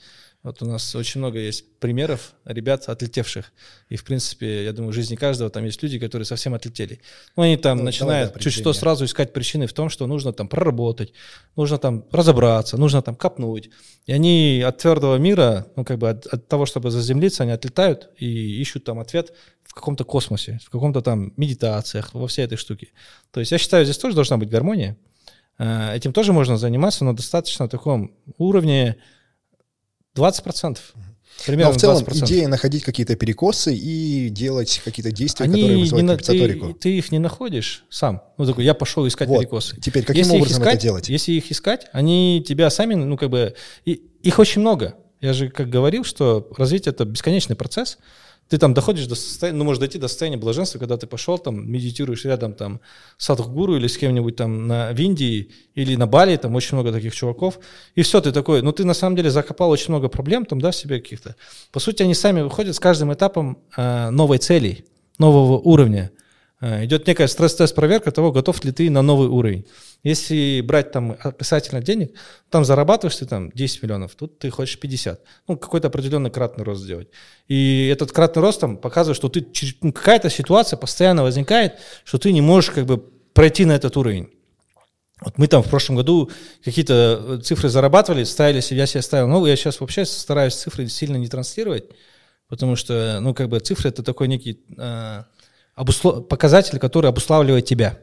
Вот 0.43 0.63
у 0.63 0.65
нас 0.65 0.95
очень 0.95 1.19
много 1.19 1.39
есть 1.39 1.79
примеров 1.81 2.33
ребят 2.47 2.89
отлетевших. 2.89 3.53
И, 3.91 3.97
в 3.97 4.05
принципе, 4.05 4.65
я 4.65 4.73
думаю, 4.73 4.93
в 4.93 4.95
жизни 4.95 5.15
каждого 5.15 5.51
там 5.51 5.67
есть 5.67 5.83
люди, 5.83 5.99
которые 5.99 6.25
совсем 6.25 6.55
отлетели. 6.55 7.01
Ну, 7.37 7.43
они 7.43 7.59
там 7.59 7.79
ну, 7.79 7.85
начинают 7.85 8.41
чуть 8.41 8.55
что 8.55 8.73
сразу 8.73 9.05
искать 9.05 9.35
причины 9.35 9.67
в 9.67 9.75
том, 9.75 9.91
что 9.91 10.07
нужно 10.07 10.33
там 10.33 10.49
проработать, 10.49 11.13
нужно 11.57 11.77
там 11.77 12.07
разобраться, 12.11 12.79
нужно 12.79 13.03
там 13.03 13.17
копнуть. 13.17 13.69
И 14.07 14.13
они 14.13 14.65
от 14.67 14.79
твердого 14.79 15.17
мира, 15.17 15.67
ну, 15.77 15.85
как 15.85 15.99
бы 15.99 16.09
от, 16.09 16.25
от 16.27 16.49
того, 16.49 16.65
чтобы 16.65 16.91
заземлиться, 16.91 17.43
они 17.43 17.53
отлетают 17.53 18.09
и 18.17 18.61
ищут 18.63 18.85
там 18.85 18.99
ответ 18.99 19.35
в 19.65 19.75
каком-то 19.75 20.05
космосе, 20.05 20.59
в 20.65 20.71
каком-то 20.71 21.03
там 21.03 21.35
медитациях, 21.37 22.15
во 22.15 22.27
всей 22.27 22.47
этой 22.47 22.57
штуке. 22.57 22.89
То 23.31 23.41
есть 23.41 23.53
я 23.53 23.59
считаю, 23.59 23.85
здесь 23.85 23.99
тоже 23.99 24.15
должна 24.15 24.39
быть 24.39 24.49
гармония. 24.49 24.97
Э, 25.59 25.95
этим 25.95 26.15
тоже 26.15 26.33
можно 26.33 26.57
заниматься, 26.57 27.05
но 27.05 27.13
достаточно 27.13 27.67
на 27.67 27.69
таком 27.69 28.17
уровне, 28.39 28.97
20%. 30.21 30.79
Примерно 31.47 31.73
Но 31.73 31.79
в 31.79 31.81
целом 31.81 32.03
20%. 32.05 32.25
идея 32.25 32.49
находить 32.49 32.85
какие-то 32.85 33.17
перекосы 33.17 33.75
и 33.75 34.29
делать 34.29 34.81
какие-то 34.85 35.11
действия, 35.11 35.45
Они 35.45 35.55
которые 35.55 35.79
вызывают 35.79 36.03
не, 36.05 36.09
компенсаторику. 36.09 36.67
Ты, 36.75 36.75
ты 36.75 36.99
их 36.99 37.13
не 37.13 37.19
находишь 37.19 37.85
сам. 37.89 38.23
Ну, 38.37 38.47
такой, 38.47 38.65
я 38.65 38.75
пошел 38.75 39.07
искать 39.07 39.29
вот. 39.29 39.39
перекосы. 39.41 39.81
Теперь 39.81 40.05
каким 40.05 40.25
если 40.25 40.37
образом 40.37 40.63
искать, 40.63 40.75
это 40.75 40.83
делать? 40.83 41.09
Если 41.09 41.33
их 41.33 41.51
искать, 41.51 41.87
они 41.93 42.45
тебя 42.47 42.69
сами, 42.69 42.95
ну, 42.95 43.17
как 43.17 43.31
бы... 43.31 43.55
И, 43.85 44.03
их 44.23 44.39
очень 44.39 44.61
много. 44.61 44.97
Я 45.21 45.33
же 45.33 45.49
как 45.49 45.69
говорил, 45.69 46.05
что 46.05 46.49
развитие— 46.57 46.93
это 46.93 47.05
бесконечный 47.05 47.57
процесс 47.57 47.99
ты 48.51 48.59
там 48.59 48.75
доходишь 48.75 49.07
до 49.07 49.15
состояния, 49.15 49.57
ну, 49.57 49.65
можешь 49.65 49.79
дойти 49.79 49.97
до 49.97 50.09
состояния 50.09 50.37
блаженства, 50.37 50.81
когда 50.81 50.97
ты 50.97 51.07
пошел 51.07 51.39
там, 51.39 51.71
медитируешь 51.71 52.25
рядом 52.25 52.53
там 52.53 52.81
с 53.17 53.27
Садхгуру 53.27 53.77
или 53.77 53.87
с 53.87 53.97
кем-нибудь 53.97 54.35
там 54.35 54.67
на, 54.67 54.93
в 54.93 54.99
Индии 54.99 55.53
или 55.77 55.95
на 55.95 56.09
Бали, 56.09 56.37
там 56.37 56.57
очень 56.57 56.77
много 56.77 56.93
таких 56.93 57.15
чуваков, 57.15 57.61
и 57.95 58.03
все, 58.03 58.21
ты 58.21 58.33
такой, 58.33 58.61
ну, 58.63 58.73
ты 58.73 58.85
на 58.85 58.95
самом 58.95 59.15
деле 59.15 59.31
закопал 59.31 59.71
очень 59.71 59.91
много 59.91 60.09
проблем 60.09 60.45
там, 60.47 60.61
да, 60.61 60.73
в 60.73 60.77
себе 60.77 61.01
каких-то. 61.01 61.37
По 61.71 61.79
сути, 61.79 62.03
они 62.03 62.15
сами 62.15 62.41
выходят 62.41 62.75
с 62.75 62.81
каждым 62.81 63.15
этапом 63.15 63.59
э, 63.77 64.11
новой 64.11 64.39
цели, 64.39 64.85
нового 65.19 65.61
уровня. 65.61 66.11
Э, 66.61 66.85
идет 66.85 67.07
некая 67.07 67.27
стресс-тест 67.27 67.75
проверка 67.75 68.11
того, 68.11 68.33
готов 68.33 68.63
ли 68.65 68.73
ты 68.73 68.91
на 68.91 69.03
новый 69.03 69.29
уровень. 69.29 69.67
Если 70.03 70.61
брать 70.61 70.93
там 70.93 71.17
описательно 71.19 71.81
денег, 71.81 72.13
там 72.51 72.65
зарабатываешь 72.65 73.17
ты 73.17 73.27
там 73.27 73.51
10 73.51 73.83
миллионов, 73.83 74.15
тут 74.15 74.39
ты 74.39 74.51
хочешь 74.51 74.79
50. 74.79 75.21
Ну, 75.49 75.57
какой-то 75.57 75.89
определенный 75.89 76.31
кратный 76.31 76.65
рост 76.65 76.83
сделать. 76.83 77.09
И 77.49 77.89
этот 77.91 78.13
кратный 78.13 78.43
рост 78.43 78.61
там 78.61 78.77
показывает, 78.77 79.17
что 79.17 79.29
ты 79.29 79.47
ну, 79.81 79.93
какая-то 79.93 80.29
ситуация 80.29 80.77
постоянно 80.77 81.23
возникает, 81.23 81.79
что 82.05 82.19
ты 82.19 82.33
не 82.33 82.43
можешь 82.43 82.71
как 82.71 82.85
бы 82.85 82.99
пройти 83.33 83.65
на 83.65 83.73
этот 83.73 83.97
уровень. 83.97 84.29
Вот 85.23 85.39
мы 85.39 85.47
там 85.47 85.63
в 85.63 85.69
прошлом 85.69 85.97
году 85.97 86.31
какие-то 86.65 87.23
э, 87.23 87.43
цифры 87.43 87.69
зарабатывали, 87.69 88.25
ставили 88.25 88.61
себе, 88.61 88.81
я 88.81 88.87
себе 88.87 89.03
ставил 89.03 89.29
ну 89.29 89.45
я 89.47 89.57
сейчас 89.57 89.81
вообще 89.81 90.05
стараюсь 90.05 90.55
цифры 90.55 90.89
сильно 90.89 91.17
не 91.17 91.29
транслировать, 91.29 91.85
потому 92.49 92.75
что, 92.75 93.19
ну, 93.21 93.35
как 93.35 93.51
бы 93.51 93.61
цифры 93.61 93.91
это 93.91 94.03
такой 94.03 94.29
некий 94.29 94.61
э, 94.79 95.23
обуслов... 95.81 96.29
показатель, 96.29 96.79
который 96.79 97.09
обуславливает 97.09 97.65
тебя. 97.65 97.99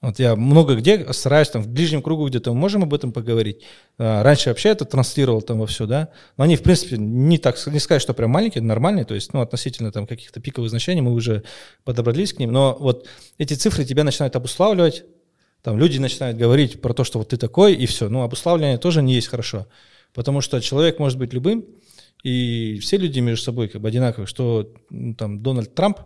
Вот 0.00 0.18
я 0.18 0.36
много 0.36 0.76
где 0.76 1.12
стараюсь, 1.12 1.48
там, 1.48 1.62
в 1.62 1.68
ближнем 1.68 2.00
кругу 2.00 2.28
где-то 2.28 2.52
мы 2.52 2.60
можем 2.60 2.82
об 2.84 2.94
этом 2.94 3.12
поговорить. 3.12 3.62
А, 3.98 4.22
раньше 4.22 4.48
вообще 4.48 4.70
это 4.70 4.84
транслировал 4.84 5.42
там 5.42 5.58
во 5.58 5.66
все, 5.66 5.86
да. 5.86 6.08
Но 6.36 6.44
они, 6.44 6.56
в 6.56 6.62
принципе, 6.62 6.96
не 6.96 7.38
так, 7.38 7.56
не 7.66 7.78
сказать, 7.78 8.02
что 8.02 8.14
прям 8.14 8.30
маленькие, 8.30 8.62
нормальные, 8.62 9.04
то 9.04 9.14
есть, 9.14 9.32
ну, 9.34 9.40
относительно 9.40 9.92
там 9.92 10.06
каких-то 10.06 10.40
пиковых 10.40 10.70
значений 10.70 11.02
мы 11.02 11.12
уже 11.12 11.42
подобрались 11.84 12.32
к 12.32 12.38
ним. 12.38 12.52
Но 12.52 12.76
вот 12.78 13.06
эти 13.36 13.54
цифры 13.54 13.84
тебя 13.84 14.04
начинают 14.04 14.36
обуславливать, 14.36 15.04
там 15.62 15.78
люди 15.78 15.98
начинают 15.98 16.38
говорить 16.38 16.80
про 16.80 16.94
то, 16.94 17.04
что 17.04 17.18
вот 17.18 17.28
ты 17.28 17.36
такой, 17.36 17.74
и 17.74 17.86
все. 17.86 18.08
Ну, 18.08 18.22
обуславливание 18.22 18.78
тоже 18.78 19.02
не 19.02 19.14
есть 19.14 19.28
хорошо. 19.28 19.66
Потому 20.14 20.40
что 20.40 20.60
человек 20.60 20.98
может 20.98 21.18
быть 21.18 21.34
любым, 21.34 21.66
и 22.26 22.80
все 22.80 22.96
люди 22.96 23.20
между 23.20 23.44
собой 23.44 23.68
как 23.68 23.80
бы 23.80 23.86
одинаковые, 23.86 24.26
что 24.26 24.72
ну, 24.90 25.14
там 25.14 25.44
Дональд 25.44 25.72
Трамп, 25.76 25.98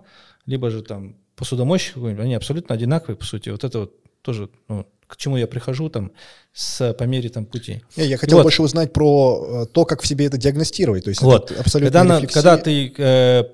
либо 0.45 0.69
же 0.69 0.83
там 0.83 1.17
посудомойщик 1.35 1.95
какой-нибудь, 1.95 2.23
они 2.23 2.35
абсолютно 2.35 2.75
одинаковые, 2.75 3.17
по 3.17 3.25
сути. 3.25 3.49
Вот 3.49 3.65
это 3.65 3.79
вот 3.79 3.95
тоже, 4.21 4.51
ну, 4.69 4.87
к 5.07 5.17
чему 5.17 5.39
я 5.39 5.47
прихожу 5.47 5.89
там 5.89 6.13
с, 6.53 6.93
по 6.93 7.05
мере 7.05 7.31
там 7.31 7.47
пути. 7.47 7.81
Я, 7.97 8.05
я 8.05 8.19
хотел 8.19 8.37
вот. 8.37 8.43
больше 8.43 8.63
узнать 8.63 8.93
про 8.93 9.63
э, 9.63 9.67
то, 9.73 9.87
как 9.87 10.03
в 10.03 10.07
себе 10.07 10.27
это 10.27 10.37
диагностировать. 10.37 11.05
То 11.05 11.09
есть 11.09 11.23
вот. 11.23 11.53
абсолютно 11.53 11.99
когда, 11.99 12.21
на, 12.21 12.27
когда 12.27 12.59
ты 12.59 12.93
э, 12.99 13.45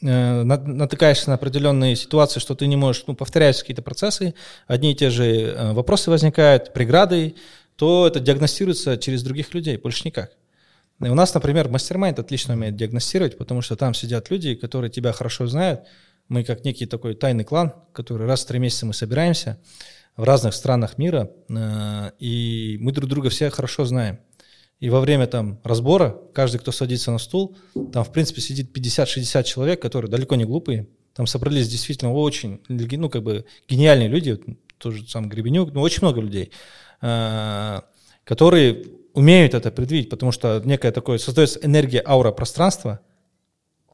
э, 0.00 0.42
натыкаешься 0.44 1.28
на 1.28 1.34
определенные 1.34 1.94
ситуации, 1.94 2.40
что 2.40 2.54
ты 2.54 2.66
не 2.68 2.76
можешь, 2.76 3.04
ну, 3.06 3.14
повторяются 3.14 3.64
какие-то 3.64 3.82
процессы, 3.82 4.32
одни 4.66 4.92
и 4.92 4.94
те 4.94 5.10
же 5.10 5.26
э, 5.26 5.72
вопросы 5.74 6.10
возникают, 6.10 6.72
преграды, 6.72 7.34
то 7.76 8.06
это 8.06 8.18
диагностируется 8.18 8.96
через 8.96 9.22
других 9.22 9.52
людей, 9.52 9.76
больше 9.76 10.04
никак. 10.06 10.30
И 11.02 11.08
у 11.08 11.14
нас, 11.14 11.34
например, 11.34 11.68
мастер-майнд 11.68 12.18
отлично 12.18 12.54
умеет 12.54 12.76
диагностировать, 12.76 13.36
потому 13.36 13.60
что 13.60 13.74
там 13.76 13.92
сидят 13.92 14.30
люди, 14.30 14.54
которые 14.54 14.90
тебя 14.90 15.12
хорошо 15.12 15.46
знают. 15.46 15.80
Мы 16.28 16.44
как 16.44 16.64
некий 16.64 16.86
такой 16.86 17.14
тайный 17.14 17.44
клан, 17.44 17.74
который 17.92 18.26
раз 18.26 18.44
в 18.44 18.46
три 18.46 18.60
месяца 18.60 18.86
мы 18.86 18.94
собираемся 18.94 19.60
в 20.16 20.22
разных 20.22 20.54
странах 20.54 20.98
мира, 20.98 21.30
э, 21.48 22.12
и 22.20 22.76
мы 22.80 22.92
друг 22.92 23.08
друга 23.08 23.30
все 23.30 23.50
хорошо 23.50 23.84
знаем. 23.84 24.20
И 24.78 24.90
во 24.90 25.00
время 25.00 25.26
там 25.26 25.60
разбора, 25.64 26.16
каждый, 26.34 26.58
кто 26.58 26.70
садится 26.70 27.10
на 27.10 27.18
стул, 27.18 27.56
там, 27.92 28.04
в 28.04 28.12
принципе, 28.12 28.40
сидит 28.40 28.76
50-60 28.76 29.42
человек, 29.44 29.82
которые 29.82 30.10
далеко 30.10 30.36
не 30.36 30.44
глупые. 30.44 30.88
Там 31.14 31.26
собрались 31.26 31.68
действительно 31.68 32.12
очень, 32.12 32.60
ну, 32.68 33.08
как 33.08 33.22
бы 33.22 33.44
гениальные 33.68 34.08
люди, 34.08 34.40
тоже 34.78 35.06
сам 35.08 35.28
Гребенюк, 35.28 35.72
ну, 35.72 35.80
очень 35.80 36.02
много 36.02 36.20
людей, 36.20 36.52
э, 37.00 37.80
которые 38.24 38.84
умеют 39.14 39.54
это 39.54 39.70
предвидеть, 39.70 40.10
потому 40.10 40.32
что 40.32 40.60
некая 40.64 40.92
такое 40.92 41.18
создается 41.18 41.58
энергия 41.62 42.02
аура 42.04 42.32
пространства, 42.32 43.00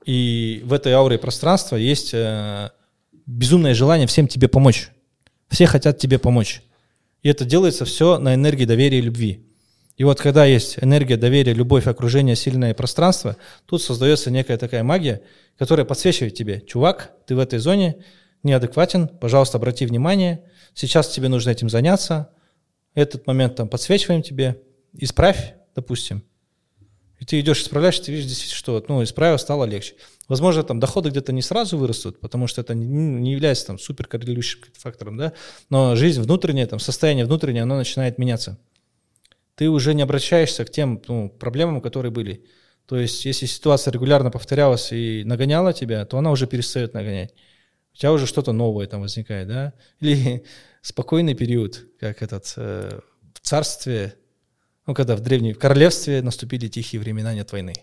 и 0.05 0.63
в 0.65 0.73
этой 0.73 0.93
ауре 0.95 1.19
пространства 1.19 1.77
есть 1.77 2.15
э, 2.15 2.71
безумное 3.27 3.75
желание 3.75 4.07
всем 4.07 4.27
тебе 4.27 4.49
помочь. 4.49 4.91
Все 5.51 5.67
хотят 5.67 5.99
тебе 5.99 6.19
помочь. 6.19 6.63
И 7.23 7.29
это 7.29 7.45
делается 7.45 7.85
все 7.85 8.19
на 8.19 8.35
энергии 8.35 8.65
доверия 8.65 8.99
и 8.99 9.03
любви. 9.03 9.45
И 9.99 10.05
вот 10.05 10.21
когда 10.21 10.45
есть 10.45 10.79
энергия 10.81 11.17
доверия, 11.17 11.53
любовь, 11.53 11.87
окружение, 11.89 12.37
сильное 12.37 12.73
пространство, 12.73 13.37
тут 13.67 13.83
создается 13.83 14.31
некая 14.31 14.57
такая 14.57 14.85
магия, 14.85 15.23
которая 15.59 15.85
подсвечивает 15.85 16.35
тебе. 16.35 16.61
Чувак, 16.61 17.13
ты 17.27 17.35
в 17.35 17.41
этой 17.41 17.59
зоне 17.59 18.05
неадекватен, 18.45 19.09
пожалуйста, 19.09 19.59
обрати 19.59 19.85
внимание, 19.85 20.45
сейчас 20.73 21.09
тебе 21.09 21.29
нужно 21.29 21.51
этим 21.51 21.69
заняться, 21.69 22.31
этот 22.95 23.27
момент 23.27 23.57
там 23.57 23.69
подсвечиваем 23.69 24.23
тебе, 24.23 24.63
исправь, 24.95 25.55
допустим, 25.75 26.25
и 27.19 27.25
ты 27.25 27.41
идешь 27.41 27.63
исправляешь, 27.63 27.99
ты 27.99 28.13
видишь 28.13 28.27
действительно, 28.27 28.59
что 28.59 28.85
ну, 28.89 29.03
исправил, 29.03 29.39
стало 29.39 29.65
легче. 29.65 29.95
Возможно, 30.29 30.63
там 30.63 30.79
доходы 30.79 31.11
где-то 31.11 31.33
не 31.33 31.43
сразу 31.43 31.77
вырастут, 31.77 32.21
потому 32.21 32.47
что 32.47 32.61
это 32.61 32.75
не, 32.75 32.87
не 32.87 33.33
является 33.33 33.67
там 33.67 33.79
супер 33.79 34.07
коррелирующим 34.07 34.61
фактором, 34.75 35.17
да, 35.17 35.33
но 35.69 35.97
жизнь 35.97 36.21
внутренняя, 36.21 36.67
там 36.67 36.79
состояние 36.79 37.25
внутреннее, 37.25 37.65
оно 37.65 37.77
начинает 37.77 38.19
меняться. 38.19 38.59
Ты 39.57 39.69
уже 39.69 39.95
не 39.95 40.03
обращаешься 40.03 40.65
к 40.65 40.71
тем 40.71 41.03
ну, 41.09 41.29
проблемам, 41.29 41.81
которые 41.81 42.13
были. 42.13 42.45
То 42.87 42.97
есть, 42.97 43.25
если 43.25 43.47
ситуация 43.47 43.91
регулярно 43.91 44.31
повторялась 44.31 44.93
и 44.93 45.25
нагоняла 45.25 45.73
тебя, 45.73 46.05
то 46.05 46.19
она 46.19 46.31
уже 46.31 46.47
перестает 46.47 46.95
нагонять. 46.95 47.35
У 47.93 47.97
тебя 47.97 48.13
уже 48.13 48.27
что-то 48.27 48.53
новое 48.53 48.87
там 48.87 49.01
возникает, 49.01 49.49
да? 49.49 49.73
Или 49.99 50.45
спокойный 50.83 51.35
период, 51.35 51.85
как 51.99 52.23
этот 52.23 52.53
э, 52.57 53.01
в 53.35 53.41
царстве 53.41 54.15
ну, 54.89 54.95
когда 54.95 55.17
в 55.17 55.21
древнем 55.21 55.55
королевстве 55.55 56.23
наступили 56.23 56.67
тихие 56.67 56.99
времена, 56.99 57.35
нет 57.35 57.53
войны. 57.53 57.75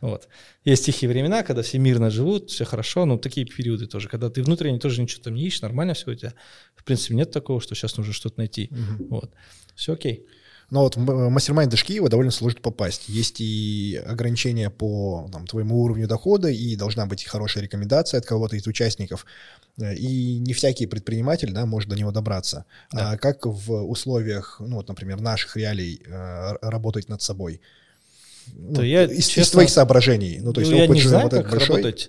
Вот. 0.00 0.26
Есть 0.64 0.84
тихие 0.84 1.08
времена, 1.08 1.44
когда 1.44 1.62
все 1.62 1.78
мирно 1.78 2.10
живут, 2.10 2.50
все 2.50 2.64
хорошо, 2.64 3.04
но 3.04 3.16
такие 3.16 3.46
периоды 3.46 3.86
тоже, 3.86 4.08
когда 4.08 4.28
ты 4.28 4.42
внутренне 4.42 4.80
тоже 4.80 5.00
ничего 5.00 5.22
там 5.22 5.34
не 5.34 5.46
ищешь, 5.46 5.62
нормально 5.62 5.94
все 5.94 6.10
у 6.10 6.14
тебя. 6.16 6.34
В 6.74 6.82
принципе, 6.82 7.14
нет 7.14 7.30
такого, 7.30 7.60
что 7.60 7.76
сейчас 7.76 7.96
нужно 7.96 8.12
что-то 8.12 8.38
найти. 8.38 8.72
Угу. 8.72 9.06
Вот. 9.08 9.30
Все 9.76 9.92
окей. 9.92 10.26
Но 10.72 10.84
вот 10.84 10.96
в 10.96 11.28
мастер-майнд 11.28 11.74
Киева 11.74 12.08
довольно 12.08 12.30
сложно 12.30 12.58
попасть. 12.62 13.06
Есть 13.06 13.42
и 13.42 14.00
ограничения 14.06 14.70
по 14.70 15.28
там, 15.30 15.46
твоему 15.46 15.82
уровню 15.82 16.08
дохода, 16.08 16.48
и 16.48 16.76
должна 16.76 17.04
быть 17.04 17.24
хорошая 17.24 17.62
рекомендация 17.62 18.16
от 18.16 18.24
кого-то 18.24 18.56
из 18.56 18.66
участников. 18.66 19.26
Э, 19.78 19.94
и 19.94 20.38
не 20.38 20.54
всякий 20.54 20.86
предприниматель 20.86 21.52
да, 21.52 21.66
может 21.66 21.90
до 21.90 21.96
него 21.96 22.10
добраться. 22.10 22.64
Да. 22.90 23.10
А 23.10 23.16
как 23.18 23.44
в 23.44 23.84
условиях, 23.84 24.62
ну 24.64 24.76
вот, 24.76 24.88
например, 24.88 25.20
наших 25.20 25.58
реалий 25.58 26.00
э, 26.06 26.52
работать 26.62 27.10
над 27.10 27.20
собой? 27.20 27.60
Ну, 28.54 28.72
да 28.72 28.82
я, 28.82 29.04
из, 29.04 29.26
честно, 29.26 29.42
из 29.42 29.50
твоих 29.50 29.68
соображений. 29.68 30.38
Ну, 30.40 30.54
то 30.54 30.62
есть 30.62 30.72
ну, 30.72 30.78
я 30.78 30.86
не 30.86 31.02
знаю, 31.02 31.24
вот 31.24 31.32
как 31.34 31.50
большой. 31.50 31.76
работать. 31.76 32.08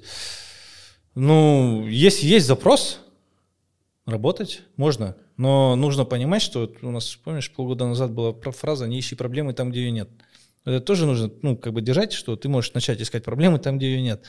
Ну, 1.16 1.86
если 1.86 2.28
есть 2.28 2.48
запрос, 2.48 3.02
работать 4.06 4.62
можно. 4.78 5.18
Но 5.44 5.76
нужно 5.76 6.06
понимать, 6.06 6.42
что 6.42 6.74
у 6.82 6.90
нас, 6.90 7.18
помнишь, 7.22 7.52
полгода 7.52 7.86
назад 7.86 8.14
была 8.14 8.34
фраза 8.34 8.88
«не 8.88 8.98
ищи 8.98 9.14
проблемы 9.14 9.54
там, 9.54 9.72
где 9.72 9.82
ее 9.82 9.92
нет». 9.92 10.10
Это 10.64 10.80
тоже 10.80 11.06
нужно, 11.06 11.30
ну, 11.42 11.58
как 11.58 11.74
бы 11.74 11.82
держать, 11.82 12.14
что 12.14 12.38
ты 12.38 12.48
можешь 12.48 12.74
начать 12.74 13.02
искать 13.02 13.26
проблемы 13.26 13.60
там, 13.60 13.78
где 13.78 13.88
ее 13.88 14.02
нет. 14.02 14.24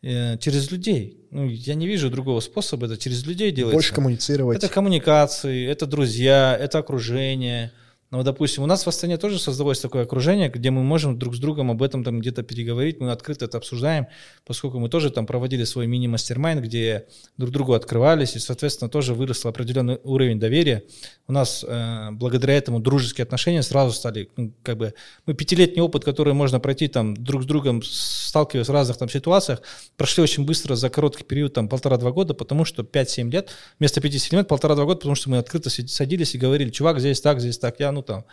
Э, 0.00 0.38
через 0.38 0.70
людей. 0.70 1.18
Ну, 1.30 1.46
я 1.46 1.74
не 1.74 1.86
вижу 1.86 2.08
другого 2.08 2.40
способа, 2.40 2.86
это 2.86 2.96
через 2.96 3.26
людей 3.26 3.52
делается. 3.52 3.76
Больше 3.76 3.92
коммуницировать. 3.92 4.56
Это 4.56 4.72
коммуникации, 4.72 5.66
это 5.66 5.84
друзья, 5.84 6.56
это 6.58 6.78
окружение– 6.78 7.70
но, 8.14 8.22
допустим, 8.22 8.62
у 8.62 8.66
нас 8.66 8.86
в 8.86 8.88
Астане 8.88 9.16
тоже 9.16 9.40
создалось 9.40 9.80
такое 9.80 10.04
окружение, 10.04 10.48
где 10.48 10.70
мы 10.70 10.84
можем 10.84 11.18
друг 11.18 11.34
с 11.34 11.40
другом 11.40 11.72
об 11.72 11.82
этом 11.82 12.04
там 12.04 12.20
где-то 12.20 12.44
переговорить, 12.44 13.00
мы 13.00 13.10
открыто 13.10 13.46
это 13.46 13.58
обсуждаем, 13.58 14.06
поскольку 14.46 14.78
мы 14.78 14.88
тоже 14.88 15.10
там 15.10 15.26
проводили 15.26 15.64
свой 15.64 15.88
мини-мастер-майнд, 15.88 16.62
где 16.62 17.06
друг 17.36 17.50
другу 17.50 17.72
открывались, 17.72 18.36
и, 18.36 18.38
соответственно, 18.38 18.88
тоже 18.88 19.14
вырос 19.14 19.44
определенный 19.44 19.98
уровень 20.04 20.38
доверия. 20.38 20.84
У 21.26 21.32
нас 21.32 21.64
э, 21.66 22.10
благодаря 22.12 22.54
этому 22.54 22.78
дружеские 22.78 23.24
отношения 23.24 23.64
сразу 23.64 23.92
стали, 23.92 24.30
ну, 24.36 24.52
как 24.62 24.76
бы, 24.76 24.94
мы 25.26 25.34
пятилетний 25.34 25.82
опыт, 25.82 26.04
который 26.04 26.34
можно 26.34 26.60
пройти 26.60 26.86
там 26.86 27.16
друг 27.16 27.42
с 27.42 27.46
другом, 27.46 27.82
сталкиваясь 27.82 28.68
в 28.68 28.72
разных 28.72 28.96
там 28.96 29.08
ситуациях, 29.08 29.60
прошли 29.96 30.22
очень 30.22 30.44
быстро 30.44 30.76
за 30.76 30.88
короткий 30.88 31.24
период, 31.24 31.54
там 31.54 31.68
полтора-два 31.68 32.12
года, 32.12 32.32
потому 32.32 32.64
что 32.64 32.82
5-7 32.82 33.30
лет, 33.32 33.50
вместо 33.80 34.00
5-7 34.00 34.36
лет, 34.36 34.46
полтора-два 34.46 34.84
года, 34.84 34.98
потому 34.98 35.16
что 35.16 35.30
мы 35.30 35.38
открыто 35.38 35.68
садились 35.68 36.36
и 36.36 36.38
говорили, 36.38 36.70
чувак, 36.70 37.00
здесь 37.00 37.20
так, 37.20 37.40
здесь 37.40 37.58
так, 37.58 37.80
я, 37.80 37.90
ну, 37.90 38.03
там, 38.06 38.24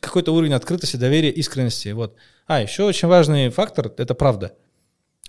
какой-то 0.00 0.32
уровень 0.32 0.54
открытости, 0.54 0.96
доверия, 0.96 1.30
искренности. 1.30 1.88
Вот. 1.90 2.16
А, 2.46 2.60
еще 2.60 2.84
очень 2.84 3.08
важный 3.08 3.50
фактор– 3.50 3.92
это 3.96 4.14
правда. 4.14 4.54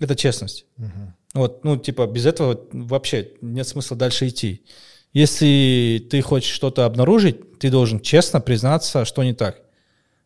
Это 0.00 0.16
честность. 0.16 0.66
Угу. 0.78 1.14
Вот, 1.34 1.64
ну, 1.64 1.76
типа, 1.76 2.06
без 2.06 2.26
этого 2.26 2.60
вообще 2.72 3.32
нет 3.40 3.68
смысла 3.68 3.96
дальше 3.96 4.28
идти. 4.28 4.64
Если 5.12 6.06
ты 6.10 6.22
хочешь 6.22 6.52
что-то 6.52 6.86
обнаружить, 6.86 7.58
ты 7.58 7.70
должен 7.70 8.00
честно 8.00 8.40
признаться, 8.40 9.04
что 9.04 9.22
не 9.22 9.34
так. 9.34 9.60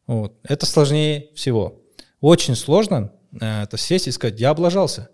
Вот. 0.07 0.35
Это 0.43 0.67
сложнее 0.67 1.31
всего. 1.35 1.83
Очень 2.21 2.55
сложно 2.55 3.13
э, 3.41 3.63
это 3.63 3.77
сесть 3.77 4.09
и 4.09 4.13
сказать, 4.13 4.41
я 4.41 4.51
облажался. 4.51 5.11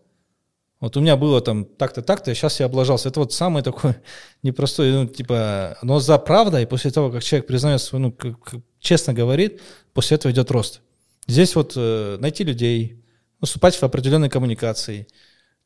Вот 0.80 0.96
у 0.96 1.00
меня 1.00 1.16
было 1.16 1.42
там 1.42 1.66
так-то, 1.66 2.00
так-то, 2.00 2.34
сейчас 2.34 2.58
я 2.58 2.66
облажался. 2.66 3.10
Это 3.10 3.20
вот 3.20 3.34
самый 3.34 3.62
такой 3.62 3.96
непростой, 4.42 4.90
ну, 4.92 5.06
типа, 5.06 5.76
но 5.82 6.00
за 6.00 6.18
правдой, 6.18 6.66
после 6.66 6.90
того, 6.90 7.10
как 7.10 7.22
человек 7.22 7.46
признает 7.46 7.82
свой, 7.82 8.00
ну, 8.00 8.12
как, 8.12 8.40
как, 8.42 8.60
честно 8.78 9.12
говорит, 9.12 9.60
после 9.92 10.16
этого 10.16 10.32
идет 10.32 10.50
рост. 10.50 10.80
Здесь 11.26 11.54
вот 11.54 11.74
э, 11.76 12.16
найти 12.18 12.44
людей, 12.44 13.04
наступать 13.40 13.76
в 13.76 13.82
определенной 13.82 14.30
коммуникации. 14.30 15.06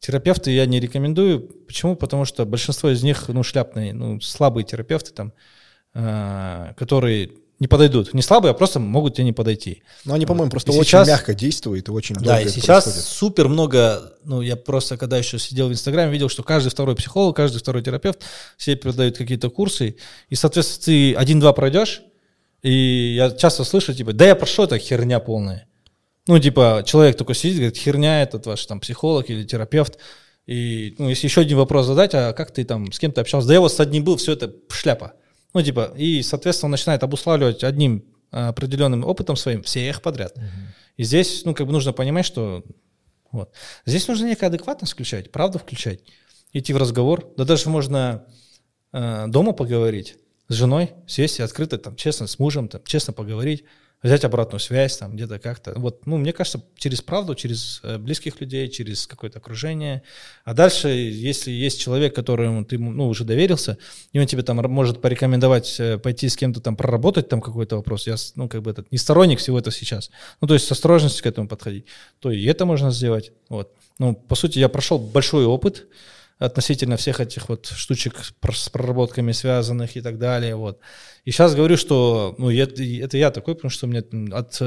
Терапевты 0.00 0.50
я 0.50 0.66
не 0.66 0.80
рекомендую. 0.80 1.40
Почему? 1.66 1.94
Потому 1.94 2.24
что 2.24 2.44
большинство 2.44 2.90
из 2.90 3.02
них, 3.04 3.28
ну, 3.28 3.42
шляпные, 3.44 3.94
ну, 3.94 4.20
слабые 4.20 4.64
терапевты 4.64 5.12
там, 5.12 5.32
э, 5.94 6.74
которые 6.76 7.30
не 7.60 7.68
подойдут. 7.68 8.12
Не 8.14 8.22
слабые, 8.22 8.50
а 8.50 8.54
просто 8.54 8.80
могут 8.80 9.14
тебе 9.14 9.24
не 9.24 9.32
подойти. 9.32 9.82
Но 10.04 10.14
они, 10.14 10.26
по-моему, 10.26 10.50
просто 10.50 10.72
и 10.72 10.74
очень 10.74 10.90
сейчас... 10.90 11.08
мягко 11.08 11.34
действуют 11.34 11.88
и 11.88 11.90
очень 11.90 12.16
Да, 12.16 12.40
и 12.40 12.48
сейчас 12.48 12.84
происходит. 12.84 13.08
супер 13.08 13.48
много, 13.48 14.12
ну, 14.24 14.40
я 14.40 14.56
просто, 14.56 14.96
когда 14.96 15.18
еще 15.18 15.38
сидел 15.38 15.68
в 15.68 15.72
Инстаграме, 15.72 16.10
видел, 16.10 16.28
что 16.28 16.42
каждый 16.42 16.70
второй 16.70 16.96
психолог, 16.96 17.36
каждый 17.36 17.58
второй 17.58 17.82
терапевт 17.82 18.20
все 18.56 18.76
продают 18.76 19.16
какие-то 19.16 19.50
курсы, 19.50 19.96
и, 20.28 20.34
соответственно, 20.34 20.84
ты 20.84 21.14
один-два 21.14 21.52
пройдешь, 21.52 22.02
и 22.62 23.14
я 23.16 23.30
часто 23.30 23.64
слышу, 23.64 23.94
типа, 23.94 24.12
да 24.12 24.26
я 24.26 24.34
прошел, 24.34 24.64
это 24.64 24.78
херня 24.78 25.20
полная. 25.20 25.68
Ну, 26.26 26.38
типа, 26.38 26.82
человек 26.86 27.16
только 27.16 27.34
сидит, 27.34 27.56
говорит, 27.56 27.76
херня 27.76 28.22
этот 28.22 28.46
ваш 28.46 28.64
там 28.66 28.80
психолог 28.80 29.30
или 29.30 29.44
терапевт, 29.44 29.98
и, 30.46 30.94
ну, 30.98 31.08
если 31.08 31.26
еще 31.26 31.42
один 31.42 31.58
вопрос 31.58 31.86
задать, 31.86 32.14
а 32.14 32.32
как 32.32 32.50
ты 32.50 32.64
там, 32.64 32.92
с 32.92 32.98
кем 32.98 33.12
ты 33.12 33.20
общался? 33.20 33.48
Да 33.48 33.54
я 33.54 33.60
вот 33.60 33.72
с 33.72 33.80
одним 33.80 34.04
был, 34.04 34.16
все 34.16 34.32
это 34.32 34.52
шляпа. 34.70 35.14
Ну, 35.54 35.62
типа, 35.62 35.92
и, 35.96 36.22
соответственно, 36.22 36.66
он 36.66 36.72
начинает 36.72 37.02
обуславливать 37.02 37.62
одним 37.64 38.04
а, 38.30 38.48
определенным 38.48 39.04
опытом 39.04 39.36
своим 39.36 39.62
всех 39.62 40.02
подряд. 40.02 40.36
Угу. 40.36 40.44
И 40.96 41.04
здесь, 41.04 41.44
ну, 41.44 41.54
как 41.54 41.66
бы 41.66 41.72
нужно 41.72 41.92
понимать, 41.92 42.26
что 42.26 42.64
вот. 43.30 43.52
Здесь 43.86 44.06
нужно 44.06 44.26
некая 44.26 44.46
адекватность 44.46 44.92
включать, 44.92 45.32
правду 45.32 45.58
включать, 45.58 46.00
идти 46.52 46.72
в 46.72 46.76
разговор. 46.76 47.32
Да 47.36 47.44
даже 47.44 47.68
можно 47.68 48.24
э, 48.92 49.26
дома 49.26 49.52
поговорить 49.52 50.16
с 50.48 50.54
женой, 50.54 50.92
сесть 51.06 51.40
и 51.40 51.42
открыто, 51.42 51.78
там, 51.78 51.96
честно, 51.96 52.26
с 52.26 52.38
мужем, 52.38 52.68
там, 52.68 52.82
честно 52.84 53.12
поговорить 53.12 53.64
взять 54.04 54.24
обратную 54.24 54.60
связь 54.60 54.98
там 54.98 55.16
где-то 55.16 55.38
как-то. 55.38 55.72
Вот, 55.76 56.06
ну, 56.06 56.18
мне 56.18 56.32
кажется, 56.34 56.62
через 56.76 57.00
правду, 57.00 57.34
через 57.34 57.80
э, 57.82 57.96
близких 57.96 58.38
людей, 58.40 58.68
через 58.68 59.06
какое-то 59.06 59.38
окружение. 59.38 60.02
А 60.44 60.52
дальше, 60.52 60.88
если 60.88 61.50
есть 61.50 61.80
человек, 61.80 62.14
которому 62.14 62.66
ты, 62.66 62.78
ну, 62.78 63.08
уже 63.08 63.24
доверился, 63.24 63.78
и 64.12 64.20
он 64.20 64.26
тебе 64.26 64.42
там 64.42 64.58
может 64.70 65.00
порекомендовать 65.00 65.80
э, 65.80 65.98
пойти 65.98 66.28
с 66.28 66.36
кем-то 66.36 66.60
там 66.60 66.76
проработать 66.76 67.30
там 67.30 67.40
какой-то 67.40 67.76
вопрос, 67.76 68.06
я, 68.06 68.16
ну, 68.34 68.46
как 68.46 68.62
бы 68.62 68.70
этот, 68.70 68.92
не 68.92 68.98
сторонник 68.98 69.38
всего 69.38 69.58
этого 69.58 69.74
сейчас, 69.74 70.10
ну, 70.42 70.46
то 70.48 70.54
есть 70.54 70.66
с 70.66 70.72
осторожностью 70.72 71.24
к 71.24 71.26
этому 71.26 71.48
подходить, 71.48 71.86
то 72.20 72.30
и 72.30 72.44
это 72.44 72.66
можно 72.66 72.90
сделать, 72.90 73.32
вот. 73.48 73.72
Ну, 73.98 74.14
по 74.14 74.34
сути, 74.34 74.58
я 74.58 74.68
прошел 74.68 74.98
большой 74.98 75.46
опыт, 75.46 75.86
относительно 76.38 76.96
всех 76.96 77.20
этих 77.20 77.48
вот 77.48 77.66
штучек 77.66 78.16
с 78.52 78.68
проработками 78.68 79.32
связанных 79.32 79.96
и 79.96 80.00
так 80.00 80.18
далее. 80.18 80.56
Вот. 80.56 80.80
И 81.24 81.30
сейчас 81.30 81.54
говорю, 81.54 81.76
что 81.76 82.34
ну, 82.38 82.50
это, 82.50 82.82
это 82.82 83.16
я 83.16 83.30
такой, 83.30 83.54
потому 83.54 83.70
что 83.70 83.86
у 83.86 83.90
меня 83.90 84.02
от, 84.36 84.60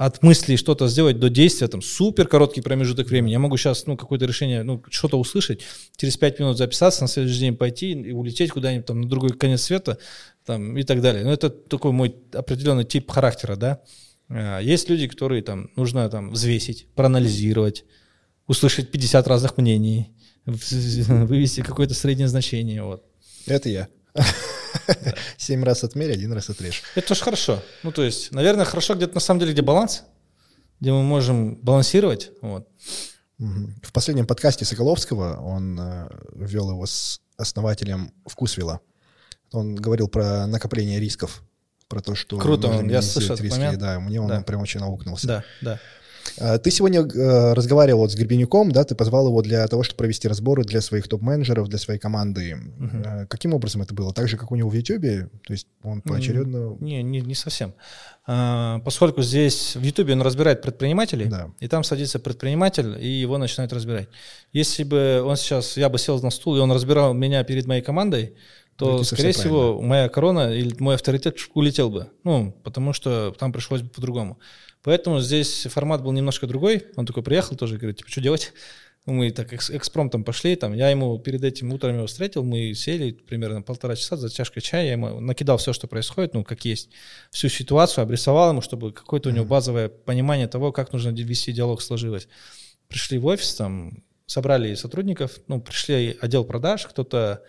от 0.00 0.22
мысли 0.22 0.56
что-то 0.56 0.88
сделать 0.88 1.20
до 1.20 1.28
действия 1.28 1.68
там 1.68 1.82
супер 1.82 2.26
короткий 2.26 2.62
промежуток 2.62 3.08
времени. 3.08 3.32
Я 3.32 3.38
могу 3.38 3.58
сейчас 3.58 3.84
ну, 3.84 3.98
какое-то 3.98 4.24
решение, 4.24 4.62
ну, 4.62 4.82
что-то 4.88 5.18
услышать, 5.18 5.60
через 5.96 6.16
пять 6.16 6.38
минут 6.38 6.56
записаться, 6.56 7.02
на 7.02 7.08
следующий 7.08 7.40
день 7.40 7.54
пойти 7.54 7.92
и 7.92 8.12
улететь 8.12 8.50
куда-нибудь 8.50 8.86
там 8.86 9.02
на 9.02 9.08
другой 9.10 9.30
конец 9.30 9.60
света 9.60 9.98
там, 10.46 10.78
и 10.78 10.84
так 10.84 11.02
далее. 11.02 11.22
Но 11.22 11.30
это 11.30 11.50
такой 11.50 11.92
мой 11.92 12.16
определенный 12.32 12.84
тип 12.84 13.10
характера, 13.10 13.56
да. 13.56 13.82
А, 14.30 14.60
есть 14.60 14.88
люди, 14.88 15.06
которые 15.06 15.42
там 15.42 15.68
нужно 15.76 16.08
там 16.08 16.30
взвесить, 16.30 16.86
проанализировать, 16.94 17.84
услышать 18.46 18.90
50 18.90 19.28
разных 19.28 19.58
мнений, 19.58 20.14
вывести 20.46 21.62
какое-то 21.62 21.94
среднее 21.94 22.28
значение. 22.28 22.82
Вот. 22.82 23.04
Это 23.46 23.68
я. 23.68 23.88
Семь 25.36 25.64
раз 25.64 25.84
отмерь, 25.84 26.12
один 26.12 26.32
раз 26.32 26.50
отрежь. 26.50 26.82
Это 26.94 27.08
тоже 27.08 27.22
хорошо. 27.22 27.62
Ну, 27.82 27.92
то 27.92 28.02
есть, 28.02 28.32
наверное, 28.32 28.64
хорошо 28.64 28.94
где-то 28.94 29.14
на 29.14 29.20
самом 29.20 29.40
деле, 29.40 29.52
где 29.52 29.62
баланс, 29.62 30.04
где 30.80 30.92
мы 30.92 31.02
можем 31.02 31.56
балансировать. 31.56 32.30
Вот. 32.40 32.68
В 33.38 33.92
последнем 33.92 34.26
подкасте 34.26 34.64
Соколовского 34.64 35.40
он 35.40 35.78
э, 35.80 36.08
вел 36.34 36.70
его 36.70 36.84
с 36.84 37.20
основателем 37.38 38.12
Вкусвилла. 38.26 38.80
Он 39.52 39.74
говорил 39.74 40.08
про 40.08 40.46
накопление 40.46 41.00
рисков, 41.00 41.42
про 41.88 42.02
то, 42.02 42.14
что... 42.14 42.38
Круто, 42.38 42.68
он, 42.68 42.88
я 42.90 43.00
слышал 43.00 43.34
этот 43.36 43.50
момент. 43.50 43.78
Да, 43.78 43.98
мне 43.98 44.20
он 44.20 44.28
да. 44.28 44.42
прям 44.42 44.60
очень 44.60 44.80
наукнулся. 44.80 45.26
Да, 45.26 45.44
да. 45.62 45.80
А, 46.38 46.58
ты 46.58 46.70
сегодня 46.70 47.00
э, 47.00 47.52
разговаривал 47.54 48.00
вот 48.00 48.12
с 48.12 48.14
Гребенюком, 48.14 48.72
да, 48.72 48.84
ты 48.84 48.94
позвал 48.94 49.28
его 49.28 49.42
для 49.42 49.66
того, 49.68 49.82
чтобы 49.82 49.98
провести 49.98 50.28
разборы 50.28 50.64
для 50.64 50.80
своих 50.80 51.08
топ-менеджеров, 51.08 51.68
для 51.68 51.78
своей 51.78 52.00
команды. 52.00 52.56
Угу. 52.78 53.26
Каким 53.28 53.54
образом 53.54 53.82
это 53.82 53.94
было? 53.94 54.12
Так 54.12 54.28
же, 54.28 54.36
как 54.36 54.50
у 54.52 54.56
него 54.56 54.68
в 54.68 54.74
Ютубе? 54.74 55.28
То 55.46 55.52
есть 55.52 55.66
он 55.82 56.02
поочередно... 56.02 56.76
Не, 56.80 57.02
не, 57.02 57.20
не 57.20 57.34
совсем. 57.34 57.74
А, 58.26 58.80
поскольку 58.80 59.22
здесь 59.22 59.76
в 59.76 59.82
Ютубе 59.82 60.12
он 60.12 60.22
разбирает 60.22 60.62
предпринимателей, 60.62 61.26
да. 61.26 61.50
и 61.58 61.68
там 61.68 61.84
садится 61.84 62.18
предприниматель, 62.18 62.96
и 63.00 63.08
его 63.08 63.38
начинают 63.38 63.72
разбирать. 63.72 64.08
Если 64.52 64.84
бы 64.84 65.22
он 65.24 65.36
сейчас, 65.36 65.76
я 65.76 65.88
бы 65.88 65.98
сел 65.98 66.20
на 66.20 66.30
стул, 66.30 66.56
и 66.56 66.60
он 66.60 66.70
разбирал 66.72 67.12
меня 67.14 67.42
перед 67.44 67.66
моей 67.66 67.82
командой, 67.82 68.34
то, 68.76 68.98
ну, 68.98 69.04
скорее 69.04 69.32
всего, 69.32 69.72
правильно. 69.72 69.88
моя 69.88 70.08
корона 70.08 70.54
или 70.54 70.74
мой 70.78 70.94
авторитет 70.94 71.36
улетел 71.52 71.90
бы. 71.90 72.08
Ну, 72.24 72.52
потому 72.64 72.94
что 72.94 73.34
там 73.38 73.52
пришлось 73.52 73.82
бы 73.82 73.90
по-другому. 73.90 74.38
Поэтому 74.82 75.20
здесь 75.20 75.66
формат 75.70 76.02
был 76.02 76.12
немножко 76.12 76.46
другой. 76.46 76.86
Он 76.96 77.06
такой 77.06 77.22
приехал 77.22 77.56
тоже, 77.56 77.76
говорит, 77.76 77.98
типа, 77.98 78.10
что 78.10 78.20
делать? 78.20 78.52
Мы 79.06 79.30
так 79.30 79.52
экспромтом 79.52 80.24
пошли, 80.24 80.56
там, 80.56 80.74
я 80.74 80.90
ему 80.90 81.18
перед 81.18 81.42
этим 81.42 81.72
утром 81.72 81.96
его 81.96 82.06
встретил, 82.06 82.44
мы 82.44 82.74
сели 82.74 83.12
примерно 83.12 83.62
полтора 83.62 83.96
часа 83.96 84.16
за 84.16 84.28
чашкой 84.30 84.60
чая, 84.60 84.84
я 84.84 84.92
ему 84.92 85.20
накидал 85.20 85.56
все, 85.56 85.72
что 85.72 85.86
происходит, 85.86 86.34
ну, 86.34 86.44
как 86.44 86.66
есть, 86.66 86.90
всю 87.30 87.48
ситуацию, 87.48 88.02
обрисовал 88.02 88.50
ему, 88.50 88.60
чтобы 88.60 88.92
какое-то 88.92 89.30
у 89.30 89.32
него 89.32 89.46
базовое 89.46 89.88
понимание 89.88 90.48
того, 90.48 90.70
как 90.70 90.92
нужно 90.92 91.08
вести 91.10 91.50
диалог 91.50 91.80
сложилось. 91.80 92.28
Пришли 92.88 93.16
в 93.16 93.24
офис, 93.24 93.54
там, 93.54 94.04
собрали 94.26 94.74
сотрудников, 94.74 95.38
ну, 95.48 95.62
пришли 95.62 96.18
отдел 96.20 96.44
продаж, 96.44 96.86
кто-то, 96.86 97.42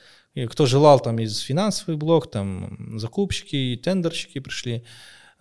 кто 0.50 0.66
желал 0.66 1.02
там 1.02 1.20
из 1.20 1.38
финансовых 1.40 1.98
блок, 1.98 2.32
там, 2.32 2.98
закупщики, 2.98 3.80
тендерщики 3.84 4.40
пришли, 4.40 4.86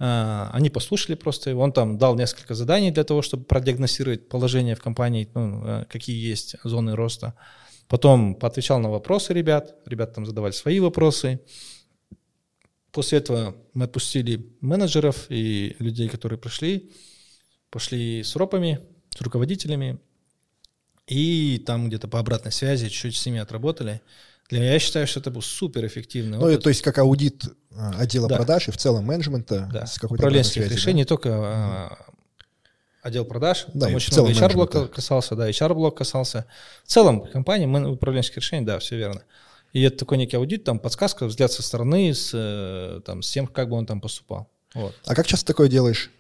они 0.01 0.71
послушали 0.71 1.15
просто 1.15 1.55
он 1.55 1.73
там 1.73 1.99
дал 1.99 2.17
несколько 2.17 2.55
заданий 2.55 2.91
для 2.91 3.05
того, 3.05 3.21
чтобы 3.21 3.45
продиагностировать 3.45 4.31
положение 4.31 4.75
в 4.75 4.81
компании, 4.81 5.29
ну, 5.35 5.63
э, 5.65 5.85
какие 5.91 6.17
есть 6.17 6.57
зоны 6.65 6.97
роста. 6.97 7.35
Потом 7.87 8.35
поотвечал 8.35 8.79
на 8.79 8.89
вопросы 8.89 9.35
ребят, 9.35 9.75
ребята 9.85 10.15
там 10.15 10.25
задавали 10.25 10.53
свои 10.53 10.81
вопросы. 10.81 11.41
После 12.93 13.19
этого 13.19 13.57
мы 13.75 13.85
отпустили 13.85 14.57
менеджеров 14.63 15.27
и 15.29 15.77
людей, 15.79 16.09
которые 16.09 16.39
пришли, 16.39 16.91
пошли 17.69 18.23
с 18.23 18.37
ропами, 18.37 18.81
с 19.11 19.21
руководителями, 19.21 19.99
и 21.07 21.63
там 21.67 21.89
где-то 21.89 22.09
по 22.09 22.21
обратной 22.21 22.53
связи 22.53 22.89
чуть-чуть 22.89 23.17
с 23.17 23.27
ними 23.27 23.41
отработали. 23.41 24.01
Для, 24.51 24.73
я 24.73 24.79
считаю, 24.79 25.07
что 25.07 25.21
это 25.21 25.31
был 25.31 25.43
супер 25.43 25.87
эффективный 25.87 26.39
ну, 26.39 26.59
то 26.59 26.69
есть 26.69 26.83
как 26.83 26.99
аудит 26.99 27.45
а, 27.77 27.93
отдела 27.99 28.29
да. 28.29 28.37
продаж 28.37 28.69
и 28.69 28.71
в 28.71 28.77
целом 28.77 29.05
менеджмента 29.05 29.69
да. 29.73 29.87
с 29.87 29.99
какой-то 29.99 30.23
управленческих 30.23 30.69
решений, 30.71 30.95
да? 30.95 30.99
не 30.99 31.05
только 31.05 31.31
а, 31.33 31.99
отдел 33.03 33.25
продаж, 33.25 33.67
да, 33.75 33.87
там 33.87 33.95
очень 33.95 34.13
много 34.15 34.33
HR-блок 34.33 34.91
касался, 34.91 35.37
да, 35.37 35.49
HR-блок 35.49 35.97
касался. 35.97 36.47
В 36.85 36.89
целом 36.89 37.27
компании, 37.27 37.67
управленческих 37.67 38.39
решений, 38.39 38.67
да, 38.67 38.79
все 38.79 38.97
верно. 38.97 39.23
И 39.73 39.83
это 39.83 39.99
такой 39.99 40.19
некий 40.19 40.37
аудит, 40.37 40.65
там 40.65 40.79
подсказка, 40.79 41.27
взгляд 41.27 41.53
со 41.53 41.63
стороны, 41.63 42.13
с, 42.13 42.33
э, 42.35 43.01
там, 43.07 43.23
с 43.23 43.31
тем, 43.31 43.47
как 43.47 43.69
бы 43.69 43.77
он 43.77 43.87
там 43.87 44.01
поступал. 44.01 44.51
Вот. 44.75 44.95
А 45.07 45.15
как 45.15 45.27
часто 45.27 45.47
такое 45.47 45.69
делаешь? 45.69 46.11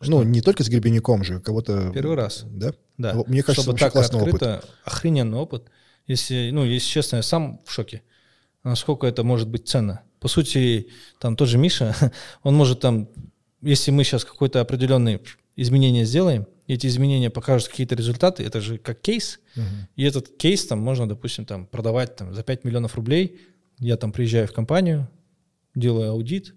Что? 0.00 0.10
Ну, 0.10 0.22
не 0.22 0.42
только 0.42 0.62
с 0.62 0.68
Гребенюком 0.68 1.24
же, 1.24 1.40
кого-то... 1.40 1.90
Первый 1.94 2.16
раз. 2.16 2.44
Да? 2.44 2.72
Да. 2.98 3.14
Мне 3.26 3.42
кажется, 3.42 3.62
Чтобы 3.62 3.78
так 3.78 3.96
открыто, 3.96 4.58
опыт. 4.58 4.70
охрененный 4.84 5.38
опыт. 5.38 5.64
Если, 6.08 6.50
ну, 6.52 6.64
если 6.64 6.88
честно, 6.88 7.16
я 7.16 7.22
сам 7.22 7.60
в 7.64 7.70
шоке, 7.70 8.02
насколько 8.64 9.06
это 9.06 9.22
может 9.22 9.48
быть 9.48 9.68
ценно. 9.68 10.02
По 10.20 10.26
сути, 10.26 10.88
там 11.20 11.36
тот 11.36 11.48
же 11.48 11.58
Миша, 11.58 11.94
он 12.42 12.56
может 12.56 12.80
там, 12.80 13.08
если 13.60 13.92
мы 13.92 14.02
сейчас 14.02 14.24
какое-то 14.24 14.60
определенное 14.60 15.20
изменение 15.54 16.04
сделаем, 16.04 16.46
эти 16.66 16.86
изменения 16.86 17.30
покажут 17.30 17.68
какие-то 17.68 17.94
результаты, 17.94 18.42
это 18.42 18.60
же 18.60 18.78
как 18.78 19.00
кейс, 19.00 19.40
uh-huh. 19.56 19.62
и 19.96 20.04
этот 20.04 20.36
кейс 20.36 20.66
там 20.66 20.80
можно, 20.80 21.08
допустим, 21.08 21.46
там 21.46 21.66
продавать 21.66 22.16
там, 22.16 22.34
за 22.34 22.42
5 22.42 22.64
миллионов 22.64 22.94
рублей, 22.94 23.40
я 23.78 23.96
там 23.96 24.12
приезжаю 24.12 24.48
в 24.48 24.52
компанию, 24.52 25.08
делаю 25.74 26.10
аудит, 26.10 26.54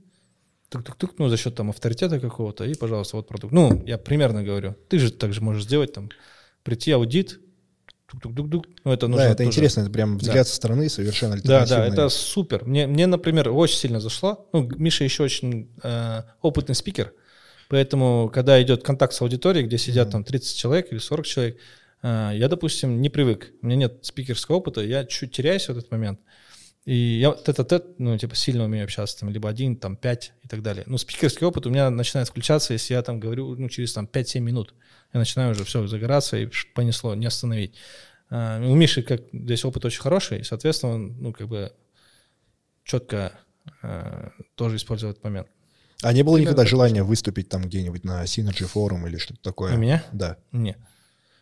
тук-тук-тук, 0.70 1.18
ну, 1.18 1.30
за 1.30 1.38
счет 1.38 1.56
там 1.56 1.70
авторитета 1.70 2.20
какого-то, 2.20 2.66
и, 2.66 2.76
пожалуйста, 2.76 3.18
вот 3.18 3.28
продукт. 3.28 3.54
Ну, 3.54 3.84
я 3.86 3.98
примерно 3.98 4.44
говорю. 4.44 4.76
Ты 4.90 5.00
же 5.00 5.12
также 5.12 5.42
можешь 5.42 5.64
сделать 5.64 5.94
там, 5.94 6.10
прийти 6.64 6.92
аудит, 6.92 7.40
Тук-тук-тук-тук. 8.12 8.66
Ну, 8.84 8.92
это 8.92 9.08
нужно 9.08 9.24
да, 9.24 9.30
это 9.30 9.38
тоже... 9.38 9.50
интересно, 9.50 9.82
это 9.82 9.90
прям 9.90 10.18
взгляд 10.18 10.46
да. 10.46 10.46
со 10.46 10.56
стороны 10.56 10.90
совершенно 10.90 11.38
Да, 11.42 11.66
да, 11.66 11.88
это 11.88 12.10
супер. 12.10 12.66
Мне, 12.66 12.88
мне, 12.88 13.08
например, 13.08 13.50
очень 13.50 13.78
сильно 13.78 14.00
зашло. 14.00 14.48
Ну, 14.52 14.70
Миша 14.78 15.04
еще 15.04 15.24
очень 15.24 15.70
э, 15.82 16.24
опытный 16.42 16.76
спикер, 16.76 17.14
поэтому, 17.70 18.30
когда 18.34 18.62
идет 18.62 18.84
контакт 18.84 19.14
с 19.14 19.22
аудиторией, 19.22 19.66
где 19.66 19.78
сидят 19.78 20.10
mm-hmm. 20.10 20.12
там 20.12 20.24
30 20.26 20.58
человек 20.58 20.92
или 20.92 21.00
40 21.00 21.26
человек, 21.26 21.58
э, 22.04 22.32
я, 22.34 22.48
допустим, 22.50 23.02
не 23.02 23.10
привык. 23.10 23.54
У 23.62 23.68
меня 23.68 23.78
нет 23.78 24.00
спикерского 24.02 24.58
опыта, 24.58 24.82
я 24.82 25.06
чуть 25.06 25.32
теряюсь 25.32 25.68
в 25.68 25.70
этот 25.70 25.90
момент. 25.90 26.20
И 26.86 27.20
я 27.20 27.34
тет-а-тет, 27.34 28.00
ну, 28.00 28.18
типа, 28.18 28.36
сильно 28.36 28.64
умею 28.64 28.86
общаться, 28.86 29.20
там, 29.20 29.30
либо 29.30 29.48
один, 29.48 29.76
там, 29.76 29.96
пять 29.96 30.34
и 30.44 30.48
так 30.48 30.64
далее. 30.64 30.84
Ну, 30.88 30.98
спикерский 30.98 31.46
опыт 31.46 31.68
у 31.68 31.70
меня 31.70 31.90
начинает 31.92 32.28
включаться, 32.28 32.74
если 32.74 32.96
я 32.96 33.04
там 33.04 33.20
говорю, 33.20 33.56
ну, 33.56 33.70
через 33.70 33.94
там 33.94 34.10
5-7 34.12 34.40
минут 34.40 34.74
я 35.14 35.20
начинаю 35.20 35.52
уже 35.52 35.64
все 35.64 35.86
загораться 35.86 36.38
и 36.38 36.50
понесло, 36.74 37.14
не 37.14 37.28
остановить. 37.28 37.76
А, 38.32 38.60
у 38.60 38.76
Миши 38.76 39.04
как 39.04 39.22
здесь 39.32 39.64
опыт 39.64 39.86
очень 39.86 40.02
хороший, 40.02 40.40
и, 40.40 40.44
соответственно, 40.44 40.94
он, 40.94 41.18
ну, 41.20 41.34
как 41.34 41.48
бы 41.48 41.72
четко 42.84 43.34
а, 43.84 44.32
тоже 44.56 44.78
использует 44.78 45.12
этот 45.12 45.24
момент. 45.24 45.48
А 46.02 46.14
не 46.14 46.24
было 46.24 46.36
Примерно 46.36 46.54
никогда 46.54 46.68
желания 46.68 47.04
выступить 47.04 47.48
там 47.48 47.62
где-нибудь 47.62 48.04
на 48.04 48.24
Synergy 48.24 48.66
форум 48.66 49.06
или 49.06 49.18
что-то 49.18 49.42
такое? 49.42 49.76
У 49.76 49.78
меня? 49.78 50.04
Да. 50.12 50.38
Нет. 50.52 50.80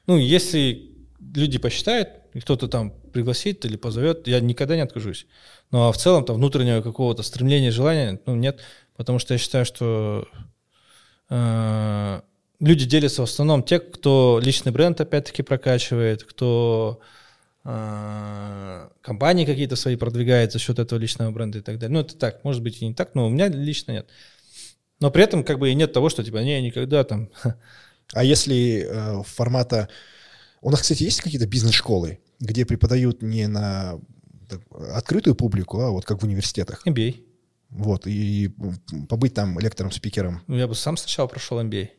Ну, 0.06 0.18
если 0.18 0.99
люди 1.20 1.58
посчитают, 1.58 2.10
кто-то 2.42 2.68
там 2.68 2.92
пригласит 3.12 3.66
или 3.66 3.76
позовет, 3.76 4.28
я 4.28 4.40
никогда 4.40 4.76
не 4.76 4.82
откажусь. 4.82 5.28
Ну, 5.72 5.88
а 5.88 5.92
в 5.92 5.98
целом 5.98 6.26
там 6.26 6.38
внутреннего 6.38 6.82
какого-то 6.82 7.24
стремления, 7.24 7.72
желания, 7.72 8.20
ну, 8.26 8.36
нет, 8.36 8.62
потому 8.96 9.20
что 9.20 9.34
я 9.34 9.38
считаю, 9.38 9.66
что 9.66 10.28
э, 11.30 12.22
люди 12.60 12.86
делятся 12.86 13.22
в 13.22 13.30
основном 13.30 13.64
те, 13.64 13.80
кто 13.80 14.40
личный 14.42 14.72
бренд 14.72 15.00
опять-таки 15.02 15.44
прокачивает, 15.44 16.24
кто 16.24 17.00
э, 17.66 18.90
компании 19.02 19.46
какие-то 19.46 19.76
свои 19.76 19.96
продвигает 19.96 20.52
за 20.52 20.60
счет 20.60 20.80
этого 20.80 21.00
личного 21.00 21.32
бренда 21.32 21.60
и 21.60 21.62
так 21.62 21.80
далее. 21.80 21.94
Ну, 21.94 22.02
это 22.02 22.16
так, 22.18 22.44
может 22.44 22.64
быть 22.64 22.82
и 22.82 22.88
не 22.88 22.94
так, 22.94 23.16
но 23.16 23.28
у 23.28 23.30
меня 23.30 23.48
лично 23.48 23.92
нет. 23.92 24.10
Но 25.00 25.12
при 25.12 25.24
этом 25.24 25.44
как 25.44 25.60
бы 25.60 25.70
и 25.70 25.76
нет 25.76 25.94
того, 25.94 26.10
что 26.10 26.24
типа, 26.24 26.38
не, 26.38 26.62
никогда 26.62 27.04
там... 27.04 27.30
А 28.12 28.24
если 28.24 28.88
э, 28.90 29.24
формата... 29.24 29.88
У 30.62 30.70
нас, 30.72 30.82
кстати, 30.82 31.03
есть 31.03 31.22
какие-то 31.22 31.47
бизнес-школы, 31.47 32.20
где 32.39 32.66
преподают 32.66 33.22
не 33.22 33.47
на 33.47 33.99
открытую 34.93 35.36
публику, 35.36 35.80
а 35.80 35.91
вот 35.91 36.05
как 36.05 36.22
в 36.22 36.26
университетах? 36.26 36.86
MBA. 36.86 37.24
Вот, 37.70 38.07
и 38.07 38.51
побыть 39.07 39.36
там 39.36 39.60
лектором-спикером. 39.60 40.41
Ну, 40.47 40.55
я 40.55 40.68
бы 40.68 40.74
сам 40.74 40.97
сначала 40.97 41.28
прошел 41.28 41.62
MBA 41.62 41.89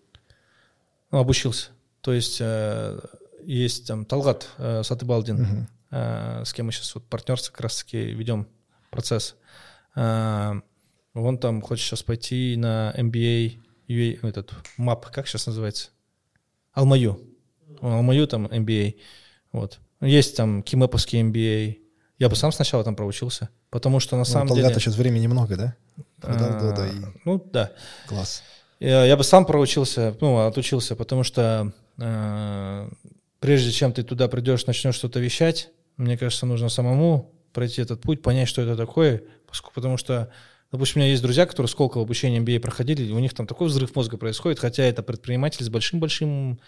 ну, 1.11 1.19
обучился. 1.19 1.71
То 2.01 2.13
есть 2.13 2.39
э, 2.41 2.99
есть 3.45 3.87
там 3.87 4.05
Талгат 4.05 4.49
э, 4.59 4.83
Сатыбалдин, 4.83 5.43
угу. 5.43 5.67
э, 5.91 6.45
с 6.45 6.53
кем 6.53 6.67
мы 6.67 6.73
сейчас 6.73 6.95
вот 6.95 7.09
партнерство 7.09 7.53
как 7.53 7.63
раз-таки 7.63 7.99
ведем 7.99 8.49
процесс. 8.91 9.37
Э, 9.97 10.61
он 11.15 11.39
там 11.39 11.61
хочет 11.61 11.85
сейчас 11.87 12.03
пойти 12.03 12.57
на 12.57 12.95
MBA, 12.97 13.59
UA, 13.89 14.29
этот 14.29 14.55
МАП, 14.77 15.11
как 15.11 15.27
сейчас 15.27 15.47
называется? 15.47 15.91
Алмаю. 16.73 17.21
Алмаю 17.81 18.27
там 18.27 18.47
MBA. 18.47 18.97
Вот. 19.53 19.79
Есть 20.01 20.37
там 20.37 20.63
кимэповский 20.63 21.21
MBA. 21.21 21.79
Я 22.19 22.29
бы 22.29 22.37
сам 22.37 22.53
сначала 22.53 22.85
там 22.85 22.97
проучился, 22.97 23.49
потому 23.71 24.01
что 24.01 24.17
на 24.17 24.21
Ну, 24.21 24.25
самом 24.25 24.55
деле... 24.55 24.73
сейчас 24.75 24.97
времени 24.97 25.27
много, 25.27 25.57
да? 25.57 25.77
Продал 26.21 26.49
а, 26.51 26.61
Дода 26.61 26.87
и 26.87 26.93
Ну, 27.25 27.43
да. 27.53 27.73
класс. 28.07 28.43
Я, 28.79 29.05
я 29.05 29.17
бы 29.17 29.25
сам 29.25 29.45
проучился, 29.45 30.17
ну, 30.21 30.39
отучился, 30.47 30.97
потому 30.97 31.23
что 31.23 31.73
э, 31.99 32.91
прежде 33.41 33.73
чем 33.73 33.93
ты 33.93 34.03
туда 34.03 34.29
придешь, 34.29 34.67
начнешь 34.67 34.95
что-то 34.95 35.21
вещать, 35.21 35.71
мне 35.97 36.17
кажется, 36.17 36.47
нужно 36.47 36.69
самому 36.69 37.33
пройти 37.53 37.83
этот 37.83 38.01
путь, 38.01 38.23
понять, 38.23 38.49
что 38.49 38.63
это 38.63 38.77
такое, 38.77 39.23
поскольку, 39.47 39.75
потому 39.75 39.97
что, 39.97 40.31
допустим, 40.73 41.01
у 41.01 41.03
меня 41.03 41.11
есть 41.11 41.23
друзья, 41.23 41.45
которые 41.47 41.69
сколько 41.69 42.01
обучения 42.01 42.39
MBA 42.39 42.61
проходили, 42.61 43.03
и 43.03 43.13
у 43.13 43.19
них 43.19 43.35
там 43.35 43.47
такой 43.47 43.69
взрыв 43.69 43.95
мозга 43.95 44.17
происходит, 44.17 44.59
хотя 44.59 44.83
это 44.85 45.03
предприниматель 45.03 45.65
с 45.65 45.69
большим-большим 45.69 46.61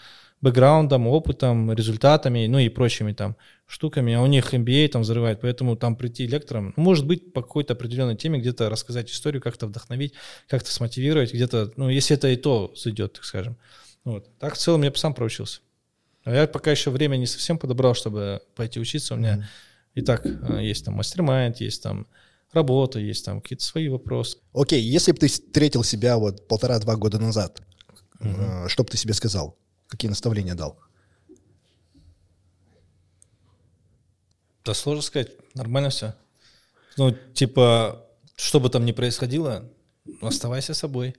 бэкграундом, 0.43 1.07
опытом, 1.07 1.72
результатами, 1.72 2.47
ну 2.47 2.59
и 2.59 2.68
прочими 2.68 3.12
там 3.12 3.36
штуками, 3.66 4.12
а 4.12 4.20
у 4.20 4.26
них 4.26 4.53
MBA 4.53 4.88
там 4.88 5.03
взрывает, 5.03 5.40
поэтому 5.40 5.76
там 5.76 5.97
прийти 5.97 6.26
лектором, 6.26 6.74
ну, 6.76 6.82
может 6.82 7.07
быть, 7.07 7.32
по 7.32 7.43
какой-то 7.43 7.72
определенной 7.72 8.16
теме 8.16 8.38
где-то 8.40 8.68
рассказать 8.68 9.11
историю, 9.11 9.40
как-то 9.40 9.66
вдохновить, 9.66 10.14
как-то 10.49 10.70
смотивировать, 10.72 11.32
где-то, 11.32 11.72
ну, 11.76 11.88
если 11.88 12.16
это 12.16 12.28
и 12.28 12.36
то 12.36 12.74
зайдет, 12.76 13.14
так 13.14 13.24
скажем. 13.24 13.57
Вот. 14.05 14.28
Так 14.38 14.55
в 14.55 14.59
целом 14.59 14.82
я 14.82 14.90
бы 14.90 14.99
сам 14.99 15.14
проучился. 15.14 15.61
А 16.24 16.34
я 16.34 16.47
пока 16.47 16.70
еще 16.72 16.90
время 16.90 17.16
не 17.16 17.26
совсем 17.26 17.57
подобрал, 17.57 17.95
чтобы 17.95 18.43
пойти 18.55 18.80
учиться. 18.80 19.14
У 19.14 19.16
меня 19.16 19.36
Мгм. 19.36 19.45
и 19.95 20.01
так 20.03 20.26
э, 20.26 20.62
есть 20.62 20.84
там 20.84 20.95
мастер 20.95 21.24
есть 21.59 21.82
там 21.82 22.07
работа, 22.53 22.99
есть 22.99 23.24
там 23.24 23.40
какие-то 23.40 23.64
свои 23.64 23.88
вопросы. 23.88 24.38
Окей, 24.53 24.82
если 24.82 25.12
бы 25.12 25.18
ты 25.18 25.28
встретил 25.28 25.84
себя 25.84 26.18
вот 26.18 26.47
полтора-два 26.49 26.97
года 26.97 27.18
назад, 27.18 27.62
э, 28.20 28.68
что 28.68 28.82
бы 28.84 28.90
ты 28.90 28.97
себе 28.97 29.14
сказал? 29.14 29.57
Какие 29.93 30.09
наставления 30.09 30.55
дал? 30.55 30.78
Да 34.64 34.72
сложно 34.72 35.03
сказать, 35.03 35.32
нормально 35.55 35.90
все. 35.90 36.14
Ну, 36.97 37.14
типа, 37.34 38.07
что 38.36 38.59
бы 38.59 38.70
там 38.70 38.86
ни 38.86 38.93
происходило, 38.93 39.68
оставайся 40.22 40.72
собой. 40.72 41.14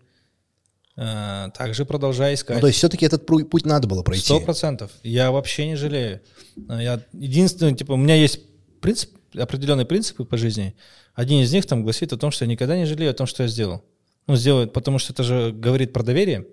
А, 0.95 1.51
также 1.51 1.85
продолжай 1.85 2.31
Ну, 2.31 2.35
искать. 2.35 2.61
то 2.61 2.65
есть 2.65 2.79
все-таки 2.79 3.05
этот 3.05 3.27
путь 3.27 3.63
надо 3.65 3.87
было 3.87 4.01
пройти. 4.01 4.23
Сто 4.25 4.39
процентов. 4.39 4.91
Я 5.03 5.31
вообще 5.31 5.67
не 5.67 5.75
жалею. 5.75 6.21
А, 6.67 6.81
Я 6.81 6.99
единственное, 7.13 7.75
типа, 7.75 7.91
у 7.91 7.97
меня 7.97 8.15
есть 8.15 8.39
принцип, 8.81 9.11
определенные 9.35 9.85
принципы 9.85 10.25
по 10.25 10.35
жизни. 10.35 10.75
Один 11.13 11.43
из 11.43 11.53
них 11.53 11.67
там 11.67 11.83
гласит 11.83 12.11
о 12.11 12.17
том, 12.17 12.31
что 12.31 12.45
я 12.45 12.49
никогда 12.49 12.75
не 12.75 12.85
жалею 12.85 13.11
о 13.11 13.13
том, 13.13 13.27
что 13.27 13.43
я 13.43 13.49
сделал. 13.49 13.85
Ну, 14.25 14.35
сделаю, 14.35 14.67
потому 14.67 14.97
что 14.97 15.13
это 15.13 15.21
же 15.21 15.51
говорит 15.51 15.93
про 15.93 16.01
доверие. 16.01 16.47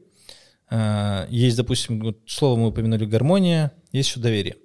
А, 0.71 1.27
Есть, 1.29 1.57
допустим, 1.57 2.01
вот 2.01 2.21
слово 2.27 2.59
мы 2.59 2.69
упомянули 2.69 3.05
гармония, 3.05 3.73
есть 3.93 4.11
еще 4.11 4.21
доверие. 4.21 4.57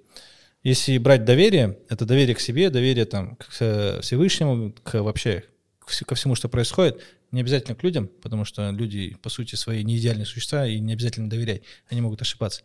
Если 0.62 0.98
брать 0.98 1.24
доверие, 1.24 1.78
это 1.88 2.06
доверие 2.06 2.34
к 2.34 2.40
себе, 2.40 2.70
доверие 2.70 3.04
там 3.04 3.36
к 3.36 3.46
э, 3.60 4.00
Всевышнему, 4.02 4.72
к 4.82 5.02
вообще 5.02 5.44
ко 6.04 6.14
всему, 6.16 6.34
что 6.34 6.48
происходит, 6.48 7.00
не 7.30 7.40
обязательно 7.40 7.76
к 7.76 7.82
людям, 7.84 8.08
потому 8.22 8.44
что 8.44 8.70
люди, 8.70 9.16
по 9.22 9.28
сути, 9.28 9.54
свои 9.54 9.84
не 9.84 9.96
идеальные 9.98 10.26
существа, 10.26 10.66
и 10.66 10.80
не 10.80 10.92
обязательно 10.92 11.30
доверять, 11.30 11.62
они 11.88 12.00
могут 12.00 12.22
ошибаться. 12.22 12.62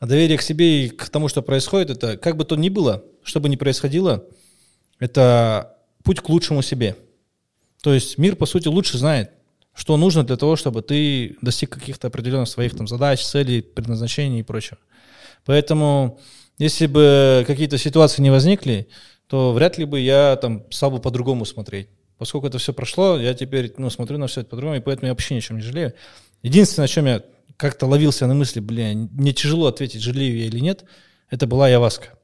А 0.00 0.06
доверие 0.06 0.38
к 0.38 0.42
себе 0.42 0.86
и 0.86 0.88
к 0.88 1.08
тому, 1.08 1.28
что 1.28 1.42
происходит, 1.42 1.90
это 1.90 2.16
как 2.16 2.36
бы 2.36 2.44
то 2.44 2.56
ни 2.56 2.68
было, 2.68 3.04
что 3.22 3.40
бы 3.40 3.48
ни 3.48 3.56
происходило, 3.56 4.24
это 4.98 5.76
путь 6.02 6.20
к 6.20 6.28
лучшему 6.28 6.62
себе. 6.62 6.96
То 7.82 7.94
есть 7.94 8.18
мир, 8.18 8.36
по 8.36 8.46
сути, 8.46 8.68
лучше 8.68 8.98
знает, 8.98 9.30
что 9.76 9.96
нужно 9.98 10.24
для 10.24 10.36
того, 10.36 10.56
чтобы 10.56 10.80
ты 10.80 11.36
достиг 11.42 11.70
каких-то 11.70 12.08
определенных 12.08 12.48
своих 12.48 12.74
там 12.74 12.88
задач, 12.88 13.22
целей, 13.22 13.60
предназначений 13.60 14.40
и 14.40 14.42
прочего. 14.42 14.78
Поэтому, 15.44 16.18
если 16.58 16.86
бы 16.86 17.44
какие-то 17.46 17.76
ситуации 17.76 18.22
не 18.22 18.30
возникли, 18.30 18.88
то 19.28 19.52
вряд 19.52 19.76
ли 19.76 19.84
бы 19.84 20.00
я 20.00 20.36
там 20.36 20.64
стал 20.70 20.92
бы 20.92 20.98
по-другому 20.98 21.44
смотреть. 21.44 21.88
Поскольку 22.16 22.46
это 22.46 22.56
все 22.56 22.72
прошло, 22.72 23.18
я 23.18 23.34
теперь 23.34 23.72
ну, 23.76 23.90
смотрю 23.90 24.16
на 24.16 24.26
все 24.28 24.40
это 24.40 24.50
по-другому, 24.50 24.78
и 24.78 24.80
поэтому 24.80 25.08
я 25.08 25.12
вообще 25.12 25.34
ни 25.34 25.38
о 25.40 25.42
чем 25.42 25.56
не 25.58 25.62
жалею. 25.62 25.92
Единственное, 26.42 26.86
о 26.86 26.88
чем 26.88 27.04
я 27.04 27.22
как-то 27.58 27.86
ловился 27.86 28.26
на 28.26 28.34
мысли, 28.34 28.60
блин, 28.60 29.10
мне 29.12 29.34
тяжело 29.34 29.66
ответить, 29.66 30.00
жалею 30.00 30.38
я 30.38 30.46
или 30.46 30.58
нет, 30.58 30.84
это 31.28 31.46
была 31.46 31.68
Яваска. 31.68 32.18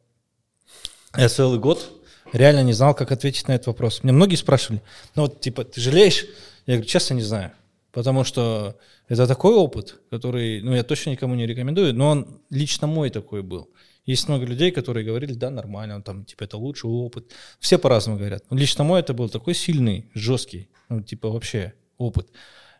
Я 1.19 1.29
целый 1.29 1.59
год 1.59 1.93
реально 2.33 2.63
не 2.63 2.73
знал, 2.73 2.95
как 2.95 3.13
ответить 3.13 3.47
на 3.49 3.53
этот 3.53 3.67
вопрос. 3.67 4.03
Мне 4.03 4.13
многие 4.13 4.37
спрашивали, 4.37 4.81
ну 5.15 5.23
вот 5.23 5.41
типа, 5.43 5.65
ты 5.65 5.83
жалеешь? 5.83 6.25
Я 6.67 6.75
говорю, 6.75 6.89
честно, 6.89 7.15
не 7.15 7.23
знаю. 7.23 7.53
Потому 7.93 8.25
что 8.25 8.79
это 9.09 9.27
такой 9.27 9.55
опыт, 9.55 10.01
который, 10.11 10.63
ну, 10.63 10.75
я 10.75 10.83
точно 10.83 11.11
никому 11.11 11.35
не 11.35 11.47
рекомендую, 11.47 11.95
но 11.95 12.09
он 12.09 12.41
лично 12.51 12.87
мой 12.87 13.11
такой 13.11 13.43
был. 13.43 13.69
Есть 14.07 14.29
много 14.29 14.47
людей, 14.47 14.71
которые 14.73 15.05
говорили, 15.07 15.35
да, 15.35 15.51
нормально, 15.51 15.97
он 15.97 16.03
там, 16.03 16.25
типа, 16.25 16.45
это 16.45 16.57
лучший 16.57 16.91
опыт. 16.91 17.31
Все 17.61 17.79
по-разному 17.79 18.19
говорят. 18.19 18.45
Но 18.51 18.57
лично 18.57 18.83
мой 18.85 19.01
это 19.01 19.13
был 19.15 19.29
такой 19.29 19.55
сильный, 19.55 20.11
жесткий, 20.15 20.69
ну, 20.89 21.03
типа, 21.03 21.29
вообще 21.29 21.75
опыт. 21.99 22.29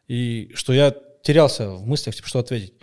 И 0.09 0.51
что 0.55 0.73
я 0.73 0.95
терялся 1.23 1.71
в 1.71 1.87
мыслях, 1.87 2.15
типа, 2.17 2.29
что 2.29 2.39
ответить. 2.39 2.75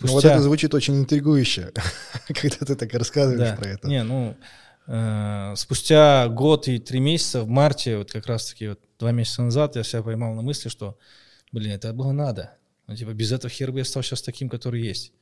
Ну, 0.00 0.08
вот 0.08 0.24
это 0.24 0.40
звучит 0.40 0.74
очень 0.74 0.96
интригующе, 0.98 1.72
когда 2.28 2.56
ты 2.66 2.74
так 2.76 2.92
рассказываешь 2.94 3.50
Да. 3.50 3.56
про 3.56 3.68
это. 3.70 3.88
Не, 3.88 4.02
ну, 4.02 4.36
спустя 5.56 6.28
год 6.28 6.66
и 6.66 6.78
три 6.78 6.98
месяца, 6.98 7.42
в 7.42 7.48
марте, 7.48 7.98
вот 7.98 8.10
как 8.10 8.26
раз-таки 8.26 8.68
вот 8.68 8.80
два 8.98 9.12
месяца 9.12 9.42
назад, 9.42 9.76
я 9.76 9.84
себя 9.84 10.02
поймал 10.02 10.34
на 10.34 10.42
мысли, 10.42 10.68
что, 10.68 10.98
блин, 11.52 11.72
это 11.72 11.92
было 11.92 12.12
надо. 12.12 12.56
Ну, 12.86 12.96
типа, 12.96 13.12
без 13.12 13.30
этого 13.30 13.48
хер 13.48 13.70
бы 13.70 13.78
я 13.78 13.84
стал 13.84 14.02
сейчас 14.02 14.20
таким, 14.20 14.48
который 14.48 14.82
есть. 14.82 15.12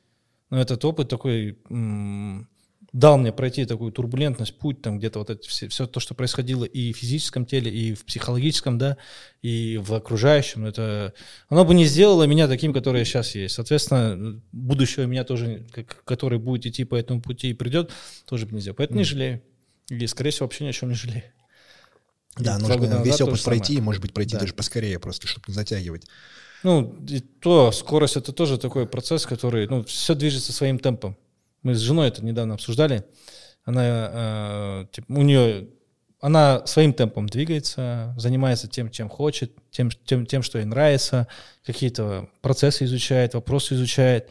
Но 0.48 0.58
этот 0.58 0.82
опыт 0.86 1.10
такой 1.10 1.58
м, 1.68 2.48
дал 2.92 3.18
мне 3.18 3.32
пройти 3.32 3.66
такую 3.66 3.92
турбулентность, 3.92 4.58
путь, 4.58 4.80
там 4.80 4.98
где-то 4.98 5.18
вот 5.18 5.28
это 5.28 5.46
все, 5.46 5.68
все 5.68 5.86
то, 5.86 6.00
что 6.00 6.14
происходило 6.14 6.64
и 6.64 6.92
в 6.92 6.96
физическом 6.96 7.44
теле, 7.44 7.70
и 7.70 7.94
в 7.94 8.06
психологическом, 8.06 8.78
да, 8.78 8.96
и 9.42 9.78
в 9.82 9.92
окружающем, 9.92 10.64
это 10.64 11.12
оно 11.48 11.66
бы 11.66 11.74
не 11.74 11.84
сделало 11.84 12.24
меня 12.24 12.48
таким, 12.48 12.72
который 12.72 13.00
я 13.00 13.04
сейчас 13.04 13.34
есть. 13.34 13.54
Соответственно, 13.54 14.40
будущего 14.52 15.04
меня 15.04 15.24
тоже, 15.24 15.66
который 16.04 16.38
будет 16.38 16.64
идти 16.64 16.84
по 16.84 16.94
этому 16.94 17.20
пути 17.20 17.50
и 17.50 17.54
придет, 17.54 17.90
тоже 18.26 18.46
бы 18.46 18.54
не 18.54 18.60
сделал. 18.60 18.76
Поэтому 18.76 19.00
не 19.00 19.04
жалею. 19.04 19.42
И, 19.89 20.07
скорее 20.07 20.30
всего, 20.30 20.47
вообще 20.47 20.64
ни 20.64 20.68
о 20.68 20.72
чем 20.72 20.89
не 20.91 20.95
жалею. 20.95 21.24
Да, 22.36 22.57
И 22.57 22.61
нужно 22.62 23.03
весь 23.03 23.20
опыт 23.20 23.36
же 23.36 23.43
самое. 23.43 23.61
пройти, 23.61 23.74
и, 23.74 23.80
может 23.80 24.01
быть, 24.01 24.12
пройти 24.12 24.34
Да. 24.34 24.41
даже 24.41 24.55
поскорее, 24.55 24.99
просто, 24.99 25.26
чтобы 25.26 25.45
не 25.49 25.55
затягивать. 25.55 26.05
Ну, 26.62 26.97
и 27.09 27.20
то, 27.20 27.72
скорость 27.72 28.16
это 28.16 28.32
тоже 28.32 28.59
такой 28.59 28.86
процесс, 28.86 29.26
который, 29.26 29.66
ну, 29.68 29.82
все 29.84 30.14
движется 30.14 30.53
своим 30.53 30.78
темпом. 30.78 31.16
Мы 31.62 31.74
с 31.74 31.78
женой 31.80 32.09
это 32.09 32.24
недавно 32.24 32.55
обсуждали. 32.55 33.05
Она, 33.64 33.82
э, 33.84 34.86
типа, 34.93 35.07
у 35.12 35.22
нее, 35.22 35.68
она 36.20 36.64
своим 36.66 36.93
темпом 36.95 37.28
двигается, 37.28 38.14
занимается 38.18 38.66
тем, 38.68 38.91
чем 38.91 39.09
хочет, 39.09 39.53
тем, 39.70 39.91
тем, 39.91 40.26
тем, 40.26 40.43
что 40.43 40.59
ей 40.59 40.64
нравится, 40.64 41.26
какие-то 41.64 42.28
процессы 42.41 42.84
изучает, 42.84 43.34
вопросы 43.34 43.74
изучает. 43.74 44.30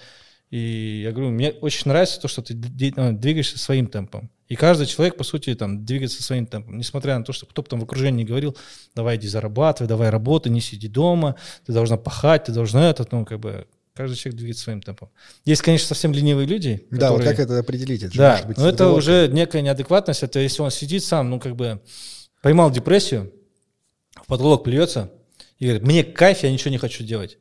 И 0.50 1.02
я 1.04 1.12
говорю, 1.12 1.32
мне 1.32 1.52
очень 1.52 1.84
нравится 1.90 2.22
то, 2.22 2.28
что 2.28 2.42
ты 2.42 2.54
э, 2.54 3.12
двигаешься 3.12 3.60
своим 3.60 3.88
темпом. 3.88 4.30
И 4.48 4.56
каждый 4.56 4.86
человек, 4.88 5.18
по 5.18 5.24
сути, 5.24 5.54
там, 5.56 5.86
двигается 5.86 6.24
своим 6.24 6.46
темпом. 6.46 6.78
Несмотря 6.78 7.18
на 7.18 7.26
то, 7.26 7.34
что 7.34 7.46
кто 7.46 7.62
бы 7.62 7.68
там 7.68 7.80
в 7.82 7.84
окружении 7.84 8.24
говорил, 8.24 8.56
давай 8.96 9.18
иди 9.18 9.28
зарабатывай, 9.28 9.90
давай 9.90 10.10
работай, 10.10 10.52
не 10.52 10.62
сиди 10.62 10.88
дома, 10.88 11.36
ты 11.66 11.74
должна 11.74 11.98
пахать, 11.98 12.46
ты 12.46 12.54
должна 12.54 12.90
это, 12.90 13.06
ну, 13.12 13.26
как 13.26 13.40
бы, 13.40 13.68
каждый 13.94 14.16
человек 14.16 14.38
двигается 14.38 14.64
своим 14.64 14.82
темпом. 14.82 15.10
Есть, 15.44 15.64
конечно, 15.64 15.88
совсем 15.88 16.14
ленивые 16.14 16.48
люди. 16.48 16.88
Да, 16.92 17.12
вот 17.12 17.18
которые- 17.20 17.36
как 17.36 17.40
это 17.46 17.60
определить? 17.60 18.04
Это 18.04 18.18
да, 18.18 18.42
быть 18.48 18.58
но 18.58 18.68
это 18.70 18.78
заговорка. 18.78 18.98
уже 18.98 19.28
некая 19.34 19.62
неадекватность. 19.62 20.24
Это 20.24 20.40
если 20.40 20.62
он 20.62 20.72
сидит 20.72 21.04
сам, 21.04 21.30
ну, 21.30 21.40
как 21.40 21.56
бы, 21.56 21.82
поймал 22.42 22.72
депрессию, 22.72 23.34
в 24.16 24.28
потолок 24.28 24.64
плюется 24.64 25.12
и 25.60 25.66
говорит, 25.66 25.84
мне 25.84 26.04
кайф, 26.04 26.44
я 26.44 26.52
ничего 26.52 26.72
не 26.72 26.78
хочу 26.78 27.04
делать. 27.04 27.38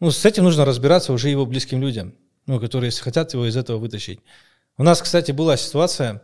Ну, 0.00 0.10
с 0.10 0.24
этим 0.24 0.44
нужно 0.44 0.64
разбираться 0.64 1.12
уже 1.12 1.28
его 1.28 1.44
близким 1.46 1.80
людям, 1.82 2.14
ну, 2.46 2.60
которые 2.60 2.88
если 2.88 3.02
хотят 3.02 3.32
его 3.34 3.46
из 3.46 3.56
этого 3.56 3.78
вытащить. 3.78 4.20
У 4.78 4.82
нас, 4.82 5.00
кстати, 5.00 5.32
была 5.32 5.56
ситуация, 5.56 6.22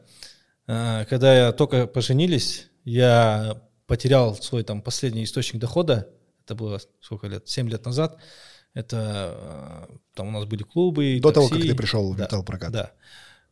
э, 0.66 1.06
когда 1.08 1.34
я 1.34 1.52
только 1.52 1.86
поженились, 1.86 2.68
я 2.84 3.62
потерял 3.86 4.34
свой 4.36 4.62
там 4.62 4.82
последний 4.82 5.24
источник 5.24 5.58
дохода. 5.58 6.08
Это 6.44 6.54
было 6.54 6.78
сколько 7.00 7.28
лет? 7.28 7.48
Семь 7.48 7.70
лет 7.70 7.86
назад. 7.86 8.18
Это 8.74 9.88
э, 9.88 9.96
там 10.14 10.28
у 10.28 10.30
нас 10.32 10.44
были 10.44 10.64
клубы. 10.64 11.18
До 11.22 11.32
того, 11.32 11.48
как 11.48 11.56
такси. 11.56 11.70
ты 11.70 11.76
пришел 11.76 12.12
в 12.12 12.16
Да, 12.16 12.24
металлпрокат. 12.24 12.72
Да. 12.72 12.92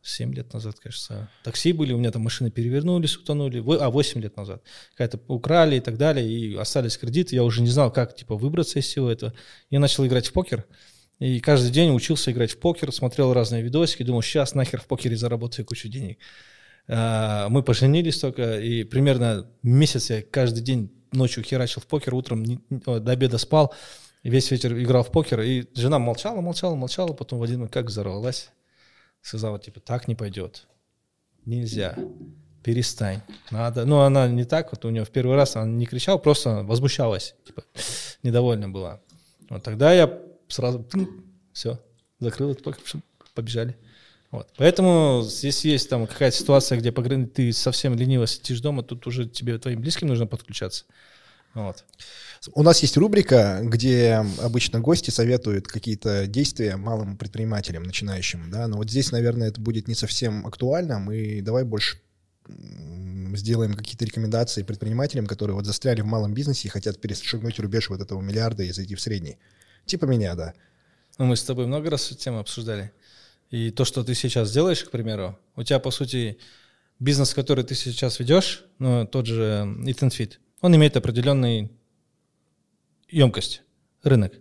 Семь 0.03 0.33
лет 0.35 0.53
назад, 0.53 0.79
кажется. 0.79 1.29
Такси 1.43 1.73
были, 1.73 1.93
у 1.93 1.97
меня 1.97 2.11
там 2.11 2.21
машины 2.21 2.51
перевернулись, 2.51 3.17
утонули. 3.17 3.59
А, 3.79 3.89
восемь 3.89 4.21
лет 4.21 4.35
назад. 4.37 4.63
Какая-то 4.91 5.19
украли 5.27 5.77
и 5.77 5.79
так 5.79 5.97
далее, 5.97 6.27
и 6.27 6.55
остались 6.55 6.97
кредиты. 6.97 7.35
Я 7.35 7.43
уже 7.43 7.61
не 7.61 7.69
знал, 7.69 7.91
как 7.91 8.15
типа 8.15 8.35
выбраться 8.35 8.77
из 8.77 8.85
всего 8.85 9.09
этого. 9.09 9.33
Я 9.71 9.79
начал 9.79 10.05
играть 10.05 10.27
в 10.27 10.33
покер. 10.33 10.65
И 11.21 11.39
каждый 11.39 11.69
день 11.69 11.93
учился 11.93 12.31
играть 12.31 12.49
в 12.49 12.57
покер, 12.57 12.91
смотрел 12.91 13.31
разные 13.31 13.61
видосики, 13.61 14.01
думал, 14.01 14.23
сейчас 14.23 14.55
нахер 14.55 14.81
в 14.81 14.87
покере 14.87 15.15
заработаю 15.15 15.67
кучу 15.67 15.87
денег. 15.87 16.17
А, 16.87 17.47
Мы 17.47 17.61
поженились 17.61 18.17
только, 18.17 18.59
и 18.59 18.83
примерно 18.83 19.47
месяц 19.61 20.09
я 20.09 20.23
каждый 20.23 20.63
день 20.63 20.91
ночью 21.11 21.43
херачил 21.43 21.79
в 21.79 21.85
покер, 21.85 22.15
утром 22.15 22.43
до 22.71 23.11
обеда 23.11 23.37
спал, 23.37 23.71
весь 24.23 24.49
вечер 24.49 24.75
играл 24.75 25.03
в 25.03 25.11
покер, 25.11 25.41
и 25.41 25.67
жена 25.75 25.99
молчала, 25.99 26.41
молчала, 26.41 26.73
молчала, 26.73 27.13
потом 27.13 27.37
в 27.37 27.43
один 27.43 27.67
как 27.67 27.85
взорвалась, 27.85 28.49
сказала, 29.21 29.59
типа, 29.59 29.79
так 29.79 30.07
не 30.07 30.15
пойдет. 30.15 30.65
нельзя, 31.45 31.99
перестань, 32.63 33.21
надо. 33.51 33.85
Ну, 33.85 33.99
она 33.99 34.27
не 34.27 34.45
так, 34.45 34.71
вот 34.71 34.85
у 34.85 34.89
нее 34.89 35.05
в 35.05 35.11
первый 35.11 35.35
раз 35.35 35.55
она 35.55 35.67
не 35.67 35.85
кричала, 35.85 36.17
просто 36.17 36.63
возмущалась, 36.63 37.35
типа, 37.45 37.63
недовольна 38.23 38.69
была. 38.69 39.01
Вот 39.51 39.61
тогда 39.61 39.93
я 39.93 40.19
сразу, 40.51 40.85
все, 41.53 41.79
закрыл 42.19 42.51
это, 42.51 42.73
побежали. 43.33 43.75
Вот. 44.31 44.47
Поэтому 44.57 45.23
здесь 45.25 45.65
есть 45.65 45.89
там 45.89 46.07
какая-то 46.07 46.37
ситуация, 46.37 46.77
где 46.77 46.91
ты 46.91 47.51
совсем 47.51 47.95
лениво 47.95 48.27
сидишь 48.27 48.61
дома, 48.61 48.81
тут 48.81 49.05
уже 49.07 49.27
тебе 49.27 49.57
твоим 49.57 49.81
близким 49.81 50.07
нужно 50.07 50.25
подключаться. 50.25 50.85
Вот. 51.53 51.83
У 52.53 52.63
нас 52.63 52.81
есть 52.81 52.95
рубрика, 52.95 53.59
где 53.61 54.25
обычно 54.41 54.79
гости 54.79 55.09
советуют 55.09 55.67
какие-то 55.67 56.25
действия 56.27 56.77
малым 56.77 57.17
предпринимателям, 57.17 57.83
начинающим, 57.83 58.49
да, 58.49 58.67
но 58.67 58.77
вот 58.77 58.89
здесь, 58.89 59.11
наверное, 59.11 59.49
это 59.49 59.59
будет 59.59 59.89
не 59.89 59.95
совсем 59.95 60.47
актуально, 60.47 60.99
мы 60.99 61.41
давай 61.41 61.65
больше 61.65 61.99
сделаем 63.35 63.73
какие-то 63.73 64.05
рекомендации 64.05 64.63
предпринимателям, 64.63 65.27
которые 65.27 65.55
вот 65.55 65.65
застряли 65.65 66.01
в 66.01 66.05
малом 66.05 66.33
бизнесе 66.33 66.67
и 66.67 66.71
хотят 66.71 66.99
перешагнуть 66.99 67.59
рубеж 67.59 67.89
вот 67.89 68.01
этого 68.01 68.21
миллиарда 68.21 68.63
и 68.63 68.71
зайти 68.71 68.95
в 68.95 69.01
средний. 69.01 69.37
Типа 69.85 70.05
меня, 70.05 70.35
да. 70.35 70.53
Ну, 71.17 71.25
мы 71.25 71.35
с 71.35 71.43
тобой 71.43 71.67
много 71.67 71.89
раз 71.89 72.11
эту 72.11 72.19
тему 72.19 72.39
обсуждали. 72.39 72.91
И 73.49 73.69
то, 73.69 73.85
что 73.85 74.03
ты 74.03 74.15
сейчас 74.15 74.51
делаешь, 74.51 74.83
к 74.83 74.91
примеру, 74.91 75.37
у 75.55 75.63
тебя, 75.63 75.79
по 75.79 75.91
сути, 75.91 76.39
бизнес, 76.99 77.33
который 77.33 77.63
ты 77.63 77.75
сейчас 77.75 78.19
ведешь, 78.19 78.63
ну, 78.79 79.05
тот 79.05 79.25
же 79.25 79.65
Eat 79.83 79.99
and 79.99 80.09
Fit, 80.09 80.33
он 80.61 80.75
имеет 80.75 80.95
определенную 80.95 81.69
емкость, 83.09 83.63
рынок. 84.03 84.33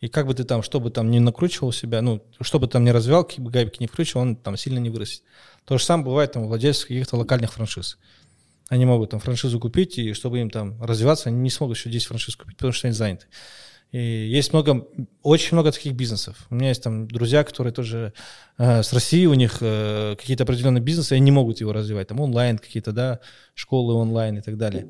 И 0.00 0.08
как 0.08 0.26
бы 0.26 0.34
ты 0.34 0.44
там, 0.44 0.62
что 0.62 0.80
бы 0.80 0.90
там 0.90 1.10
не 1.10 1.20
накручивал 1.20 1.72
себя, 1.72 2.02
ну, 2.02 2.24
что 2.40 2.58
бы 2.58 2.66
там 2.66 2.84
не 2.84 2.92
развивал, 2.92 3.24
какие 3.24 3.44
бы 3.44 3.50
гайки 3.50 3.76
не 3.80 3.86
вкручивал, 3.86 4.22
он 4.22 4.36
там 4.36 4.56
сильно 4.56 4.78
не 4.78 4.90
вырастет. 4.90 5.22
То 5.64 5.78
же 5.78 5.84
самое 5.84 6.06
бывает 6.06 6.32
там 6.32 6.42
у 6.42 6.48
владельцев 6.48 6.88
каких-то 6.88 7.16
локальных 7.16 7.52
франшиз. 7.52 7.98
Они 8.68 8.84
могут 8.84 9.10
там 9.10 9.20
франшизу 9.20 9.60
купить, 9.60 9.98
и 9.98 10.12
чтобы 10.12 10.40
им 10.40 10.50
там 10.50 10.82
развиваться, 10.82 11.28
они 11.28 11.38
не 11.38 11.50
смогут 11.50 11.76
еще 11.76 11.88
10 11.88 12.06
франшиз 12.06 12.36
купить, 12.36 12.56
потому 12.56 12.72
что 12.72 12.88
они 12.88 12.94
заняты. 12.94 13.26
И 13.92 13.98
есть 13.98 14.54
много, 14.54 14.86
очень 15.22 15.54
много 15.54 15.70
таких 15.70 15.92
бизнесов. 15.92 16.46
У 16.48 16.54
меня 16.54 16.68
есть 16.70 16.82
там 16.82 17.06
друзья, 17.06 17.44
которые 17.44 17.74
тоже 17.74 18.14
э, 18.56 18.82
с 18.82 18.92
России, 18.94 19.26
у 19.26 19.34
них 19.34 19.58
э, 19.60 20.16
какие-то 20.18 20.44
определенные 20.44 20.82
бизнесы, 20.82 21.12
они 21.12 21.20
не 21.20 21.30
могут 21.30 21.60
его 21.60 21.74
развивать. 21.74 22.08
Там 22.08 22.18
онлайн 22.20 22.56
какие-то, 22.58 22.92
да, 22.92 23.20
школы 23.54 23.94
онлайн 23.94 24.38
и 24.38 24.40
так 24.40 24.56
далее. 24.56 24.88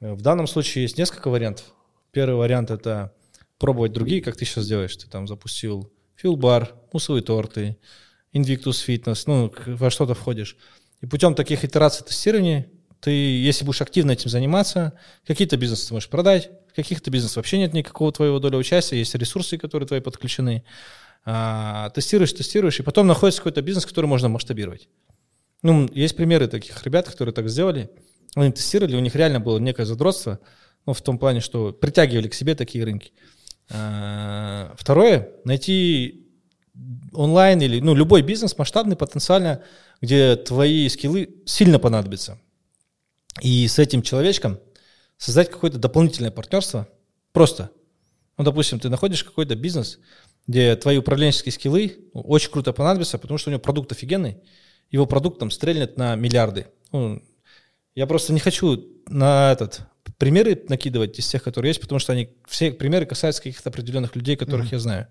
В 0.00 0.20
данном 0.20 0.46
случае 0.46 0.82
есть 0.82 0.98
несколько 0.98 1.28
вариантов. 1.30 1.64
Первый 2.12 2.36
вариант– 2.36 2.70
это 2.70 3.14
пробовать 3.58 3.92
другие, 3.92 4.20
как 4.20 4.36
ты 4.36 4.44
сейчас 4.44 4.68
делаешь. 4.68 4.94
Ты 4.94 5.08
там 5.08 5.26
запустил 5.26 5.90
филбар, 6.14 6.74
мусовые 6.92 7.22
торты, 7.22 7.78
Invictus 8.34 8.86
Fitness, 8.86 9.22
ну, 9.26 9.50
во 9.66 9.88
что-то 9.88 10.12
входишь. 10.12 10.58
И 11.00 11.06
путем 11.06 11.34
таких 11.34 11.64
итераций 11.64 12.04
тестирования 12.04 12.68
ты, 13.00 13.10
если 13.10 13.64
будешь 13.64 13.80
активно 13.80 14.12
этим 14.12 14.28
заниматься, 14.28 14.92
какие-то 15.26 15.56
бизнесы 15.56 15.88
ты 15.88 15.94
можешь 15.94 16.08
продать, 16.08 16.50
каких-то 16.74 17.10
бизнесов 17.10 17.36
вообще 17.36 17.58
нет 17.58 17.72
никакого 17.72 18.12
твоего 18.12 18.38
доля 18.38 18.58
участия, 18.58 18.98
есть 18.98 19.14
ресурсы, 19.14 19.58
которые 19.58 19.86
твои 19.86 20.00
подключены. 20.00 20.64
А, 21.26 21.90
тестируешь, 21.90 22.32
тестируешь, 22.32 22.80
и 22.80 22.82
потом 22.82 23.06
находится 23.06 23.40
какой-то 23.40 23.62
бизнес, 23.62 23.86
который 23.86 24.06
можно 24.06 24.28
масштабировать. 24.28 24.88
Ну, 25.62 25.88
есть 25.94 26.16
примеры 26.16 26.48
таких 26.48 26.82
ребят, 26.84 27.08
которые 27.08 27.34
так 27.34 27.48
сделали. 27.48 27.90
Они 28.34 28.52
тестировали, 28.52 28.96
у 28.96 29.00
них 29.00 29.14
реально 29.14 29.40
было 29.40 29.58
некое 29.58 29.86
задротство, 29.86 30.40
ну, 30.84 30.92
в 30.92 31.00
том 31.00 31.18
плане, 31.18 31.40
что 31.40 31.72
притягивали 31.72 32.28
к 32.28 32.34
себе 32.34 32.54
такие 32.54 32.84
рынки. 32.84 33.12
А, 33.70 34.74
второе, 34.76 35.30
найти 35.44 36.28
онлайн 37.12 37.62
или 37.62 37.80
ну, 37.80 37.94
любой 37.94 38.20
бизнес 38.22 38.58
масштабный 38.58 38.96
потенциально, 38.96 39.62
где 40.02 40.36
твои 40.36 40.88
скиллы 40.88 41.36
сильно 41.46 41.78
понадобятся. 41.78 42.38
И 43.40 43.66
с 43.66 43.78
этим 43.78 44.02
человечком 44.02 44.58
создать 45.16 45.50
какое-то 45.50 45.78
дополнительное 45.78 46.30
партнерство. 46.30 46.88
Просто. 47.32 47.70
Ну, 48.36 48.44
допустим, 48.44 48.80
ты 48.80 48.88
находишь 48.88 49.24
какой-то 49.24 49.54
бизнес, 49.54 49.98
где 50.46 50.76
твои 50.76 50.98
управленческие 50.98 51.52
скиллы 51.52 52.10
очень 52.12 52.50
круто 52.50 52.72
понадобятся, 52.72 53.18
потому 53.18 53.38
что 53.38 53.50
у 53.50 53.52
него 53.52 53.60
продукт 53.60 53.92
офигенный, 53.92 54.38
его 54.90 55.06
продукт 55.06 55.38
там 55.38 55.50
стрельнет 55.50 55.96
на 55.96 56.16
миллиарды. 56.16 56.66
Ну, 56.92 57.22
я 57.94 58.06
просто 58.06 58.32
не 58.32 58.40
хочу 58.40 58.84
на 59.06 59.52
этот 59.52 59.82
примеры 60.18 60.60
накидывать 60.68 61.18
из 61.18 61.28
тех, 61.28 61.42
которые 61.42 61.70
есть, 61.70 61.80
потому 61.80 61.98
что 61.98 62.12
они 62.12 62.30
все 62.46 62.72
примеры 62.72 63.06
касаются 63.06 63.42
каких-то 63.42 63.70
определенных 63.70 64.16
людей, 64.16 64.36
которых 64.36 64.66
mm-hmm. 64.66 64.74
я 64.74 64.78
знаю 64.78 65.08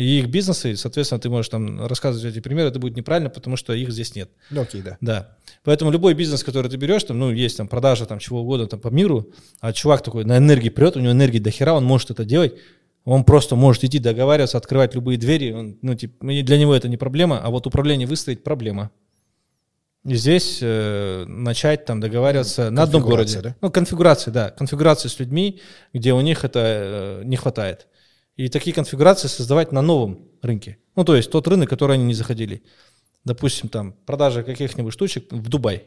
и 0.00 0.18
их 0.20 0.28
бизнесы, 0.28 0.76
соответственно, 0.76 1.20
ты 1.20 1.28
можешь 1.28 1.50
там 1.50 1.86
рассказывать 1.86 2.34
эти 2.34 2.40
примеры, 2.40 2.68
это 2.68 2.78
будет 2.78 2.96
неправильно, 2.96 3.28
потому 3.28 3.56
что 3.56 3.74
их 3.74 3.90
здесь 3.90 4.14
нет. 4.14 4.30
Окей, 4.50 4.80
okay, 4.80 4.84
да. 4.84 4.96
Да. 5.00 5.36
Поэтому 5.62 5.90
любой 5.90 6.14
бизнес, 6.14 6.42
который 6.42 6.70
ты 6.70 6.78
берешь, 6.78 7.04
там, 7.04 7.18
ну, 7.18 7.30
есть 7.30 7.58
там 7.58 7.68
продажа 7.68 8.06
там 8.06 8.18
чего 8.18 8.40
угодно 8.40 8.66
там 8.66 8.80
по 8.80 8.88
миру, 8.88 9.30
а 9.60 9.72
чувак 9.72 10.02
такой 10.02 10.24
на 10.24 10.38
энергии 10.38 10.70
прет, 10.70 10.96
у 10.96 11.00
него 11.00 11.12
энергии 11.12 11.38
до 11.38 11.50
хера, 11.50 11.74
он 11.74 11.84
может 11.84 12.10
это 12.10 12.24
делать, 12.24 12.54
он 13.04 13.24
просто 13.24 13.56
может 13.56 13.84
идти 13.84 13.98
договариваться, 13.98 14.56
открывать 14.56 14.94
любые 14.94 15.18
двери, 15.18 15.52
он, 15.52 15.76
ну, 15.82 15.94
типа, 15.94 16.26
для 16.26 16.58
него 16.58 16.74
это 16.74 16.88
не 16.88 16.96
проблема, 16.96 17.38
а 17.38 17.50
вот 17.50 17.66
управление 17.66 18.06
выстроить 18.06 18.42
проблема. 18.42 18.90
И 20.06 20.14
здесь 20.14 20.60
э, 20.62 21.26
начать 21.26 21.84
там 21.84 22.00
договариваться 22.00 22.70
на 22.70 22.84
одном 22.84 23.02
городе. 23.02 23.40
Да? 23.42 23.56
Ну, 23.60 23.70
конфигурация, 23.70 24.32
да, 24.32 24.50
конфигурация 24.50 25.10
с 25.10 25.18
людьми, 25.18 25.60
где 25.92 26.14
у 26.14 26.22
них 26.22 26.42
это 26.42 26.60
э, 26.62 27.22
не 27.24 27.36
хватает 27.36 27.86
и 28.40 28.48
такие 28.48 28.72
конфигурации 28.72 29.28
создавать 29.28 29.70
на 29.70 29.82
новом 29.82 30.26
рынке. 30.40 30.78
Ну, 30.96 31.04
то 31.04 31.14
есть 31.14 31.30
тот 31.30 31.46
рынок, 31.46 31.68
который 31.68 31.96
они 31.96 32.04
не 32.04 32.14
заходили. 32.14 32.62
Допустим, 33.22 33.68
там 33.68 33.92
продажа 34.06 34.42
каких-нибудь 34.42 34.94
штучек 34.94 35.30
в 35.30 35.46
Дубай. 35.50 35.84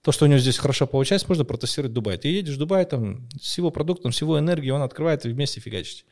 То, 0.00 0.10
что 0.10 0.24
у 0.24 0.28
него 0.28 0.38
здесь 0.38 0.56
хорошо 0.56 0.86
получается, 0.86 1.26
можно 1.28 1.44
протестировать 1.44 1.90
в 1.90 1.94
Дубай. 1.94 2.16
Ты 2.16 2.28
едешь 2.28 2.54
в 2.54 2.58
Дубай, 2.58 2.86
там, 2.86 3.28
с 3.38 3.58
его 3.58 3.70
продуктом, 3.70 4.12
с 4.12 4.22
его 4.22 4.38
энергией, 4.38 4.70
он 4.70 4.80
открывает, 4.80 5.26
и 5.26 5.28
вместе 5.28 5.60
фигачите. 5.60 6.04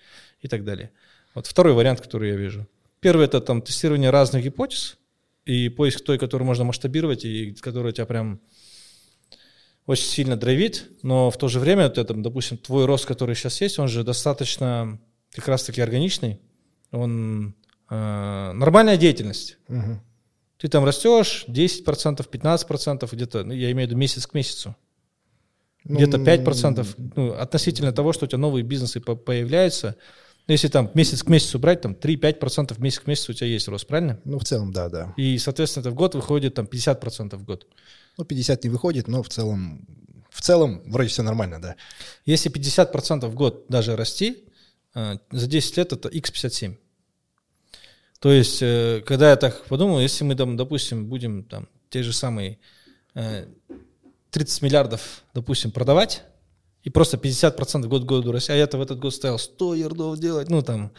И 0.42 0.48
так 0.48 0.62
далее. 0.62 0.90
Вот 1.34 1.46
второй 1.46 1.72
вариант, 1.72 2.02
который 2.02 2.28
я 2.28 2.36
вижу. 2.36 2.68
Первый– 3.00 3.24
это 3.24 3.40
там 3.40 3.62
тестирование 3.62 4.10
разных 4.10 4.44
гипотез 4.44 4.98
и 5.46 5.70
поиск 5.70 6.04
той, 6.04 6.18
которую 6.18 6.46
можно 6.46 6.64
масштабировать, 6.64 7.24
и 7.24 7.52
которая 7.54 7.94
тебя 7.94 8.04
прям 8.04 8.42
очень 9.86 10.04
сильно 10.04 10.36
драйвит, 10.36 10.90
но 11.02 11.30
в 11.30 11.38
то 11.38 11.48
же 11.48 11.58
время, 11.60 11.84
вот 11.84 11.96
это, 11.96 12.12
допустим, 12.12 12.58
твой 12.58 12.84
рост, 12.84 13.06
который 13.06 13.34
сейчас 13.34 13.62
есть, 13.62 13.78
он 13.78 13.88
же 13.88 14.04
достаточно 14.04 15.00
как 15.34 15.48
раз-таки 15.48 15.80
органичный, 15.80 16.40
он 16.90 17.54
э, 17.90 18.52
нормальная 18.52 18.96
деятельность. 18.96 19.58
Угу. 19.68 20.00
Ты 20.58 20.68
там 20.68 20.84
растешь 20.84 21.44
10%, 21.48 22.28
15%, 22.30 23.08
где-то, 23.10 23.44
ну, 23.44 23.52
я 23.52 23.72
имею 23.72 23.88
в 23.88 23.90
виду 23.90 23.98
месяц 23.98 24.26
к 24.26 24.34
месяцу. 24.34 24.76
Ну, 25.84 25.96
где-то 25.96 26.18
5% 26.18 27.12
ну, 27.16 27.32
относительно 27.32 27.92
того, 27.92 28.12
что 28.12 28.26
у 28.26 28.28
тебя 28.28 28.38
новые 28.38 28.62
бизнесы 28.62 29.00
появляются. 29.00 29.96
Если 30.46 30.68
там 30.68 30.90
месяц 30.94 31.22
к 31.22 31.28
месяцу 31.28 31.58
брать, 31.58 31.80
там 31.80 31.92
3-5% 31.92 32.80
месяц 32.80 33.00
к 33.00 33.06
месяцу 33.06 33.32
у 33.32 33.34
тебя 33.34 33.48
есть 33.48 33.68
рост, 33.68 33.86
правильно? 33.86 34.20
Ну, 34.24 34.38
в 34.38 34.44
целом, 34.44 34.72
да, 34.72 34.88
да. 34.88 35.14
И, 35.16 35.38
соответственно, 35.38 35.82
это 35.82 35.90
в 35.90 35.94
год 35.94 36.14
выходит 36.14 36.54
там 36.54 36.66
50% 36.66 37.36
в 37.36 37.44
год. 37.44 37.66
Ну, 38.18 38.24
50 38.24 38.64
не 38.64 38.70
выходит, 38.70 39.08
но 39.08 39.22
в 39.22 39.28
целом, 39.28 39.86
в 40.30 40.42
целом 40.42 40.82
вроде 40.86 41.08
все 41.08 41.22
нормально, 41.22 41.60
да. 41.60 41.76
Если 42.24 42.50
50% 42.50 43.26
в 43.26 43.34
год 43.34 43.66
даже 43.68 43.96
расти, 43.96 44.44
за 44.94 45.46
10 45.46 45.76
лет 45.76 45.92
это 45.92 46.08
x57. 46.08 46.76
То 48.22 48.30
есть, 48.30 48.62
э, 48.62 49.02
когда 49.04 49.30
я 49.30 49.36
так 49.36 49.64
подумал, 49.64 49.98
если 49.98 50.22
мы, 50.22 50.36
там, 50.36 50.56
допустим, 50.56 51.08
будем 51.08 51.42
там 51.42 51.68
те 51.90 52.04
же 52.04 52.12
самые 52.12 52.60
30 53.14 54.62
э, 54.62 54.64
миллиардов, 54.64 55.24
допустим, 55.34 55.72
продавать, 55.72 56.22
и 56.84 56.90
просто 56.90 57.16
50% 57.16 57.88
год 57.88 58.04
к 58.04 58.06
году 58.06 58.30
расти, 58.30 58.52
а 58.52 58.54
я-то 58.54 58.78
в 58.78 58.82
этот 58.82 59.00
год 59.00 59.12
стоял 59.12 59.40
100 59.40 59.74
ярдов 59.74 60.18
делать, 60.20 60.48
ну 60.48 60.62
там, 60.62 60.92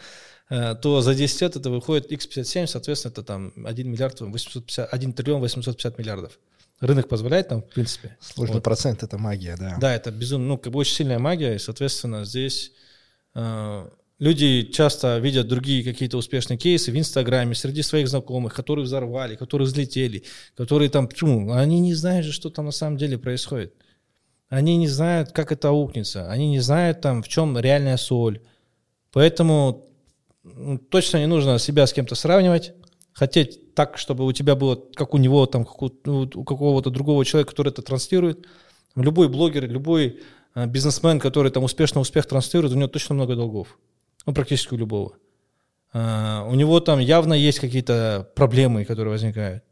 э, 0.50 0.74
то 0.74 1.00
за 1.00 1.14
10 1.14 1.40
лет 1.40 1.56
это 1.56 1.70
выходит 1.70 2.12
x57, 2.12 2.66
соответственно, 2.66 3.12
это 3.12 3.22
там 3.22 3.54
1 3.56 3.90
миллиард 3.90 4.20
850, 4.20 4.92
1 4.92 5.12
триллион 5.14 5.40
850 5.40 5.98
миллиардов. 5.98 6.38
Рынок 6.80 7.08
позволяет 7.08 7.48
там, 7.48 7.62
в 7.62 7.68
принципе. 7.68 8.18
Сложный 8.20 8.56
вот. 8.56 8.64
процент, 8.64 9.02
это 9.02 9.16
магия, 9.16 9.56
да. 9.56 9.78
Да, 9.80 9.94
это 9.94 10.10
безумно, 10.10 10.46
ну, 10.46 10.58
как 10.58 10.74
бы 10.74 10.80
очень 10.80 10.94
сильная 10.94 11.18
магия, 11.18 11.54
и, 11.54 11.58
соответственно, 11.58 12.26
здесь 12.26 12.72
люди 14.18 14.62
часто 14.62 15.18
видят 15.18 15.48
другие 15.48 15.84
какие-то 15.84 16.16
успешные 16.16 16.56
кейсы 16.56 16.92
в 16.92 16.96
Инстаграме 16.96 17.54
среди 17.54 17.82
своих 17.82 18.08
знакомых, 18.08 18.54
которые 18.54 18.84
взорвали, 18.84 19.36
которые 19.36 19.66
взлетели, 19.66 20.24
которые 20.56 20.88
там, 20.90 21.08
почему? 21.08 21.52
Они 21.52 21.80
не 21.80 21.94
знают 21.94 22.26
же, 22.26 22.32
что 22.32 22.50
там 22.50 22.66
на 22.66 22.70
самом 22.70 22.96
деле 22.96 23.18
происходит. 23.18 23.74
Они 24.48 24.76
не 24.76 24.88
знают, 24.88 25.32
как 25.32 25.50
это 25.52 25.68
аукнется. 25.68 26.30
Они 26.30 26.48
не 26.48 26.60
знают, 26.60 27.00
там, 27.00 27.22
в 27.22 27.28
чем 27.28 27.58
реальная 27.58 27.96
соль. 27.96 28.40
Поэтому 29.12 29.88
ну, 30.44 30.78
точно 30.78 31.18
не 31.18 31.26
нужно 31.26 31.58
себя 31.58 31.86
с 31.86 31.92
кем-то 31.92 32.14
сравнивать. 32.14 32.72
Хотеть 33.12 33.74
так, 33.74 33.96
чтобы 33.96 34.24
у 34.24 34.32
тебя 34.32 34.54
было, 34.54 34.76
как 34.94 35.14
у 35.14 35.18
него, 35.18 35.46
там, 35.46 35.64
как 35.64 35.82
у, 35.82 35.90
у 36.06 36.44
какого-то 36.44 36.90
другого 36.90 37.24
человека, 37.24 37.50
который 37.50 37.70
это 37.70 37.82
транслирует. 37.82 38.46
Любой 38.94 39.28
блогер, 39.28 39.68
любой 39.68 40.20
бизнесмен, 40.54 41.18
который 41.18 41.50
там 41.50 41.64
успешно 41.64 42.00
успех 42.00 42.26
транслирует, 42.26 42.72
у 42.72 42.76
него 42.76 42.88
точно 42.88 43.14
много 43.14 43.36
долгов. 43.36 43.78
Ну, 44.26 44.32
практически 44.32 44.74
у 44.74 44.76
любого. 44.76 45.16
А, 45.92 46.44
у 46.48 46.54
него 46.54 46.80
там 46.80 46.98
явно 46.98 47.34
есть 47.34 47.60
какие-то 47.60 48.30
проблемы, 48.34 48.84
которые 48.84 49.12
возникают. 49.12 49.64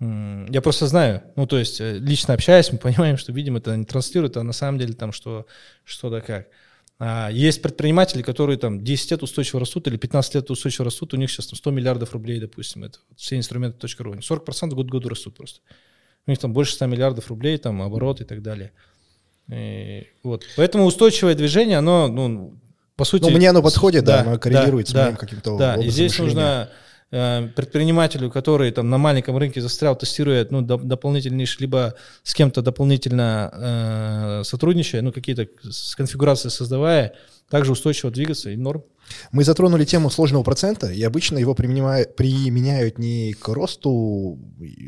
Я 0.00 0.60
просто 0.62 0.88
знаю, 0.88 1.22
ну, 1.36 1.46
то 1.46 1.58
есть 1.58 1.80
э, 1.80 1.98
лично 1.98 2.34
общаясь, 2.34 2.72
мы 2.72 2.78
понимаем, 2.82 3.16
что, 3.16 3.32
видимо, 3.32 3.58
это 3.58 3.76
не 3.76 3.84
транслирует, 3.84 4.36
а 4.36 4.42
на 4.42 4.52
самом 4.52 4.78
деле 4.78 4.94
там 4.94 5.12
что, 5.12 5.46
что 5.84 6.10
да 6.10 6.20
как. 6.20 6.48
А 6.98 7.30
есть 7.30 7.62
предприниматели, 7.62 8.22
которые 8.22 8.58
там 8.58 8.82
10 8.82 9.10
лет 9.12 9.22
устойчиво 9.22 9.60
растут 9.60 9.86
или 9.86 9.96
15 9.96 10.34
лет 10.34 10.50
устойчиво 10.50 10.86
растут, 10.86 11.14
у 11.14 11.16
них 11.16 11.30
сейчас 11.30 11.46
там 11.46 11.56
100 11.56 11.70
миллиардов 11.70 12.12
рублей, 12.14 12.40
допустим, 12.40 12.82
это 12.82 12.98
все 13.16 13.36
инструменты 13.36 13.86
.ру, 13.98 14.14
40% 14.14 14.70
год 14.74 14.88
к 14.88 14.90
году 14.90 15.08
растут 15.08 15.36
просто. 15.36 15.60
У 16.26 16.30
них 16.30 16.38
там 16.38 16.52
больше 16.52 16.72
100 16.74 16.86
миллиардов 16.86 17.28
рублей, 17.28 17.58
там 17.58 17.80
оборот 17.82 18.20
и 18.20 18.24
так 18.24 18.42
далее. 18.42 18.72
И, 19.52 20.06
вот. 20.22 20.44
Поэтому 20.56 20.84
устойчивое 20.84 21.34
движение, 21.34 21.78
оно, 21.78 22.08
ну, 22.08 22.54
по 22.96 23.04
сути... 23.04 23.22
Ну, 23.22 23.30
мне 23.30 23.50
оно 23.50 23.62
подходит, 23.62 24.04
да, 24.04 24.22
да 24.22 24.30
оно 24.30 24.38
коррелирует 24.38 24.86
да, 24.92 25.02
с 25.02 25.04
моим 25.04 25.16
каким-то 25.16 25.58
Да, 25.58 25.76
и 25.76 25.90
здесь 25.90 26.12
мышления. 26.12 26.26
нужно 26.26 26.70
Э, 26.70 26.91
предпринимателю, 27.12 28.30
который 28.30 28.70
там 28.72 28.88
на 28.88 28.96
маленьком 28.96 29.36
рынке 29.36 29.60
застрял, 29.60 29.94
тестирует 29.94 30.50
ну, 30.50 30.62
доп- 30.62 30.82
дополнительный 30.82 31.46
либо 31.58 31.94
с 32.22 32.32
кем-то 32.32 32.62
дополнительно 32.62 33.50
э, 33.52 34.44
сотрудничая, 34.44 35.02
ну, 35.02 35.12
какие-то 35.12 35.46
конфигурации 35.94 36.48
создавая, 36.48 37.14
также 37.50 37.72
устойчиво 37.72 38.10
двигаться 38.10 38.48
и 38.48 38.56
норм. 38.56 38.84
Мы 39.30 39.44
затронули 39.44 39.84
тему 39.84 40.08
сложного 40.08 40.42
процента, 40.42 40.90
и 40.90 41.02
обычно 41.02 41.36
его 41.36 41.54
применяют, 41.54 42.98
не 42.98 43.34
к 43.34 43.46
росту 43.48 44.38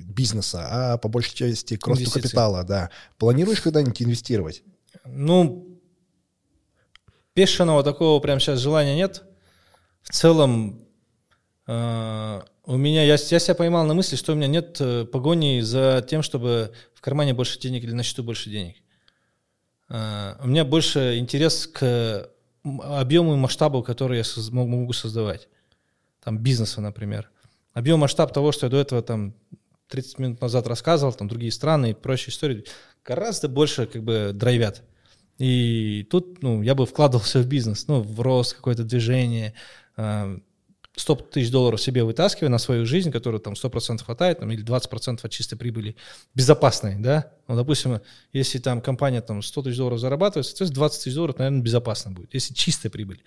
бизнеса, 0.07 0.67
а 0.71 0.97
по 0.97 1.09
большей 1.09 1.35
части 1.35 1.77
к 1.77 1.87
росту 1.87 2.05
Инвестиции. 2.05 2.23
капитала. 2.23 2.65
Да. 2.65 2.89
Планируешь 3.19 3.61
когда-нибудь 3.61 4.01
инвестировать? 4.01 4.63
Ну, 5.05 5.79
бешеного 7.37 7.83
такого 7.83 8.19
прям 8.21 8.41
сейчас 8.41 8.61
желания 8.61 8.97
нет. 8.97 9.25
В 10.03 10.11
целом, 10.11 10.84
у 11.67 12.77
меня, 12.77 13.05
я, 13.05 13.15
я 13.15 13.39
себя 13.39 13.55
поймал 13.55 13.87
на 13.87 13.95
мысли, 13.95 14.17
что 14.17 14.33
у 14.33 14.37
меня 14.37 14.49
нет 14.49 14.77
э, 14.81 15.05
погони 15.05 15.61
за 15.61 16.05
тем, 16.07 16.23
чтобы 16.23 16.73
в 16.95 17.01
кармане 17.01 17.33
больше 17.33 17.59
денег 17.59 17.85
или 17.85 17.93
на 17.93 18.03
счету 18.03 18.23
больше 18.23 18.51
денег. 18.51 18.77
А, 19.89 20.39
у 20.43 20.47
меня 20.47 20.65
больше 20.65 21.19
интерес 21.19 21.67
к 21.67 22.31
объему 22.65 23.35
и 23.35 23.37
масштабу, 23.37 23.83
который 23.83 24.19
я 24.19 24.25
могу 24.51 24.93
создавать. 24.93 25.49
Там 26.23 26.39
бизнеса, 26.39 26.81
например. 26.81 27.31
Объем 27.73 28.01
масштаб 28.01 28.33
того, 28.33 28.53
что 28.53 28.67
я 28.67 28.71
до 28.71 28.79
этого 28.79 29.03
там 29.03 29.35
30 29.89 30.19
минут 30.19 30.41
назад 30.41 30.67
рассказывал, 30.67 31.13
там 31.13 31.29
другие 31.29 31.53
страны 31.53 31.91
и 31.91 31.95
прочие 31.95 32.33
истории, 32.33 32.65
гораздо 33.05 33.49
больше 33.49 33.87
как 33.87 34.03
бы 34.03 34.33
драйвят. 34.33 34.83
И 35.39 36.07
тут, 36.11 36.43
ну, 36.43 36.63
я 36.63 36.75
бы 36.75 36.87
вкладывался 36.87 37.41
в 37.41 37.47
бизнес, 37.47 37.89
ну, 37.89 38.01
в 38.01 38.21
рост, 38.21 38.55
какое-то 38.55 38.85
движение, 38.85 39.55
а, 39.97 40.39
100 40.97 41.15
тысяч 41.17 41.51
долларов 41.51 41.81
себе 41.81 42.05
вытаскивая 42.05 42.49
на 42.49 42.59
свою 42.59 42.87
жизнь, 42.87 43.11
которая 43.11 43.41
там 43.41 43.55
100% 43.55 44.05
хватает, 44.05 44.39
там, 44.39 44.51
или 44.53 44.65
20% 44.65 45.21
от 45.23 45.31
чистой 45.31 45.57
прибыли, 45.57 45.97
безопасной, 46.35 46.97
да, 46.97 47.33
ну, 47.49 47.57
допустим, 47.57 48.01
если 48.33 48.59
там 48.59 48.81
компания 48.81 49.21
там 49.21 49.43
100 49.43 49.63
тысяч 49.63 49.77
долларов 49.77 49.99
зарабатывает, 49.99 50.47
соответственно, 50.47 50.77
20 50.77 51.05
тысяч 51.05 51.15
долларов, 51.15 51.39
наверное, 51.39 51.63
безопасно 51.63 52.13
будет, 52.13 52.33
если 52.33 52.55
чистая 52.55 52.91
прибыль. 52.91 53.23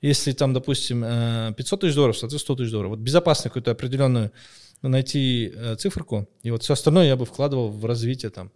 Если 0.00 0.32
там, 0.32 0.52
допустим, 0.52 1.02
500 1.02 1.54
э, 1.56 1.80
тысяч 1.80 1.94
долларов, 1.94 2.18
соответственно, 2.18 2.56
100 2.56 2.56
тысяч 2.56 2.72
долларов. 2.72 2.90
Вот 2.90 2.98
безопасно 2.98 3.50
какую-то 3.50 3.70
определенную 3.70 4.32
найти 4.82 5.52
э, 5.54 5.76
циферку, 5.76 6.28
и 6.42 6.50
вот 6.50 6.64
все 6.64 6.72
остальное 6.72 7.06
я 7.06 7.16
бы 7.16 7.24
вкладывал 7.24 7.70
в 7.70 7.84
развитие 7.84 8.30
там. 8.30 8.50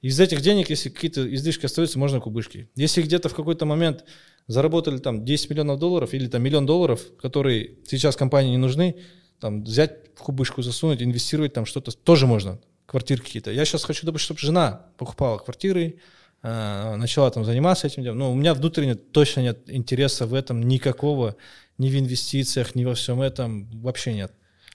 Из 0.00 0.18
этих 0.18 0.40
денег, 0.40 0.68
если 0.70 0.90
какие-то 0.90 1.32
излишки 1.32 1.66
остаются, 1.66 1.98
можно 1.98 2.20
кубышки. 2.20 2.68
Если 2.74 3.02
где-то 3.02 3.28
в 3.28 3.34
какой-то 3.34 3.66
момент 3.66 4.04
заработали 4.46 4.98
там 4.98 5.24
10 5.24 5.50
миллионов 5.50 5.78
долларов 5.78 6.14
или 6.14 6.26
там 6.26 6.42
миллион 6.42 6.66
долларов, 6.66 7.00
которые 7.20 7.78
сейчас 7.86 8.16
компании 8.16 8.50
не 8.50 8.58
нужны, 8.58 8.96
там 9.40 9.64
взять 9.64 10.10
в 10.14 10.22
кубышку, 10.22 10.62
засунуть, 10.62 11.02
инвестировать 11.02 11.52
там 11.52 11.66
что-то, 11.66 11.92
тоже 11.92 12.26
можно, 12.26 12.60
квартиры 12.86 13.22
какие-то. 13.22 13.50
Я 13.50 13.64
сейчас 13.64 13.84
хочу, 13.84 14.06
чтобы 14.18 14.38
жена 14.38 14.86
покупала 14.98 15.38
квартиры, 15.38 15.98
э, 16.42 16.94
начала 16.96 17.30
там 17.30 17.44
заниматься 17.44 17.86
этим 17.86 18.02
делом. 18.02 18.18
Но 18.18 18.32
у 18.32 18.34
меня 18.34 18.54
внутренне 18.54 18.94
точно 18.94 19.40
нет 19.40 19.62
интереса 19.68 20.26
в 20.26 20.34
этом 20.34 20.62
никакого, 20.62 21.36
ни 21.78 21.90
в 21.90 21.98
инвестициях, 21.98 22.74
ни 22.74 22.84
во 22.84 22.94
всем 22.94 23.20
этом, 23.20 23.68
вообще 23.80 24.14
нет. 24.14 24.32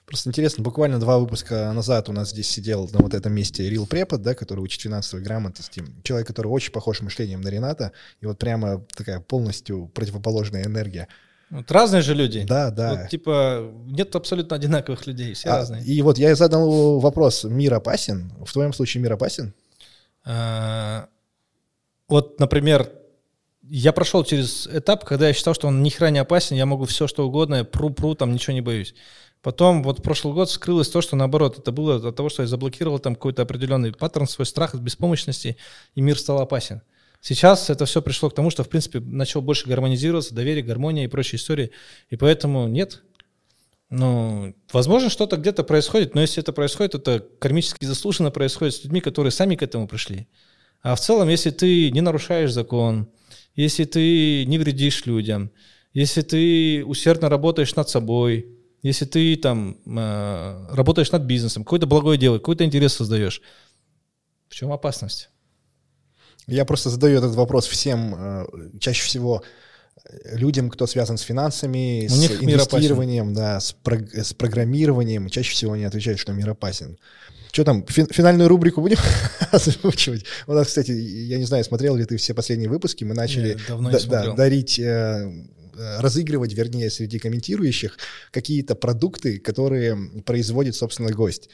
Просто 0.08 0.30
интересно, 0.30 0.64
буквально 0.64 0.98
два 0.98 1.18
выпуска 1.18 1.70
назад 1.74 2.08
у 2.08 2.12
нас 2.12 2.30
здесь 2.30 2.48
сидел 2.48 2.88
на 2.94 3.00
вот 3.00 3.12
этом 3.12 3.30
месте 3.30 3.68
Рил 3.68 3.86
Препод, 3.86 4.22
да, 4.22 4.34
который 4.34 4.60
учит 4.60 4.80
финансовой 4.80 5.22
грамотности. 5.22 5.84
Человек, 6.02 6.26
который 6.26 6.46
очень 6.46 6.72
похож 6.72 7.02
мышлением 7.02 7.42
на 7.42 7.48
Рената, 7.48 7.92
и 8.22 8.26
вот 8.26 8.38
прямо 8.38 8.82
такая 8.96 9.20
полностью 9.20 9.90
противоположная 9.92 10.64
энергия. 10.64 11.08
Вот 11.50 11.70
разные 11.70 12.00
же 12.00 12.14
люди. 12.14 12.46
Да, 12.48 12.70
да. 12.70 13.02
Вот, 13.02 13.10
типа, 13.10 13.70
нет 13.84 14.16
абсолютно 14.16 14.56
одинаковых 14.56 15.06
людей, 15.06 15.34
все 15.34 15.50
а, 15.50 15.56
разные. 15.58 15.84
И 15.84 16.00
вот 16.00 16.16
я 16.16 16.34
задал 16.34 17.00
вопрос, 17.00 17.44
мир 17.44 17.74
опасен? 17.74 18.32
В 18.42 18.50
твоем 18.50 18.72
случае 18.72 19.02
мир 19.02 19.12
опасен? 19.12 19.52
А, 20.24 21.08
вот, 22.08 22.40
например, 22.40 22.90
я 23.62 23.92
прошел 23.92 24.24
через 24.24 24.66
этап, 24.66 25.04
когда 25.04 25.28
я 25.28 25.34
считал, 25.34 25.52
что 25.52 25.68
он 25.68 25.82
ни 25.82 25.90
хера 25.90 26.08
не 26.08 26.18
опасен, 26.18 26.56
я 26.56 26.64
могу 26.64 26.86
все 26.86 27.06
что 27.06 27.26
угодно, 27.26 27.64
пру-пру, 27.64 28.14
там 28.14 28.32
ничего 28.32 28.54
не 28.54 28.62
боюсь. 28.62 28.94
Потом 29.42 29.82
вот 29.82 30.02
прошлый 30.02 30.34
год 30.34 30.50
скрылось 30.50 30.88
то, 30.88 31.00
что 31.00 31.16
наоборот, 31.16 31.58
это 31.58 31.70
было 31.70 32.08
от 32.08 32.16
того, 32.16 32.28
что 32.28 32.42
я 32.42 32.48
заблокировал 32.48 32.98
там 32.98 33.14
какой-то 33.14 33.42
определенный 33.42 33.92
паттерн, 33.92 34.26
свой 34.26 34.46
страх 34.46 34.74
от 34.74 34.80
беспомощности, 34.80 35.56
и 35.94 36.00
мир 36.00 36.18
стал 36.18 36.40
опасен. 36.40 36.82
Сейчас 37.20 37.70
это 37.70 37.84
все 37.84 38.00
пришло 38.02 38.30
к 38.30 38.34
тому, 38.34 38.50
что, 38.50 38.64
в 38.64 38.68
принципе, 38.68 39.00
начал 39.00 39.42
больше 39.42 39.68
гармонизироваться, 39.68 40.34
доверие, 40.34 40.64
гармония 40.64 41.04
и 41.04 41.08
прочие 41.08 41.38
истории. 41.38 41.70
И 42.10 42.16
поэтому 42.16 42.68
нет. 42.68 43.02
Ну, 43.90 44.54
возможно, 44.72 45.08
что-то 45.08 45.36
где-то 45.36 45.64
происходит, 45.64 46.14
но 46.14 46.20
если 46.20 46.42
это 46.42 46.52
происходит, 46.52 46.94
это 46.94 47.26
кармически 47.38 47.86
заслуженно 47.86 48.30
происходит 48.30 48.74
с 48.74 48.84
людьми, 48.84 49.00
которые 49.00 49.30
сами 49.30 49.56
к 49.56 49.62
этому 49.62 49.88
пришли. 49.88 50.28
А 50.82 50.94
в 50.94 51.00
целом, 51.00 51.28
если 51.28 51.50
ты 51.50 51.90
не 51.90 52.02
нарушаешь 52.02 52.52
закон, 52.52 53.08
если 53.54 53.84
ты 53.84 54.44
не 54.44 54.58
вредишь 54.58 55.06
людям, 55.06 55.50
если 55.92 56.22
ты 56.22 56.84
усердно 56.84 57.28
работаешь 57.28 57.74
над 57.74 57.88
собой, 57.88 58.57
если 58.82 59.04
ты 59.04 59.36
там 59.36 59.78
э, 59.86 60.66
работаешь 60.70 61.10
над 61.10 61.22
бизнесом, 61.22 61.64
какое-то 61.64 61.86
благое 61.86 62.18
дело, 62.18 62.38
какой-то 62.38 62.64
интерес 62.64 62.94
создаешь, 62.94 63.42
в 64.48 64.54
чем 64.54 64.72
опасность? 64.72 65.30
Я 66.46 66.64
просто 66.64 66.88
задаю 66.90 67.18
этот 67.18 67.34
вопрос 67.34 67.66
всем, 67.66 68.14
э, 68.16 68.46
чаще 68.80 69.02
всего 69.02 69.42
людям, 70.32 70.70
кто 70.70 70.86
связан 70.86 71.18
с 71.18 71.22
финансами, 71.22 72.06
У 72.06 72.14
с 72.14 72.18
них 72.18 72.42
инвестированием, 72.42 73.34
да, 73.34 73.60
с, 73.60 73.72
про, 73.72 73.98
с 73.98 74.32
программированием, 74.32 75.28
чаще 75.28 75.52
всего 75.52 75.72
они 75.72 75.84
отвечают, 75.84 76.20
что 76.20 76.32
мир 76.32 76.48
опасен. 76.50 76.98
Что 77.50 77.64
там, 77.64 77.84
фи, 77.86 78.06
финальную 78.10 78.48
рубрику 78.48 78.80
будем 78.80 78.98
озвучивать? 79.50 80.24
У 80.46 80.52
нас, 80.52 80.68
кстати, 80.68 80.92
я 80.92 81.38
не 81.38 81.44
знаю, 81.44 81.64
смотрел 81.64 81.96
ли 81.96 82.04
ты 82.04 82.16
все 82.16 82.32
последние 82.32 82.70
выпуски, 82.70 83.04
мы 83.04 83.14
начали 83.14 83.58
да, 83.68 83.98
да, 84.06 84.34
дарить 84.34 84.78
э, 84.78 84.86
Э, 84.86 85.57
разыгрывать, 85.78 86.52
вернее, 86.52 86.90
среди 86.90 87.18
комментирующих 87.18 87.96
какие-то 88.30 88.74
продукты, 88.74 89.38
которые 89.38 89.96
производит, 90.24 90.74
собственно, 90.74 91.10
гость. 91.10 91.48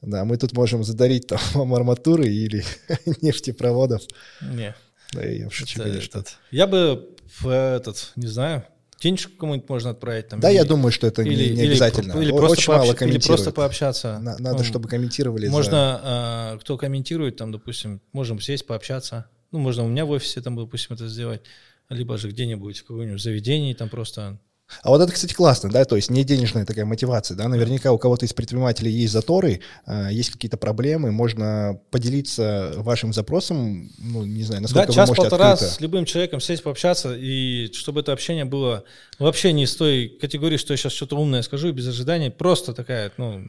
Да, 0.00 0.24
мы 0.24 0.36
тут 0.36 0.52
можем 0.52 0.84
задарить 0.84 1.26
там 1.26 1.40
арматуры 1.74 2.28
или 2.28 2.64
нефтепроводов. 3.22 4.02
Не. 4.42 4.74
Да, 5.12 5.22
я 5.22 5.50
шучу, 5.50 5.80
Это, 5.80 5.90
конечно. 5.90 6.18
Этот. 6.18 6.38
Я 6.50 6.66
бы 6.66 7.16
в 7.40 7.48
этот, 7.48 8.12
не 8.16 8.26
знаю, 8.26 8.64
денежку 9.00 9.32
кому-нибудь 9.38 9.68
можно 9.68 9.90
отправить. 9.90 10.28
Там, 10.28 10.40
да, 10.40 10.50
или, 10.50 10.56
я 10.56 10.64
думаю, 10.64 10.92
что 10.92 11.06
это 11.06 11.22
или, 11.22 11.50
не, 11.50 11.56
не 11.56 11.62
обязательно. 11.62 12.12
Или, 12.14 12.24
или, 12.24 12.30
просто 12.30 12.52
Очень 12.52 12.72
мало 12.72 12.92
или 12.92 13.18
просто 13.18 13.52
пообщаться. 13.52 14.18
На, 14.18 14.36
надо, 14.38 14.58
ну, 14.58 14.64
чтобы 14.64 14.88
комментировали. 14.88 15.48
Можно, 15.48 16.00
за... 16.02 16.54
э, 16.56 16.60
кто 16.60 16.76
комментирует, 16.76 17.36
там, 17.36 17.52
допустим, 17.52 18.00
можем 18.12 18.40
сесть, 18.40 18.66
пообщаться. 18.66 19.26
Ну, 19.52 19.58
можно 19.58 19.84
у 19.84 19.88
меня 19.88 20.04
в 20.04 20.10
офисе, 20.10 20.40
там, 20.40 20.56
допустим, 20.56 20.96
это 20.96 21.06
сделать 21.06 21.42
либо 21.88 22.16
же 22.18 22.30
где-нибудь 22.30 22.78
в 22.78 22.84
каком-нибудь 22.84 23.22
заведении, 23.22 23.74
там 23.74 23.88
просто 23.88 24.38
а 24.82 24.88
вот 24.88 25.00
это, 25.00 25.12
кстати, 25.12 25.34
классно, 25.34 25.70
да, 25.70 25.84
то 25.84 25.94
есть 25.94 26.10
не 26.10 26.24
денежная 26.24 26.64
такая 26.64 26.84
мотивация, 26.84 27.36
да, 27.36 27.48
наверняка 27.48 27.92
у 27.92 27.98
кого-то 27.98 28.24
из 28.24 28.32
предпринимателей 28.32 28.90
есть 28.90 29.12
заторы, 29.12 29.60
э, 29.86 30.08
есть 30.10 30.30
какие-то 30.30 30.56
проблемы, 30.56 31.12
можно 31.12 31.78
поделиться 31.90 32.72
вашим 32.76 33.12
запросом, 33.12 33.90
ну, 33.98 34.24
не 34.24 34.42
знаю, 34.42 34.62
насколько 34.62 34.86
да, 34.86 34.92
вы 34.92 35.06
можете 35.06 35.16
час-полтора 35.16 35.52
открыто. 35.52 35.72
с 35.72 35.80
любым 35.80 36.04
человеком 36.06 36.40
сесть 36.40 36.62
пообщаться, 36.62 37.14
и 37.14 37.70
чтобы 37.72 38.00
это 38.00 38.12
общение 38.12 38.46
было 38.46 38.84
вообще 39.18 39.52
не 39.52 39.64
из 39.64 39.76
той 39.76 40.08
категории, 40.08 40.56
что 40.56 40.72
я 40.72 40.76
сейчас 40.78 40.92
что-то 40.92 41.16
умное 41.16 41.42
скажу, 41.42 41.70
без 41.72 41.86
ожиданий, 41.86 42.30
просто 42.30 42.72
такая, 42.72 43.12
ну, 43.18 43.46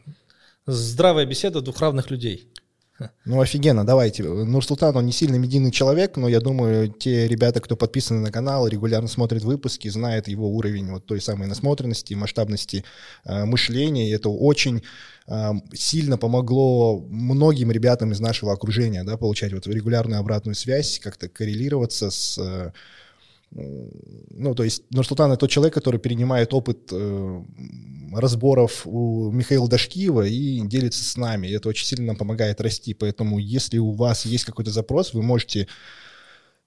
здравая 0.68 1.26
беседа 1.26 1.62
двух 1.62 1.80
равных 1.80 2.12
людей. 2.12 2.50
Ну, 3.26 3.41
офигенно, 3.41 3.86
давайте. 3.86 4.24
Нурсултан, 4.24 4.96
он 4.96 5.06
не 5.06 5.12
сильно 5.12 5.36
медийный 5.36 5.72
человек, 5.72 6.18
но 6.18 6.28
я 6.28 6.39
думаю, 6.39 6.89
те 6.89 7.28
ребята, 7.28 7.60
кто 7.62 7.76
подписаны 7.76 8.20
на 8.20 8.32
канал, 8.32 8.68
регулярно 8.68 9.08
смотрят 9.08 9.43
выпуски, 9.43 9.88
знают 9.88 10.28
его 10.28 10.50
уровень 10.50 10.91
вот 10.91 11.06
той 11.06 11.22
самой 11.22 11.48
насмотренности, 11.48 12.14
масштабности 12.14 12.84
э, 13.26 13.46
мышления, 13.46 14.10
и 14.10 14.14
это 14.14 14.30
очень 14.30 14.84
э, 15.28 15.52
сильно 15.74 16.18
помогло 16.18 17.00
многим 17.00 17.72
ребятам 17.72 18.12
из 18.12 18.20
нашего 18.20 18.54
окружения, 18.54 19.04
да, 19.04 19.18
получать 19.18 19.54
вот 19.54 19.68
регулярную 19.68 20.20
обратную 20.20 20.56
связь, 20.56 21.00
как-то 21.00 21.28
коррелироваться 21.28 22.12
с... 22.12 22.38
Э, 22.38 22.72
ну, 23.56 24.53
то 24.53 24.64
есть 24.64 24.84
Нурсултан— 24.91 25.32
это 25.32 25.41
тот 25.41 25.49
человек, 25.49 25.74
который 25.74 25.99
перенимает 25.99 26.53
опыт 26.53 26.89
э, 26.91 27.43
разборов 28.14 28.82
у 28.86 29.32
Михаила 29.32 29.70
Дашкиева 29.70 30.26
и 30.28 30.60
делится 30.68 31.03
с 31.03 31.16
нами. 31.16 31.47
И 31.47 31.51
это 31.51 31.70
очень 31.70 31.86
сильно 31.86 32.08
нам 32.08 32.16
помогает 32.18 32.60
расти. 32.60 32.93
Поэтому 32.93 33.39
если 33.39 33.78
у 33.78 33.91
вас 33.91 34.26
есть 34.26 34.43
какой-то 34.43 34.72
запрос, 34.72 35.14
вы 35.14 35.24
можете 35.24 35.68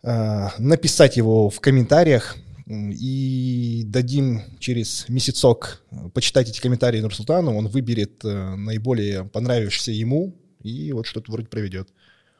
э, 0.02 0.46
написать 0.58 1.18
его 1.18 1.50
в 1.50 1.60
комментариях, 1.60 2.36
и 2.70 3.82
дадим 3.86 4.42
через 4.58 5.08
месяцок 5.08 5.82
почитать 6.12 6.50
эти 6.50 6.60
комментарии 6.60 7.00
Нурсултану, 7.00 7.56
он 7.56 7.68
выберет 7.68 8.22
э, 8.24 8.56
наиболее 8.56 9.24
понравившийся 9.24 9.92
ему 9.92 10.36
и 10.62 10.92
вот 10.92 11.06
что-то 11.06 11.32
вроде 11.32 11.48
проведет. 11.48 11.88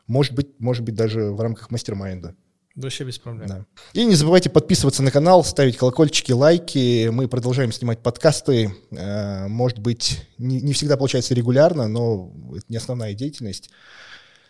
Может 0.06 0.34
быть, 0.34 0.48
может 0.58 0.84
быть 0.84 0.94
даже 0.94 1.30
в 1.30 1.40
рамках 1.40 1.70
мастер-майнда. 1.70 2.34
Вообще 2.78 3.02
без 3.02 3.18
проблем. 3.18 3.48
Да. 3.48 3.64
И 3.92 4.04
не 4.04 4.14
забывайте 4.14 4.50
подписываться 4.50 5.02
на 5.02 5.10
канал, 5.10 5.42
ставить 5.42 5.76
колокольчики, 5.76 6.30
лайки. 6.30 7.08
Мы 7.08 7.26
продолжаем 7.26 7.72
снимать 7.72 7.98
подкасты. 7.98 8.72
Э, 8.92 9.48
может 9.48 9.80
быть, 9.80 10.24
не, 10.38 10.60
не 10.60 10.72
всегда 10.74 10.96
получается 10.96 11.34
регулярно, 11.34 11.88
но 11.88 12.32
это 12.52 12.66
не 12.68 12.76
основная 12.76 13.14
деятельность. 13.14 13.70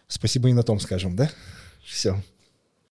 Спасибо 0.09 0.51
и 0.51 0.53
на 0.53 0.63
том 0.63 0.79
скажем, 0.79 1.17
да? 1.17 1.31
Все. 1.83 2.23